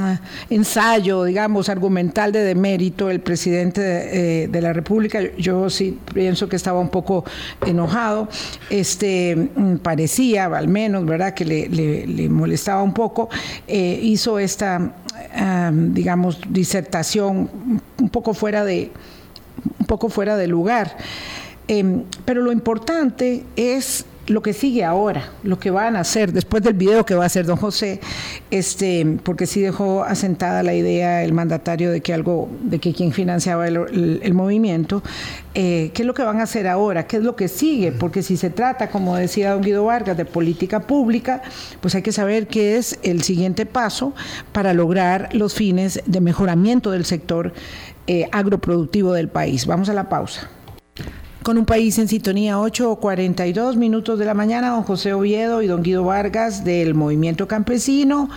ensayo, 0.48 1.24
digamos, 1.24 1.68
argumental 1.68 2.32
de 2.32 2.40
demérito, 2.44 3.10
el 3.10 3.20
presidente 3.20 3.80
de, 3.82 4.44
eh, 4.44 4.60
la 4.60 4.72
República, 4.72 5.20
yo 5.36 5.68
sí 5.68 5.98
pienso 6.14 6.48
que 6.48 6.56
estaba 6.56 6.80
un 6.80 6.88
poco 6.88 7.24
enojado, 7.66 8.28
este, 8.70 9.36
mm, 9.54 9.76
parecía, 9.76 10.46
al 10.46 10.68
menos, 10.68 11.04
¿verdad?, 11.04 11.34
que 11.34 11.44
le, 11.44 11.68
molestaba 12.28 12.82
un 12.82 12.94
poco, 12.94 13.28
eh, 13.66 13.98
hizo 14.02 14.38
esta 14.38 14.94
digamos, 15.72 16.40
disertación 16.48 17.50
un 17.98 18.08
poco 18.08 18.34
fuera 18.34 18.64
de, 18.64 18.90
un 19.78 19.86
poco 19.86 20.08
fuera 20.08 20.36
de 20.36 20.46
lugar. 20.46 20.96
Em, 21.68 22.04
pero 22.24 22.42
lo 22.42 22.50
importante 22.50 23.44
es 23.54 24.06
lo 24.28 24.42
que 24.42 24.52
sigue 24.52 24.84
ahora, 24.84 25.30
lo 25.42 25.58
que 25.58 25.70
van 25.70 25.96
a 25.96 26.00
hacer 26.00 26.32
después 26.32 26.62
del 26.62 26.74
video 26.74 27.04
que 27.04 27.14
va 27.14 27.24
a 27.24 27.26
hacer 27.26 27.46
don 27.46 27.56
José, 27.56 28.00
este, 28.50 29.18
porque 29.22 29.46
sí 29.46 29.60
dejó 29.60 30.04
asentada 30.04 30.62
la 30.62 30.74
idea 30.74 31.24
el 31.24 31.32
mandatario 31.32 31.90
de 31.90 32.00
que 32.00 32.12
algo, 32.12 32.48
de 32.62 32.78
que 32.78 32.92
quien 32.92 33.12
financiaba 33.12 33.66
el, 33.66 34.34
movimiento, 34.34 35.02
eh, 35.54 35.90
qué 35.94 36.02
es 36.02 36.06
lo 36.06 36.14
que 36.14 36.22
van 36.22 36.40
a 36.40 36.44
hacer 36.44 36.68
ahora, 36.68 37.06
qué 37.06 37.16
es 37.16 37.22
lo 37.22 37.36
que 37.36 37.48
sigue, 37.48 37.92
porque 37.92 38.22
si 38.22 38.36
se 38.36 38.50
trata, 38.50 38.90
como 38.90 39.16
decía 39.16 39.52
don 39.52 39.62
Guido 39.62 39.84
Vargas, 39.84 40.16
de 40.16 40.24
política 40.24 40.80
pública, 40.80 41.42
pues 41.80 41.94
hay 41.94 42.02
que 42.02 42.12
saber 42.12 42.46
qué 42.46 42.76
es 42.76 42.98
el 43.02 43.22
siguiente 43.22 43.66
paso 43.66 44.14
para 44.52 44.74
lograr 44.74 45.28
los 45.32 45.54
fines 45.54 46.02
de 46.06 46.20
mejoramiento 46.20 46.90
del 46.90 47.04
sector 47.04 47.52
eh, 48.06 48.28
agroproductivo 48.32 49.12
del 49.12 49.28
país. 49.28 49.66
Vamos 49.66 49.88
a 49.88 49.94
la 49.94 50.08
pausa 50.08 50.48
con 51.48 51.56
un 51.56 51.64
país 51.64 51.96
en 51.96 52.08
sintonía, 52.08 52.58
8.42 52.58 53.76
minutos 53.76 54.18
de 54.18 54.26
la 54.26 54.34
mañana, 54.34 54.68
don 54.68 54.82
José 54.82 55.14
Oviedo 55.14 55.62
y 55.62 55.66
don 55.66 55.82
Guido 55.82 56.04
Vargas 56.04 56.62
del 56.62 56.94
Movimiento 56.94 57.48
Campesino 57.48 58.28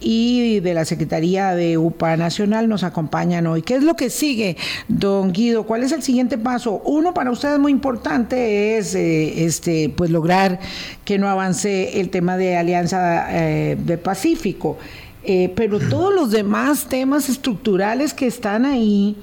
y 0.00 0.60
de 0.60 0.72
la 0.72 0.86
Secretaría 0.86 1.54
de 1.54 1.76
UPA 1.76 2.16
Nacional 2.16 2.66
nos 2.66 2.82
acompañan 2.82 3.46
hoy. 3.46 3.60
¿Qué 3.60 3.74
es 3.74 3.82
lo 3.82 3.96
que 3.96 4.08
sigue, 4.08 4.56
don 4.88 5.32
Guido? 5.32 5.64
¿Cuál 5.64 5.82
es 5.82 5.92
el 5.92 6.02
siguiente 6.02 6.38
paso? 6.38 6.80
Uno 6.86 7.12
para 7.12 7.30
ustedes 7.30 7.58
muy 7.58 7.70
importante 7.70 8.78
es 8.78 8.94
eh, 8.94 9.44
este, 9.44 9.92
pues 9.94 10.08
lograr 10.08 10.58
que 11.04 11.18
no 11.18 11.28
avance 11.28 12.00
el 12.00 12.08
tema 12.08 12.38
de 12.38 12.56
Alianza 12.56 13.26
eh, 13.28 13.76
de 13.78 13.98
Pacífico. 13.98 14.78
Eh, 15.24 15.52
pero 15.56 15.78
todos 15.78 16.14
los 16.14 16.30
demás 16.30 16.86
temas 16.86 17.28
estructurales 17.28 18.12
que 18.12 18.26
están 18.26 18.66
ahí, 18.66 19.16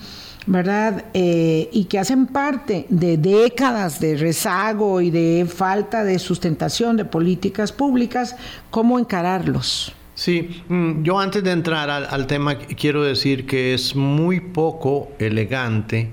¿verdad? 0.47 1.05
Eh, 1.13 1.69
y 1.71 1.85
que 1.85 1.99
hacen 1.99 2.25
parte 2.25 2.87
de 2.89 3.17
décadas 3.17 3.99
de 3.99 4.17
rezago 4.17 5.01
y 5.01 5.11
de 5.11 5.45
falta 5.47 6.03
de 6.03 6.17
sustentación 6.17 6.97
de 6.97 7.05
políticas 7.05 7.71
públicas, 7.71 8.35
¿cómo 8.71 8.97
encararlos? 8.97 9.93
Sí, 10.15 10.63
mm, 10.67 11.03
yo 11.03 11.19
antes 11.19 11.43
de 11.43 11.51
entrar 11.51 11.89
al, 11.89 12.27
tema 12.27 12.55
quiero 12.55 13.03
decir 13.03 13.45
que 13.45 13.73
es 13.73 13.95
muy 13.95 14.39
poco 14.39 15.11
elegante 15.19 16.09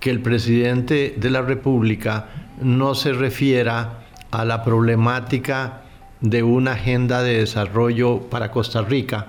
que 0.00 0.10
el 0.10 0.20
presidente 0.20 1.14
de 1.16 1.30
la 1.30 1.42
República 1.42 2.28
no 2.60 2.94
se 2.94 3.12
refiera 3.12 4.06
a 4.30 4.44
la 4.44 4.64
problemática 4.64 5.83
de 6.24 6.42
una 6.42 6.72
agenda 6.72 7.22
de 7.22 7.40
desarrollo 7.40 8.30
para 8.30 8.50
Costa 8.50 8.80
Rica 8.80 9.28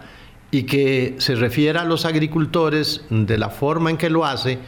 y 0.50 0.64
que 0.64 1.16
se 1.18 1.36
refiera 1.36 1.82
a 1.82 1.86
los 1.86 2.06
agricultores 2.06 3.04
de 3.10 3.38
la 3.38 3.50
forma 3.50 3.90
en 3.90 3.98
que 3.98 4.10
lo 4.10 4.24
hace, 4.24 4.60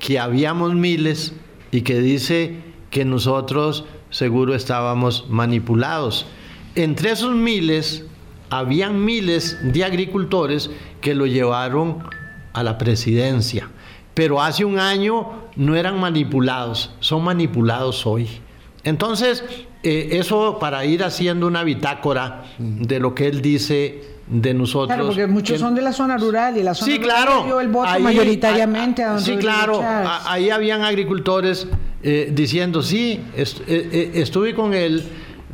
que 0.00 0.18
habíamos 0.18 0.74
miles 0.74 1.34
y 1.70 1.82
que 1.82 2.00
dice 2.00 2.56
que 2.88 3.04
nosotros 3.04 3.84
seguro 4.08 4.54
estábamos 4.54 5.26
manipulados. 5.28 6.24
Entre 6.74 7.10
esos 7.10 7.34
miles, 7.34 8.06
habían 8.48 9.04
miles 9.04 9.58
de 9.62 9.84
agricultores 9.84 10.70
que 11.02 11.14
lo 11.14 11.26
llevaron 11.26 11.98
a 12.54 12.62
la 12.62 12.78
presidencia, 12.78 13.68
pero 14.14 14.40
hace 14.40 14.64
un 14.64 14.78
año 14.78 15.50
no 15.54 15.76
eran 15.76 16.00
manipulados, 16.00 16.94
son 17.00 17.24
manipulados 17.24 18.06
hoy. 18.06 18.26
Entonces, 18.84 19.44
eh, 19.84 20.18
eso 20.18 20.58
para 20.58 20.84
ir 20.84 21.04
haciendo 21.04 21.46
una 21.46 21.62
bitácora 21.62 22.44
de 22.58 22.98
lo 22.98 23.14
que 23.14 23.28
él 23.28 23.40
dice 23.42 24.14
de 24.26 24.54
nosotros. 24.54 24.88
Claro, 24.88 25.06
porque 25.06 25.26
muchos 25.26 25.60
son 25.60 25.74
de 25.74 25.82
la 25.82 25.92
zona 25.92 26.16
rural 26.16 26.56
y 26.56 26.62
la 26.62 26.74
zona 26.74 26.92
sí, 26.92 26.98
claro, 26.98 27.44
dio 27.44 27.60
el 27.60 27.68
voto 27.68 27.98
mayoritariamente 28.00 29.02
a, 29.02 29.18
Sí, 29.18 29.36
claro, 29.36 29.82
ahí 30.26 30.50
habían 30.50 30.82
agricultores 30.82 31.66
eh, 32.02 32.30
diciendo, 32.32 32.82
sí, 32.82 33.20
eh, 33.36 33.44
eh, 33.66 34.10
estuve 34.14 34.54
con 34.54 34.72
él, 34.74 35.04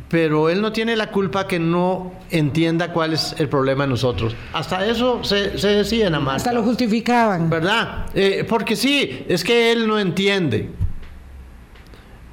pero 0.09 0.49
él 0.49 0.61
no 0.61 0.71
tiene 0.71 0.95
la 0.95 1.11
culpa 1.11 1.47
que 1.47 1.59
no 1.59 2.13
entienda 2.29 2.91
cuál 2.91 3.13
es 3.13 3.35
el 3.37 3.49
problema 3.49 3.83
de 3.83 3.89
nosotros. 3.89 4.35
Hasta 4.53 4.85
eso 4.85 5.23
se, 5.23 5.57
se 5.57 5.67
decía 5.69 6.09
nada 6.09 6.23
más. 6.23 6.35
Hasta 6.37 6.53
lo 6.53 6.63
justificaban. 6.63 7.49
¿Verdad? 7.49 8.05
porque 8.47 8.75
sí, 8.75 9.25
es 9.27 9.43
que 9.43 9.71
él 9.71 9.87
no 9.87 9.99
entiende 9.99 10.69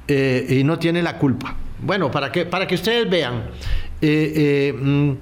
y 0.07 0.63
no 0.63 0.79
tiene 0.79 1.03
la 1.03 1.17
culpa. 1.17 1.55
Bueno, 1.81 2.11
para 2.11 2.31
que, 2.31 2.45
para 2.45 2.67
que 2.67 2.75
ustedes 2.75 3.09
vean. 3.09 3.49
Mm, 4.01 5.13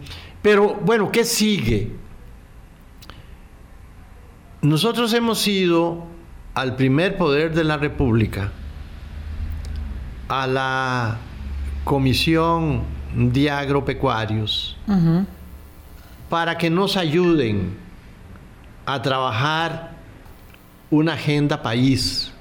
pero 0.41 0.75
bueno, 0.75 1.11
¿qué 1.11 1.23
sigue? 1.23 1.91
Nosotros 4.61 5.13
hemos 5.13 5.47
ido 5.47 6.05
al 6.53 6.75
primer 6.75 7.17
poder 7.17 7.53
de 7.53 7.63
la 7.63 7.77
República, 7.77 8.51
a 10.27 10.47
la 10.47 11.17
Comisión 11.83 12.81
de 13.15 13.51
Agropecuarios, 13.51 14.75
para 16.29 16.57
que 16.57 16.69
nos 16.69 16.97
ayuden 16.97 17.77
a 18.85 19.01
trabajar 19.01 19.91
una 20.89 21.13
agenda 21.13 21.61
país, 21.61 22.33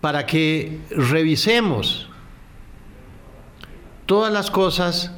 para 0.00 0.24
que 0.26 0.80
revisemos 0.90 2.08
todas 4.06 4.32
las 4.32 4.50
cosas 4.50 5.12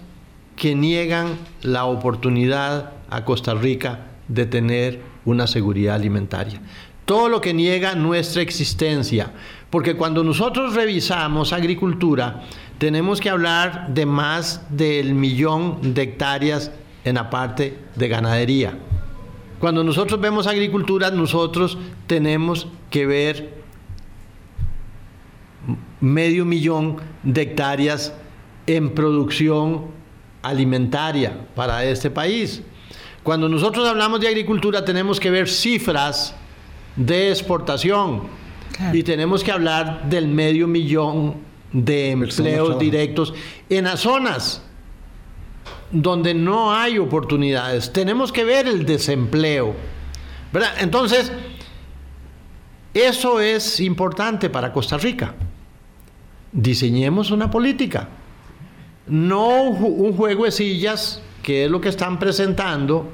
que 0.57 0.74
niegan 0.74 1.36
la 1.62 1.84
oportunidad 1.84 2.93
a 3.11 3.24
Costa 3.24 3.55
Rica 3.55 4.07
de 4.26 4.47
tener 4.47 5.01
una 5.24 5.47
seguridad 5.47 5.95
alimentaria. 5.95 6.61
Todo 7.05 7.28
lo 7.28 7.41
que 7.41 7.55
niega 7.55 7.95
nuestra 7.95 8.43
existencia. 8.43 9.32
Porque 9.70 9.95
cuando 9.95 10.24
nosotros 10.24 10.74
revisamos 10.74 11.53
agricultura, 11.53 12.43
tenemos 12.78 13.20
que 13.20 13.30
hablar 13.30 13.89
de 13.93 14.07
más 14.07 14.62
del 14.70 15.14
millón 15.14 15.95
de 15.95 16.03
hectáreas 16.03 16.70
en 17.05 17.14
la 17.14 17.30
parte 17.30 17.78
de 17.95 18.09
ganadería. 18.09 18.78
Cuando 19.59 19.84
nosotros 19.84 20.20
vemos 20.20 20.47
agricultura, 20.47 21.11
nosotros 21.11 21.78
tenemos 22.07 22.68
que 22.91 23.07
ver 23.07 23.59
medio 26.01 26.45
millón 26.45 26.97
de 27.22 27.43
hectáreas 27.43 28.14
en 28.68 28.90
producción 28.90 29.86
alimentaria 30.42 31.46
para 31.54 31.84
este 31.84 32.10
país. 32.10 32.62
Cuando 33.22 33.48
nosotros 33.48 33.88
hablamos 33.88 34.20
de 34.20 34.28
agricultura 34.28 34.84
tenemos 34.84 35.18
que 35.18 35.30
ver 35.30 35.48
cifras 35.48 36.34
de 36.94 37.30
exportación 37.30 38.28
y 38.92 39.02
tenemos 39.02 39.42
que 39.42 39.50
hablar 39.50 40.08
del 40.08 40.28
medio 40.28 40.68
millón 40.68 41.36
de 41.72 42.10
empleos 42.10 42.78
directos 42.78 43.34
en 43.68 43.84
las 43.84 44.00
zonas 44.00 44.62
donde 45.90 46.34
no 46.34 46.74
hay 46.74 46.98
oportunidades. 46.98 47.90
Tenemos 47.92 48.30
que 48.30 48.44
ver 48.44 48.68
el 48.68 48.84
desempleo. 48.84 49.74
Entonces, 50.78 51.32
eso 52.92 53.40
es 53.40 53.80
importante 53.80 54.50
para 54.50 54.72
Costa 54.74 54.98
Rica. 54.98 55.34
Diseñemos 56.52 57.30
una 57.30 57.50
política 57.50 58.08
no 59.09 59.62
un 59.62 60.12
juego 60.14 60.44
de 60.44 60.50
sillas, 60.50 61.22
que 61.42 61.64
es 61.64 61.70
lo 61.70 61.80
que 61.80 61.88
están 61.88 62.18
presentando 62.18 63.11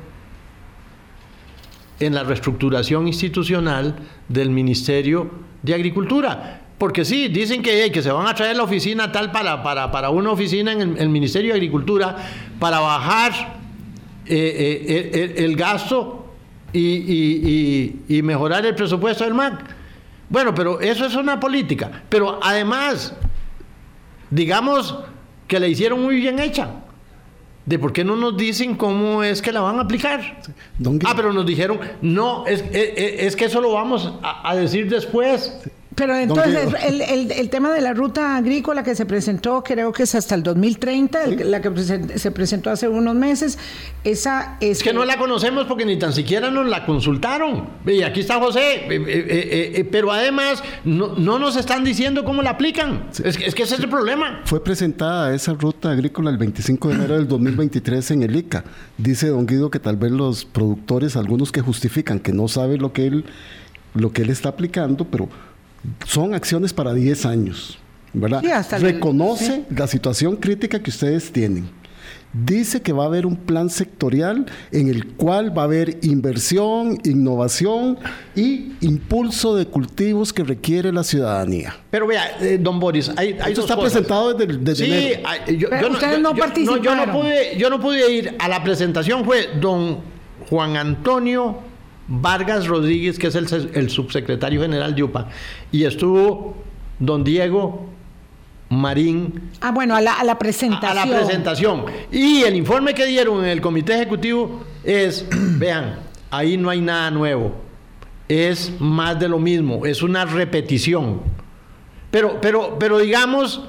en 2.01 2.15
la 2.15 2.25
reestructuración 2.25 3.07
institucional 3.07 3.95
del 4.29 4.51
Ministerio 4.51 5.31
de 5.63 5.75
Agricultura. 5.75 6.61
Porque 6.79 7.05
sí, 7.05 7.29
dicen 7.29 7.63
que, 7.63 7.91
que 7.93 8.03
se 8.03 8.11
van 8.11 8.27
a 8.27 8.35
traer 8.35 8.57
la 8.57 8.65
oficina 8.65 9.13
tal 9.13 9.31
para, 9.31 9.63
para, 9.63 10.11
una 10.11 10.31
oficina 10.31 10.73
en 10.73 10.97
el, 10.99 11.09
Ministerio 11.09 11.53
de 11.53 11.59
Agricultura 11.59 12.17
para 12.59 12.81
bajar 12.81 13.33
eh, 14.27 15.13
eh, 15.15 15.35
el, 15.39 15.55
gasto 15.55 16.35
y, 16.73 17.95
y 18.09 18.23
mejorar 18.23 18.67
el 18.67 18.75
presupuesto 18.75 19.25
del 19.25 19.35
MAC. 19.35 19.63
Bueno, 20.29 20.55
pero 20.55 20.81
eso 20.81 21.07
es 21.07 21.15
una 21.15 21.39
política. 21.39 22.03
Pero 22.09 22.41
además, 22.43 23.15
digamos, 24.31 24.99
que 25.55 25.61
la 25.61 25.69
hicieron 25.69 26.03
muy 26.03 26.17
bien 26.17 26.41
hecha. 26.41 26.69
¿De 27.65 27.79
por 27.79 27.93
qué 27.93 28.03
no 28.03 28.17
nos 28.17 28.37
dicen 28.37 28.75
cómo 28.75 29.23
es 29.23 29.41
que 29.41 29.53
la 29.53 29.61
van 29.61 29.79
a 29.79 29.83
aplicar? 29.83 30.43
Ah, 31.05 31.13
pero 31.15 31.33
nos 31.33 31.47
dijeron, 31.47 31.79
no, 32.03 32.45
es, 32.45 32.65
es, 32.73 33.37
que 33.37 33.45
eso 33.45 33.61
lo 33.61 33.73
vamos 33.73 34.13
a, 34.21 34.51
a 34.51 34.57
decir 34.57 34.91
después. 34.91 35.57
Pero 35.95 36.17
entonces, 36.17 36.69
el, 36.83 37.01
el, 37.01 37.33
el, 37.33 37.51
tema 37.51 37.73
de 37.73 37.81
la 37.81 37.95
ruta 37.95 38.37
agrícola 38.37 38.83
que 38.83 38.95
se 38.95 39.07
presentó, 39.07 39.63
creo 39.63 39.93
que 39.93 40.05
es 40.05 40.15
hasta 40.15 40.35
el 40.35 40.43
2030, 40.43 41.27
la 41.45 41.61
que 41.61 41.71
se 42.19 42.31
presentó 42.31 42.71
hace 42.71 42.89
unos 42.89 43.15
meses, 43.15 43.59
esa 44.03 44.57
es... 44.61 44.83
que 44.83 44.93
no 44.93 45.05
la 45.05 45.19
conocemos 45.19 45.67
porque 45.67 45.85
ni 45.85 45.99
tan 45.99 46.13
siquiera 46.13 46.51
nos 46.51 46.67
la 46.67 46.85
consultaron. 46.85 47.69
Y 47.87 48.03
aquí 48.03 48.21
está 48.21 48.39
José, 48.41 48.87
eh, 48.89 48.89
eh, 48.91 49.73
eh, 49.77 49.89
pero 49.91 50.11
además 50.13 50.63
no, 50.85 51.15
no, 51.17 51.39
nos 51.39 51.57
están 51.57 51.85
diciendo 51.85 52.25
cómo 52.25 52.43
la 52.43 52.51
aplican. 52.51 53.09
Es, 53.13 53.39
es, 53.39 53.55
que 53.55 53.63
ese 53.63 53.75
es 53.75 53.81
el 53.81 53.89
problema. 53.89 54.43
Fue 54.45 54.63
presentada 54.63 55.35
esa 55.35 55.55
ruta 55.55 55.91
agrícola 55.91 56.31
el 56.31 56.39
25 56.39 56.89
de 56.89 56.95
enero 56.95 57.15
del 57.15 57.29
2023 57.29 58.11
en 58.13 58.23
el 58.23 58.37
ICA. 58.37 58.65
Dice 58.99 59.29
don 59.29 59.47
Guido 59.47 59.71
que 59.71 59.79
tal 59.79 59.97
vez 59.97 60.11
los 60.11 60.45
productores, 60.45 61.17
algunos 61.17 61.53
que 61.53 61.61
justifican 61.61 62.19
que 62.19 62.33
no 62.33 62.49
saben 62.49 62.81
lo 62.81 62.93
que 62.93 63.07
él, 63.07 63.25
lo 63.95 64.13
que 64.13 64.23
él 64.23 64.31
está 64.31 64.51
aplicando, 64.51 65.05
pero 65.05 65.29
son 66.07 66.35
acciones 66.35 66.73
para 66.73 66.95
10 66.95 67.27
años, 67.27 67.79
¿verdad? 68.13 68.43
Reconoce 68.81 69.65
la 69.71 69.87
situación 69.87 70.37
crítica 70.37 70.83
que 70.83 70.91
ustedes 70.91 71.33
tienen. 71.33 71.69
Dice 72.33 72.83
que 72.83 72.93
va 72.93 73.05
a 73.05 73.07
haber 73.07 73.27
un 73.27 73.37
plan 73.37 73.71
sectorial 73.71 74.47
en 74.73 74.89
el 74.89 75.07
cual 75.15 75.57
va 75.57 75.63
a 75.63 75.65
haber 75.67 75.99
inversión, 76.03 76.99
innovación 77.05 77.97
y 78.35 78.73
impulso 78.81 79.55
de 79.55 79.67
cultivos 79.67 80.33
que 80.33 80.43
requiere 80.43 80.91
la 80.91 81.05
ciudadanía. 81.05 81.77
Pero 81.93 82.09
vea, 82.09 82.37
eh, 82.41 82.59
don 82.61 82.81
Boris, 82.81 83.13
hay, 83.17 83.39
Esto 83.47 83.61
está 83.61 83.79
presentado 83.79 84.35
desde, 84.35 84.59
desde 84.59 84.85
sí, 84.85 85.57
yo, 85.57 85.69
ustedes 85.89 86.19
no, 86.19 86.35
participaron. 86.35 86.83
yo, 86.83 87.07
no 87.07 87.13
pude, 87.13 87.57
yo 87.57 87.71
no 87.71 87.81
pude 87.81 88.13
ir 88.13 88.35
a 88.41 88.49
la 88.49 88.65
presentación, 88.65 89.25
fue 89.25 89.51
don 89.61 90.01
Juan 90.51 90.77
Antonio 90.77 91.74
Vargas 92.07 92.67
Rodríguez, 92.67 93.19
que 93.19 93.29
es 93.29 93.35
el, 93.35 93.91
subsecretario 93.91 94.61
general 94.61 94.95
de 94.95 95.03
UPA, 95.03 95.29
y 95.73 95.85
estuvo 95.85 96.55
don 96.99 97.25
Diego 97.25 97.87
Marín. 98.69 99.51
Ah, 99.61 99.71
bueno, 99.71 99.97
a 99.97 100.01
la, 100.01 100.39
presentación. 100.39 100.99
A, 100.99 101.07
la 101.07 101.17
presentación. 101.17 101.85
Y 102.13 102.43
el 102.43 102.57
informe 102.57 102.95
que 102.95 103.07
dieron 103.07 103.39
en 103.45 103.51
el 103.51 103.61
comité 103.61 103.95
ejecutivo 103.95 104.65
es, 104.83 105.27
vean, 105.31 106.01
ahí 106.31 106.57
no 106.57 106.71
hay 106.71 106.81
nada 106.81 107.11
nuevo. 107.11 107.55
Es 108.29 108.73
más 108.81 109.19
de 109.19 109.29
lo 109.29 109.39
mismo, 109.39 109.87
es 109.87 110.03
una 110.03 110.25
repetición. 110.25 111.21
Pero, 112.11 112.41
pero, 112.41 112.79
pero 112.79 112.99
digamos 112.99 113.63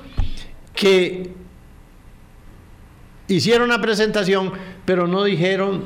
que 0.73 1.33
hicieron 3.27 3.69
una 3.69 3.81
presentación, 3.81 4.51
pero 4.85 5.07
no 5.07 5.23
dijeron 5.23 5.85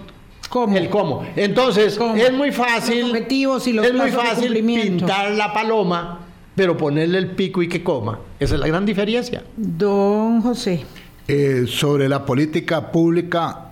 ¿Cómo? 0.49 0.75
El 0.77 0.89
cómo. 0.89 1.25
Entonces, 1.35 1.95
¿Cómo? 1.97 2.15
es 2.15 2.33
muy 2.33 2.51
fácil. 2.51 3.01
Los 3.01 3.09
objetivos 3.11 3.67
y 3.67 3.73
los 3.73 3.85
es 3.85 3.93
muy 3.93 4.11
fácil 4.11 4.53
pintar 4.65 5.31
la 5.31 5.53
paloma, 5.53 6.19
pero 6.55 6.75
ponerle 6.75 7.19
el 7.19 7.31
pico 7.31 7.61
y 7.61 7.69
que 7.69 7.83
coma. 7.83 8.19
Esa 8.39 8.55
es 8.55 8.59
la 8.59 8.67
gran 8.67 8.85
diferencia. 8.85 9.43
Don 9.55 10.41
José. 10.41 10.83
Eh, 11.27 11.65
sobre 11.67 12.09
la 12.09 12.25
política 12.25 12.91
pública, 12.91 13.69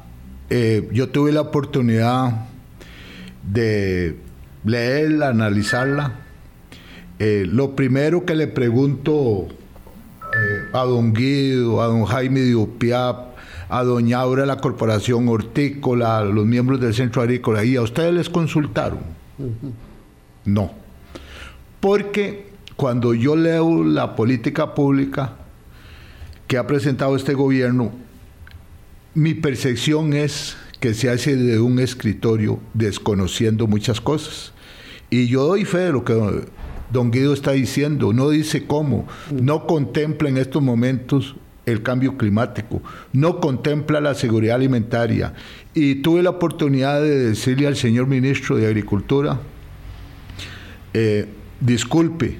eh, 0.49 0.87
yo 0.91 1.09
tuve 1.09 1.31
la 1.31 1.41
oportunidad 1.41 2.45
de 3.43 4.17
leerla, 4.63 5.29
analizarla. 5.29 6.13
Eh, 7.19 7.45
lo 7.49 7.75
primero 7.75 8.25
que 8.25 8.35
le 8.35 8.47
pregunto 8.47 9.47
eh, 9.49 10.69
a 10.73 10.83
don 10.83 11.13
Guido, 11.13 11.81
a 11.81 11.87
don 11.87 12.05
Jaime 12.05 12.41
de 12.41 12.55
Upiap, 12.55 13.26
a 13.69 13.83
doña 13.83 14.19
Aura 14.19 14.45
la 14.45 14.57
Corporación 14.57 15.27
Hortícola, 15.27 16.19
a 16.19 16.23
los 16.23 16.45
miembros 16.45 16.79
del 16.79 16.93
Centro 16.93 17.21
Agrícola, 17.21 17.65
¿y 17.65 17.75
a 17.75 17.81
ustedes 17.81 18.13
les 18.13 18.29
consultaron? 18.29 18.99
No. 20.45 20.71
Porque 21.79 22.47
cuando 22.75 23.13
yo 23.13 23.35
leo 23.35 23.83
la 23.83 24.15
política 24.15 24.73
pública 24.73 25.33
que 26.47 26.57
ha 26.57 26.65
presentado 26.65 27.15
este 27.15 27.33
gobierno, 27.33 27.91
mi 29.13 29.33
percepción 29.33 30.13
es 30.13 30.55
que 30.79 30.93
se 30.93 31.09
hace 31.09 31.35
de 31.35 31.59
un 31.59 31.79
escritorio 31.79 32.59
desconociendo 32.73 33.67
muchas 33.67 33.99
cosas. 33.99 34.53
Y 35.09 35.27
yo 35.27 35.45
doy 35.45 35.65
fe 35.65 35.79
de 35.79 35.91
lo 35.91 36.03
que 36.05 36.13
don 36.91 37.11
Guido 37.11 37.33
está 37.33 37.51
diciendo, 37.51 38.13
no 38.13 38.29
dice 38.29 38.65
cómo, 38.65 39.07
no 39.31 39.65
contempla 39.65 40.29
en 40.29 40.37
estos 40.37 40.61
momentos 40.61 41.35
el 41.67 41.83
cambio 41.83 42.17
climático, 42.17 42.81
no 43.13 43.39
contempla 43.39 44.01
la 44.01 44.15
seguridad 44.15 44.55
alimentaria. 44.55 45.33
Y 45.73 45.95
tuve 45.95 46.23
la 46.23 46.31
oportunidad 46.31 47.01
de 47.01 47.27
decirle 47.29 47.67
al 47.67 47.75
señor 47.75 48.07
ministro 48.07 48.55
de 48.57 48.65
Agricultura, 48.65 49.39
eh, 50.93 51.27
disculpe, 51.59 52.37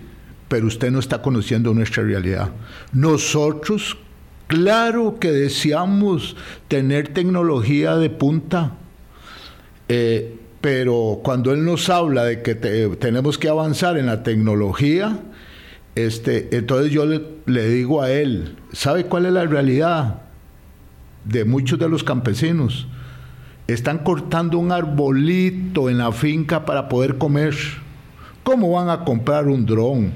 pero 0.48 0.66
usted 0.68 0.92
no 0.92 1.00
está 1.00 1.22
conociendo 1.22 1.74
nuestra 1.74 2.04
realidad. 2.04 2.52
Nosotros, 2.94 3.98
claro 4.48 5.18
que 5.20 5.32
deseamos 5.32 6.36
tener 6.68 7.10
tecnología 7.10 7.98
de 7.98 8.10
punta, 8.10 8.72
eh, 9.90 10.36
pero 10.62 11.20
cuando 11.24 11.54
él 11.54 11.64
nos 11.64 11.90
habla 11.90 12.24
de 12.24 12.42
que 12.42 12.56
te- 12.56 12.88
tenemos 12.96 13.38
que 13.38 13.50
avanzar 13.50 13.98
en 13.98 14.06
la 14.08 14.24
tecnología, 14.24 15.20
este, 15.98 16.56
entonces 16.56 16.92
yo 16.92 17.08
le, 17.08 17.22
le 17.48 17.70
digo 17.70 18.04
a 18.04 18.12
él, 18.12 18.56
¿sabe 18.72 19.06
cuál 19.06 19.26
es 19.26 19.34
la 19.34 19.46
realidad 19.46 20.22
de 21.26 21.44
muchos 21.44 21.80
de 21.80 21.90
los 21.90 22.04
campesinos? 22.04 22.88
Están 23.66 24.00
cortando 24.00 24.60
un 24.60 24.72
arbolito 24.72 25.90
en 25.90 25.98
la 25.98 26.12
finca 26.12 26.66
para 26.66 26.88
poder 26.88 27.18
comer. 27.18 27.56
¿Cómo 28.44 28.72
van 28.72 28.90
a 28.90 29.04
comprar 29.04 29.48
un 29.48 29.66
dron? 29.66 30.14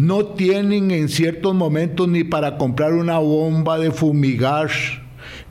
No 0.00 0.24
tienen 0.24 0.92
en 0.92 1.08
ciertos 1.08 1.52
momentos 1.52 2.06
ni 2.08 2.22
para 2.22 2.56
comprar 2.56 2.94
una 2.94 3.18
bomba 3.18 3.76
de 3.78 3.90
fumigar 3.90 4.70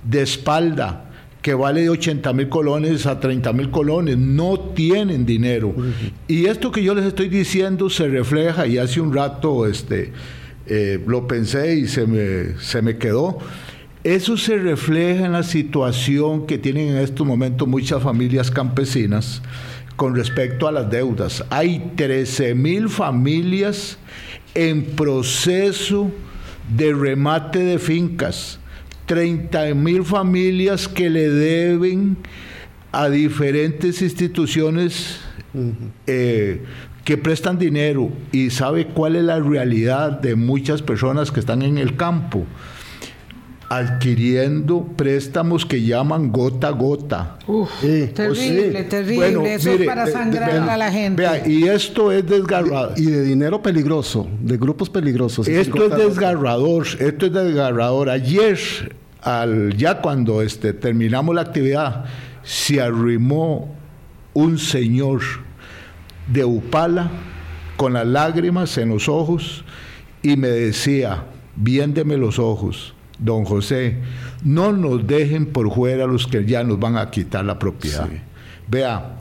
de 0.03 0.21
espalda 0.21 1.11
que 1.43 1.53
vale 1.53 1.81
de 1.81 1.89
80 1.89 2.33
mil 2.33 2.49
colones 2.49 3.05
a 3.05 3.19
30 3.19 3.53
mil 3.53 3.69
colones. 3.69 4.17
No 4.17 4.57
tienen 4.59 5.25
dinero. 5.25 5.75
Y 6.27 6.45
esto 6.45 6.71
que 6.71 6.83
yo 6.83 6.95
les 6.95 7.05
estoy 7.05 7.29
diciendo 7.29 7.89
se 7.91 8.07
refleja, 8.07 8.65
y 8.65 8.79
hace 8.79 8.99
un 8.99 9.13
rato 9.13 9.67
este, 9.67 10.13
eh, 10.65 10.99
lo 11.05 11.27
pensé 11.27 11.75
y 11.75 11.87
se 11.87 12.07
me, 12.07 12.57
se 12.59 12.81
me 12.81 12.97
quedó. 12.97 13.37
Eso 14.05 14.37
se 14.37 14.57
refleja 14.57 15.25
en 15.25 15.33
la 15.33 15.43
situación 15.43 16.47
que 16.47 16.57
tienen 16.57 16.89
en 16.89 16.97
estos 16.97 17.27
momentos 17.27 17.67
muchas 17.67 18.01
familias 18.01 18.49
campesinas 18.49 19.41
con 19.97 20.15
respecto 20.15 20.67
a 20.67 20.71
las 20.71 20.89
deudas. 20.89 21.43
Hay 21.49 21.91
13 21.95 22.55
mil 22.55 22.89
familias 22.89 23.97
en 24.55 24.83
proceso 24.83 26.09
de 26.75 26.93
remate 26.93 27.59
de 27.59 27.79
fincas, 27.79 28.59
30 29.05 29.73
mil 29.73 30.03
familias 30.03 30.87
que 30.87 31.09
le 31.09 31.29
deben 31.29 32.17
a 32.91 33.09
diferentes 33.09 34.01
instituciones 34.01 35.19
eh, 36.07 36.61
que 37.03 37.17
prestan 37.17 37.57
dinero 37.59 38.11
y 38.31 38.49
sabe 38.49 38.87
cuál 38.87 39.15
es 39.15 39.23
la 39.23 39.39
realidad 39.39 40.11
de 40.11 40.35
muchas 40.35 40.81
personas 40.81 41.31
que 41.31 41.39
están 41.39 41.61
en 41.63 41.77
el 41.77 41.97
campo 41.97 42.45
adquiriendo 43.77 44.83
préstamos 44.95 45.65
que 45.65 45.81
llaman 45.81 46.31
gota 46.31 46.67
a 46.67 46.71
gota. 46.71 47.37
Uf, 47.47 47.69
Sí, 47.81 48.07
terrible, 48.13 48.25
pues 48.27 48.39
sí. 48.39 48.89
terrible. 48.89 49.53
Eso 49.55 49.69
mire, 49.71 49.81
es 49.83 49.87
para 49.87 50.05
de- 50.05 50.11
de- 50.11 50.17
sangrar 50.17 50.51
vea, 50.51 50.73
a 50.73 50.77
la 50.77 50.91
gente. 50.91 51.21
Vea, 51.21 51.47
y 51.47 51.63
esto 51.65 52.11
es 52.11 52.25
desgarrador. 52.27 52.93
Y 52.97 53.05
de 53.05 53.23
dinero 53.23 53.61
peligroso, 53.61 54.27
de 54.41 54.57
grupos 54.57 54.89
peligrosos. 54.89 55.47
Esto 55.47 55.85
es 55.85 55.95
desgarrador, 55.97 56.85
esto 56.99 57.25
es 57.25 57.33
desgarrador. 57.33 58.09
Ayer, 58.09 58.57
al, 59.21 59.75
ya 59.77 60.01
cuando 60.01 60.41
este, 60.41 60.73
terminamos 60.73 61.33
la 61.35 61.41
actividad, 61.41 62.05
se 62.43 62.81
arrimó 62.81 63.73
un 64.33 64.57
señor 64.57 65.21
de 66.27 66.43
Upala 66.45 67.09
con 67.77 67.93
las 67.93 68.05
lágrimas 68.07 68.77
en 68.77 68.89
los 68.89 69.07
ojos 69.09 69.63
y 70.21 70.35
me 70.37 70.47
decía, 70.47 71.25
viéndeme 71.55 72.17
los 72.17 72.39
ojos, 72.39 72.93
don 73.23 73.45
José, 73.45 73.97
no 74.43 74.73
nos 74.73 75.07
dejen 75.07 75.45
por 75.47 75.73
fuera 75.73 76.05
los 76.05 76.27
que 76.27 76.45
ya 76.45 76.63
nos 76.63 76.79
van 76.79 76.97
a 76.97 77.09
quitar 77.09 77.45
la 77.45 77.57
propiedad. 77.57 78.09
Vea, 78.67 79.17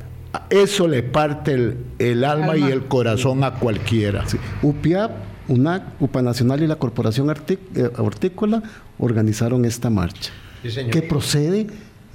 eso 0.51 0.89
le 0.89 1.03
parte 1.03 1.55
el, 1.55 1.77
el 1.99 2.25
alma, 2.25 2.57
y 2.57 2.65
el 2.65 2.87
corazón 2.87 3.45
a 3.45 3.53
cualquiera. 3.53 4.27
Sí. 4.27 4.39
UPIAP, 4.63 5.11
UNAC, 5.49 6.01
UPA 6.01 6.23
Nacional 6.23 6.63
y 6.63 6.67
la 6.67 6.77
Corporación 6.77 7.31
eh, 7.31 7.91
Hortícola 7.97 8.63
organizaron 8.99 9.65
esta 9.65 9.89
marcha. 9.89 10.33
Sí. 10.63 10.81
¿Qué 10.91 11.03
procede? 11.03 11.69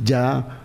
Ya 0.03 0.61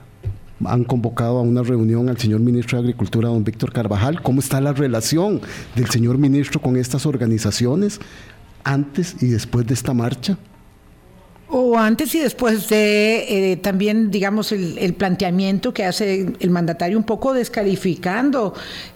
han 0.65 0.85
convocado 0.85 1.39
a 1.39 1.43
una 1.43 1.63
reunión 1.63 2.09
al 2.09 2.19
señor 2.19 2.41
ministro 2.41 2.79
de 2.79 2.85
Agricultura, 2.85 3.29
don 3.29 3.45
Víctor 3.45 3.73
Carvajal. 3.73 4.23
¿Cómo 4.23 4.41
está 4.41 4.61
la 4.61 4.73
relación 4.73 5.41
del 5.75 5.89
señor 5.89 6.19
ministro 6.19 6.61
con 6.61 6.77
estas 6.77 7.07
organizaciones 7.07 8.01
antes 8.65 9.23
y 9.23 9.27
después 9.27 9.67
de 9.67 9.75
esta 9.75 9.93
marcha? 9.95 10.37
O 11.55 11.77
antes 11.79 12.15
y 12.15 12.19
después 12.19 12.71
de 12.71 13.53
eh, 13.53 13.57
también, 13.59 14.11
digamos, 14.11 14.53
el, 14.53 14.79
el 14.79 14.95
planteamiento 14.95 15.75
que 15.75 15.85
hace 15.85 16.33
el 16.41 16.51
mandatario 16.51 16.97
un 16.97 17.05
poco 17.05 17.35
descalificando 17.35 18.55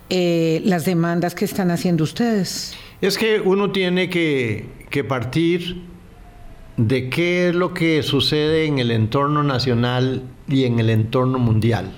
eh, 0.09 0.63
las 0.65 0.87
demandas 0.87 1.35
que 1.35 1.45
están 1.45 1.71
haciendo 1.71 2.05
ustedes. 2.05 2.75
Es 3.03 3.19
que 3.19 3.41
uno 3.41 3.73
tiene 3.73 4.09
que, 4.09 4.71
que 4.89 5.05
partir 5.05 5.83
de 6.79 7.11
qué 7.11 7.51
es 7.51 7.55
lo 7.55 7.75
que 7.75 8.03
sucede 8.03 8.65
en 8.65 8.79
el 8.79 8.91
entorno 8.91 9.43
nacional 9.43 10.23
y 10.49 10.65
en 10.65 10.79
el 10.79 10.89
entorno 10.89 11.39
mundial. 11.39 11.93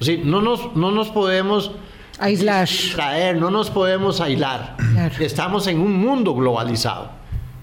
O 0.00 0.04
sea, 0.04 0.18
no 0.22 0.42
nos, 0.42 0.76
no 0.76 0.90
nos 0.90 1.08
podemos 1.08 1.72
Aislar. 2.18 2.68
traer, 2.94 3.36
no 3.36 3.50
nos 3.50 3.70
podemos 3.70 4.20
aislar. 4.20 4.76
Claro. 4.92 5.14
Estamos 5.18 5.66
en 5.66 5.80
un 5.80 5.94
mundo 5.96 6.34
globalizado. 6.34 7.10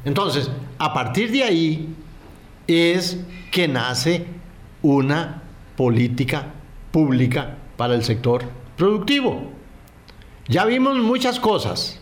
Entonces, 0.06 0.50
a 0.80 0.92
partir 0.92 1.32
de 1.32 1.44
ahí 1.44 1.96
es 2.76 3.20
que 3.52 3.68
nace 3.68 4.26
una 4.82 5.44
política 5.76 6.48
pública 6.92 7.58
para 7.78 7.96
el 7.96 8.04
sector 8.04 8.44
productivo. 8.78 9.52
Ya 10.48 10.66
vimos 10.66 10.98
muchas 10.98 11.40
cosas. 11.40 12.00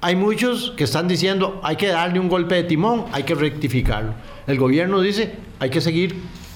Hay 0.00 0.16
muchos 0.16 0.74
que 0.76 0.84
están 0.84 1.08
diciendo 1.08 1.60
hay 1.62 1.76
que 1.76 1.88
darle 1.88 2.20
un 2.20 2.28
golpe 2.28 2.56
de 2.56 2.64
timón, 2.64 3.06
hay 3.12 3.22
que 3.22 3.34
rectificarlo. 3.34 4.12
El 4.46 4.58
gobierno 4.58 5.00
dice 5.00 5.34
hay 5.58 5.70
que 5.70 5.80
seguir 5.80 6.14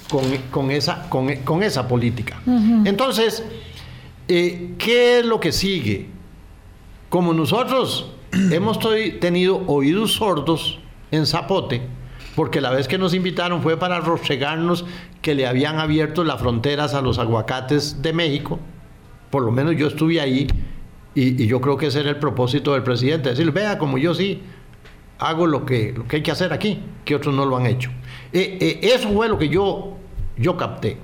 con, 0.09 0.23
con 0.51 0.71
esa, 0.71 1.09
con, 1.09 1.33
con 1.37 1.63
esa 1.63 1.87
política. 1.87 2.41
Entonces, 2.85 3.43
eh, 4.27 4.75
¿qué 4.77 5.19
es 5.19 5.25
lo 5.25 5.39
que 5.39 5.51
sigue? 5.51 6.07
Como 7.09 7.33
nosotros 7.33 8.11
hemos 8.31 8.79
tenido 9.19 9.63
oídos 9.65 10.13
sordos 10.13 10.79
en 11.11 11.25
Zapote, 11.25 11.81
porque 12.39 12.61
la 12.61 12.69
vez 12.69 12.87
que 12.87 12.97
nos 12.97 13.13
invitaron 13.13 13.61
fue 13.61 13.75
para 13.75 13.99
rostregarnos 13.99 14.85
que 15.21 15.35
le 15.35 15.45
habían 15.45 15.77
abierto 15.77 16.23
las 16.23 16.39
fronteras 16.39 16.93
a 16.93 17.01
los 17.01 17.19
aguacates 17.19 18.01
de 18.01 18.13
México, 18.13 18.59
por 19.29 19.43
lo 19.43 19.51
menos 19.51 19.75
yo 19.75 19.87
estuve 19.87 20.21
ahí 20.21 20.47
y, 21.13 21.47
yo 21.47 21.59
creo 21.59 21.75
que 21.75 21.87
ese 21.87 21.99
era 21.99 22.11
el 22.11 22.15
propósito 22.15 22.71
del 22.71 22.83
presidente, 22.83 23.27
decir, 23.27 23.51
vea, 23.51 23.77
como 23.77 23.97
yo 23.97 24.13
sí 24.13 24.41
hago 25.17 25.47
lo 25.47 25.65
que, 25.65 25.91
lo 25.97 26.07
que 26.07 26.15
hay 26.15 26.23
que 26.23 26.31
hacer 26.31 26.53
aquí, 26.53 26.79
que 27.03 27.13
otros 27.13 27.35
no 27.35 27.43
lo 27.43 27.57
han 27.57 27.65
hecho. 27.65 27.89
Eh, 28.31 28.57
eh, 28.61 28.79
eso 28.83 29.09
fue 29.09 29.27
lo 29.27 29.37
que 29.37 29.49
yo, 29.49 29.97
yo 30.37 30.55
capté. 30.55 30.97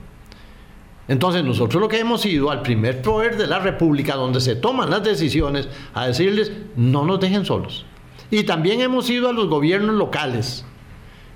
Entonces 1.09 1.43
nosotros 1.43 1.81
lo 1.81 1.89
que 1.89 1.99
hemos 1.99 2.25
ido 2.25 2.49
al 2.49 2.61
primer 2.61 3.01
poder 3.01 3.36
de 3.36 3.47
la 3.47 3.59
República, 3.59 4.15
donde 4.15 4.39
se 4.39 4.55
toman 4.55 4.89
las 4.89 5.03
decisiones, 5.03 5.67
a 5.93 6.07
decirles, 6.07 6.53
no 6.77 7.03
nos 7.03 7.19
dejen 7.19 7.43
solos. 7.43 7.86
Y 8.31 8.43
también 8.43 8.79
hemos 8.79 9.09
ido 9.09 9.27
a 9.27 9.33
los 9.33 9.49
gobiernos 9.49 9.95
locales, 9.95 10.65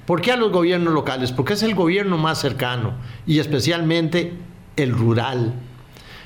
¿Por 0.09 0.21
qué 0.21 0.31
a 0.31 0.37
los 0.37 0.51
gobiernos 0.51 0.91
locales? 0.91 1.31
Porque 1.31 1.53
es 1.53 1.61
el 1.61 1.75
gobierno 1.75 2.17
más 2.17 2.39
cercano 2.39 2.93
y 3.27 3.37
especialmente 3.37 4.33
el 4.75 4.91
rural. 4.91 5.53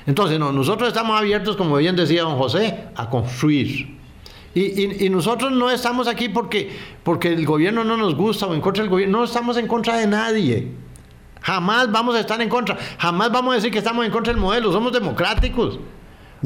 Entonces, 0.06 0.38
no, 0.38 0.52
nosotros 0.52 0.88
estamos 0.88 1.20
abiertos, 1.20 1.54
como 1.54 1.76
bien 1.76 1.94
decía 1.94 2.22
don 2.22 2.38
José, 2.38 2.86
a 2.96 3.10
construir. 3.10 3.98
Y, 4.54 5.10
nosotros 5.10 5.52
no 5.52 5.70
estamos 5.70 6.08
aquí 6.08 6.30
porque, 6.30 6.74
porque 7.02 7.34
el 7.34 7.44
gobierno 7.44 7.84
no 7.84 7.98
nos 7.98 8.14
gusta 8.14 8.46
o 8.46 8.54
en 8.54 8.62
contra 8.62 8.82
del 8.84 8.90
gobierno, 8.90 9.18
no 9.18 9.24
estamos 9.24 9.58
en 9.58 9.66
contra 9.66 9.98
de 9.98 10.06
nadie. 10.06 10.72
Jamás 11.42 11.92
vamos 11.92 12.16
a 12.16 12.20
estar 12.20 12.40
en 12.40 12.48
contra, 12.48 12.78
jamás 12.96 13.30
vamos 13.30 13.52
a 13.52 13.56
decir 13.56 13.70
que 13.70 13.80
estamos 13.80 14.06
en 14.06 14.10
contra 14.10 14.32
del 14.32 14.40
modelo, 14.40 14.72
somos 14.72 14.94
democráticos. 14.94 15.78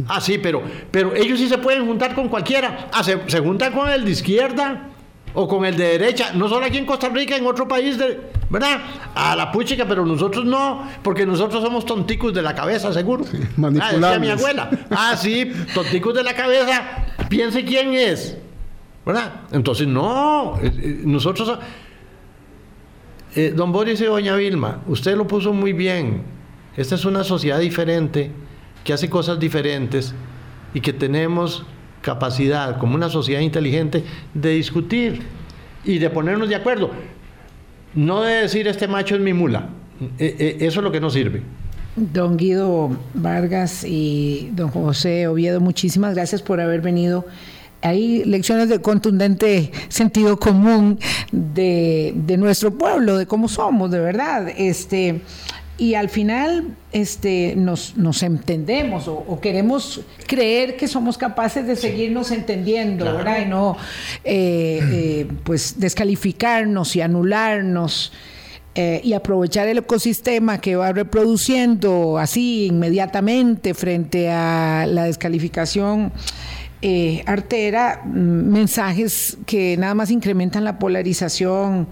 Ah, 0.09 0.21
sí, 0.21 0.39
pero, 0.39 0.61
pero 0.91 1.15
ellos 1.15 1.39
sí 1.39 1.49
se 1.49 1.59
pueden 1.59 1.87
juntar 1.87 2.17
con 2.17 2.29
cualquiera. 2.29 2.89
Ah, 2.93 3.05
se, 3.05 3.31
se 3.31 3.39
juntan 3.39 3.73
con 3.73 3.89
el 3.89 4.05
de 4.05 4.11
izquierda 4.11 4.89
o 5.35 5.47
con 5.47 5.65
el 5.65 5.77
de 5.77 5.99
derecha, 5.99 6.33
no 6.35 6.49
solo 6.49 6.67
aquí 6.67 6.79
en 6.79 6.87
Costa 6.87 7.09
Rica, 7.09 7.37
en 7.37 7.47
otro 7.47 7.69
país, 7.69 7.99
de, 7.99 8.21
¿verdad? 8.51 8.81
A 9.15 9.37
la 9.37 9.53
puchica, 9.53 9.87
pero 9.87 10.05
nosotros 10.05 10.45
no, 10.45 10.89
porque 11.03 11.27
nosotros 11.27 11.63
somos 11.63 11.85
tonticos 11.85 12.35
de 12.35 12.43
la 12.43 12.55
cabeza, 12.55 12.93
seguro. 12.93 13.25
Sí, 13.25 13.39
ah, 13.63 13.71
decía 13.71 14.19
mi 14.19 14.29
abuela. 14.29 14.71
Ah, 14.91 15.17
sí, 15.17 15.53
tonticos 15.75 16.15
de 16.15 16.23
la 16.23 16.35
cabeza, 16.35 16.83
piense 17.29 17.65
quién 17.65 17.95
es, 17.95 18.37
¿verdad? 19.05 19.43
Entonces, 19.53 19.87
no, 19.87 20.59
eh, 20.63 20.73
eh, 20.77 21.01
nosotros... 21.05 21.59
Eh, 23.37 23.53
don 23.55 23.73
Boris 23.73 24.01
y 24.01 24.05
doña 24.05 24.35
Vilma, 24.37 24.81
usted 24.87 25.15
lo 25.15 25.27
puso 25.27 25.53
muy 25.53 25.75
bien. 25.75 26.23
Esta 26.77 26.95
es 26.95 27.05
una 27.05 27.23
sociedad 27.25 27.59
diferente, 27.59 28.33
que 28.85 28.93
hace 28.95 29.11
cosas 29.11 29.39
diferentes 29.39 30.15
y 30.73 30.81
que 30.81 30.93
tenemos 30.93 31.65
capacidad 32.09 32.79
como 32.79 32.95
una 32.95 33.11
sociedad 33.11 33.43
inteligente 33.43 34.03
de 34.33 34.51
discutir 34.51 35.21
y 35.85 35.99
de 35.99 36.09
ponernos 36.09 36.49
de 36.49 36.55
acuerdo. 36.55 36.91
No 37.95 38.23
de 38.23 38.43
decir 38.43 38.67
este 38.67 38.89
macho 38.89 39.15
es 39.15 39.21
mi 39.21 39.35
mula. 39.35 39.69
E, 40.19 40.57
e, 40.61 40.67
eso 40.67 40.81
es 40.81 40.85
lo 40.85 40.91
que 40.91 41.01
no 41.01 41.11
sirve. 41.11 41.43
Don 41.97 42.39
Guido 42.39 42.97
Vargas 43.13 43.85
y 43.85 44.51
don 44.55 44.71
José 44.71 45.29
Oviedo, 45.29 45.61
muchísimas 45.61 46.15
gracias 46.15 46.41
por 46.41 46.63
haber 46.63 46.81
venido. 46.81 47.27
Hay 47.83 48.25
lecciones 48.25 48.71
de 48.71 48.81
contundente 48.81 49.71
sentido 49.89 50.39
común 50.39 50.99
de, 51.31 52.15
de 52.17 52.37
nuestro 52.39 52.71
pueblo, 52.73 53.19
de 53.19 53.27
cómo 53.27 53.49
somos, 53.49 53.91
de 53.91 54.01
verdad. 54.01 54.49
Este, 54.57 55.21
y 55.79 55.95
al 55.95 56.09
final 56.09 56.77
este, 56.93 57.55
nos, 57.57 57.97
nos 57.97 58.25
entendemos 58.25 59.07
o, 59.07 59.39
queremos 59.41 60.01
creer 60.27 60.77
que 60.77 60.89
somos 60.89 61.17
capaces 61.17 61.67
de 61.69 61.77
seguirnos 61.77 62.33
entendiendo, 62.33 63.05
¿verdad? 63.05 63.43
Y 63.43 63.49
no 63.49 63.77
eh, 64.25 64.81
eh, 64.83 65.29
pues 65.45 65.79
descalificarnos 65.79 66.97
y 66.97 67.01
anularnos. 67.01 68.13
Eh, 68.75 69.01
y 69.03 69.15
aprovechar 69.15 69.67
el 69.67 69.79
ecosistema 69.79 70.61
que 70.61 70.77
va 70.77 70.93
reproduciendo 70.93 72.17
así 72.17 72.67
inmediatamente 72.67 73.75
frente 73.75 74.31
a 74.31 74.87
la 74.87 75.05
descalificación 75.05 76.13
artera, 77.27 78.03
mm, 78.05 78.11
mensajes 78.11 79.39
que 79.47 79.77
nada 79.79 79.95
más 79.95 80.13
incrementan 80.13 80.63
la 80.63 80.79
polarización 80.79 81.89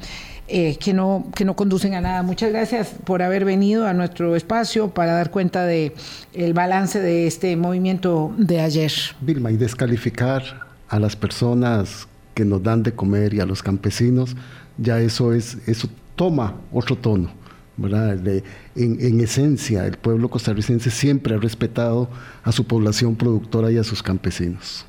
eh, 0.49 0.77
que, 0.77 0.93
no, 0.93 1.27
que 1.35 1.45
no 1.45 1.57
conducen 1.57 1.95
a 1.95 2.01
nada. 2.01 2.23
Muchas 2.23 2.51
gracias 2.51 2.95
por 3.05 3.23
haber 3.23 3.45
venido 3.45 3.87
a 3.87 3.93
nuestro 3.95 4.37
espacio 4.37 4.91
para 4.91 5.13
dar 5.13 5.31
cuenta 5.31 5.65
de 5.65 5.93
el 6.35 6.55
balance 6.55 7.01
de 7.01 7.27
este 7.27 7.57
movimiento 7.57 8.33
de 8.39 8.61
ayer. 8.61 8.93
Vilma, 9.21 9.51
y 9.51 9.57
descalificar 9.57 10.67
a 10.89 11.01
las 11.01 11.17
personas 11.17 12.07
que 12.35 12.45
nos 12.45 12.63
dan 12.63 12.83
de 12.83 12.93
comer 12.93 13.35
y 13.35 13.41
a 13.41 13.47
los 13.47 13.63
campesinos, 13.63 14.37
ya 14.79 15.01
eso 15.01 15.33
es, 15.33 15.59
eso 15.67 15.89
toma 16.15 16.55
otro 16.73 16.97
tono. 16.97 17.31
¿verdad? 17.79 18.17
en, 18.27 18.43
en, 18.75 19.21
esencia, 19.21 19.87
el 19.87 19.99
pueblo 19.99 20.31
costarricense 20.31 20.91
siempre 20.91 21.35
ha 21.35 21.39
respetado 21.39 22.09
a 22.43 22.51
su 22.51 22.65
población 22.65 23.17
productora 23.17 23.71
y 23.71 23.77
a 23.77 23.85
sus 23.85 24.03
campesinos. 24.03 24.87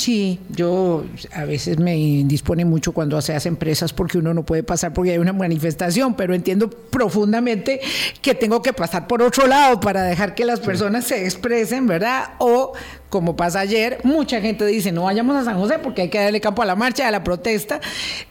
Sí, 0.00 0.40
yo 0.48 1.04
a 1.30 1.44
veces 1.44 1.78
me 1.78 1.94
indispone 1.94 2.64
mucho 2.64 2.92
cuando 2.92 3.20
se 3.20 3.34
hacen 3.34 3.52
empresas 3.52 3.92
porque 3.92 4.16
uno 4.16 4.32
no 4.32 4.46
puede 4.46 4.62
pasar 4.62 4.94
porque 4.94 5.10
hay 5.10 5.18
una 5.18 5.34
manifestación, 5.34 6.14
pero 6.14 6.32
entiendo 6.32 6.70
profundamente 6.70 7.82
que 8.22 8.34
tengo 8.34 8.62
que 8.62 8.72
pasar 8.72 9.06
por 9.06 9.20
otro 9.20 9.46
lado 9.46 9.78
para 9.78 10.04
dejar 10.04 10.34
que 10.34 10.46
las 10.46 10.58
personas 10.60 11.04
se 11.04 11.24
expresen, 11.24 11.86
¿verdad? 11.86 12.30
O 12.38 12.72
como 13.10 13.36
pasa 13.36 13.60
ayer, 13.60 13.98
mucha 14.02 14.40
gente 14.40 14.64
dice, 14.64 14.90
no 14.90 15.02
vayamos 15.02 15.36
a 15.36 15.44
San 15.44 15.58
José 15.58 15.78
porque 15.82 16.00
hay 16.00 16.08
que 16.08 16.18
darle 16.18 16.40
campo 16.40 16.62
a 16.62 16.64
la 16.64 16.76
marcha, 16.76 17.06
a 17.06 17.10
la 17.10 17.22
protesta, 17.22 17.82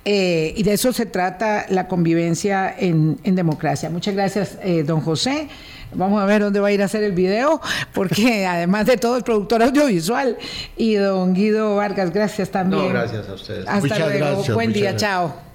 eh, 0.05 0.55
y 0.57 0.63
de 0.63 0.73
eso 0.73 0.91
se 0.91 1.05
trata 1.05 1.67
la 1.69 1.87
convivencia 1.87 2.73
en, 2.75 3.19
democracia. 3.23 3.91
Muchas 3.91 4.15
gracias, 4.15 4.57
eh, 4.63 4.81
don 4.81 5.01
José. 5.01 5.49
Vamos 5.93 6.21
a 6.21 6.25
ver 6.25 6.41
dónde 6.41 6.59
va 6.59 6.67
a 6.67 6.71
ir 6.71 6.81
a 6.81 6.85
hacer 6.85 7.03
el 7.03 7.13
video, 7.13 7.59
porque 7.93 8.45
además 8.49 8.85
de 8.85 8.97
todo 8.97 9.17
es 9.17 9.23
productor 9.23 9.63
audiovisual. 9.63 10.37
Y 10.77 10.95
don 10.95 11.33
Guido 11.33 11.75
Vargas, 11.75 12.11
gracias 12.11 12.49
también. 12.49 12.83
No, 12.83 12.89
gracias 12.89 13.27
a 13.27 13.33
ustedes. 13.33 13.67
Hasta 13.67 13.99
luego. 13.99 14.43
Buen 14.53 14.73
día, 14.73 14.95
chao. 14.95 15.48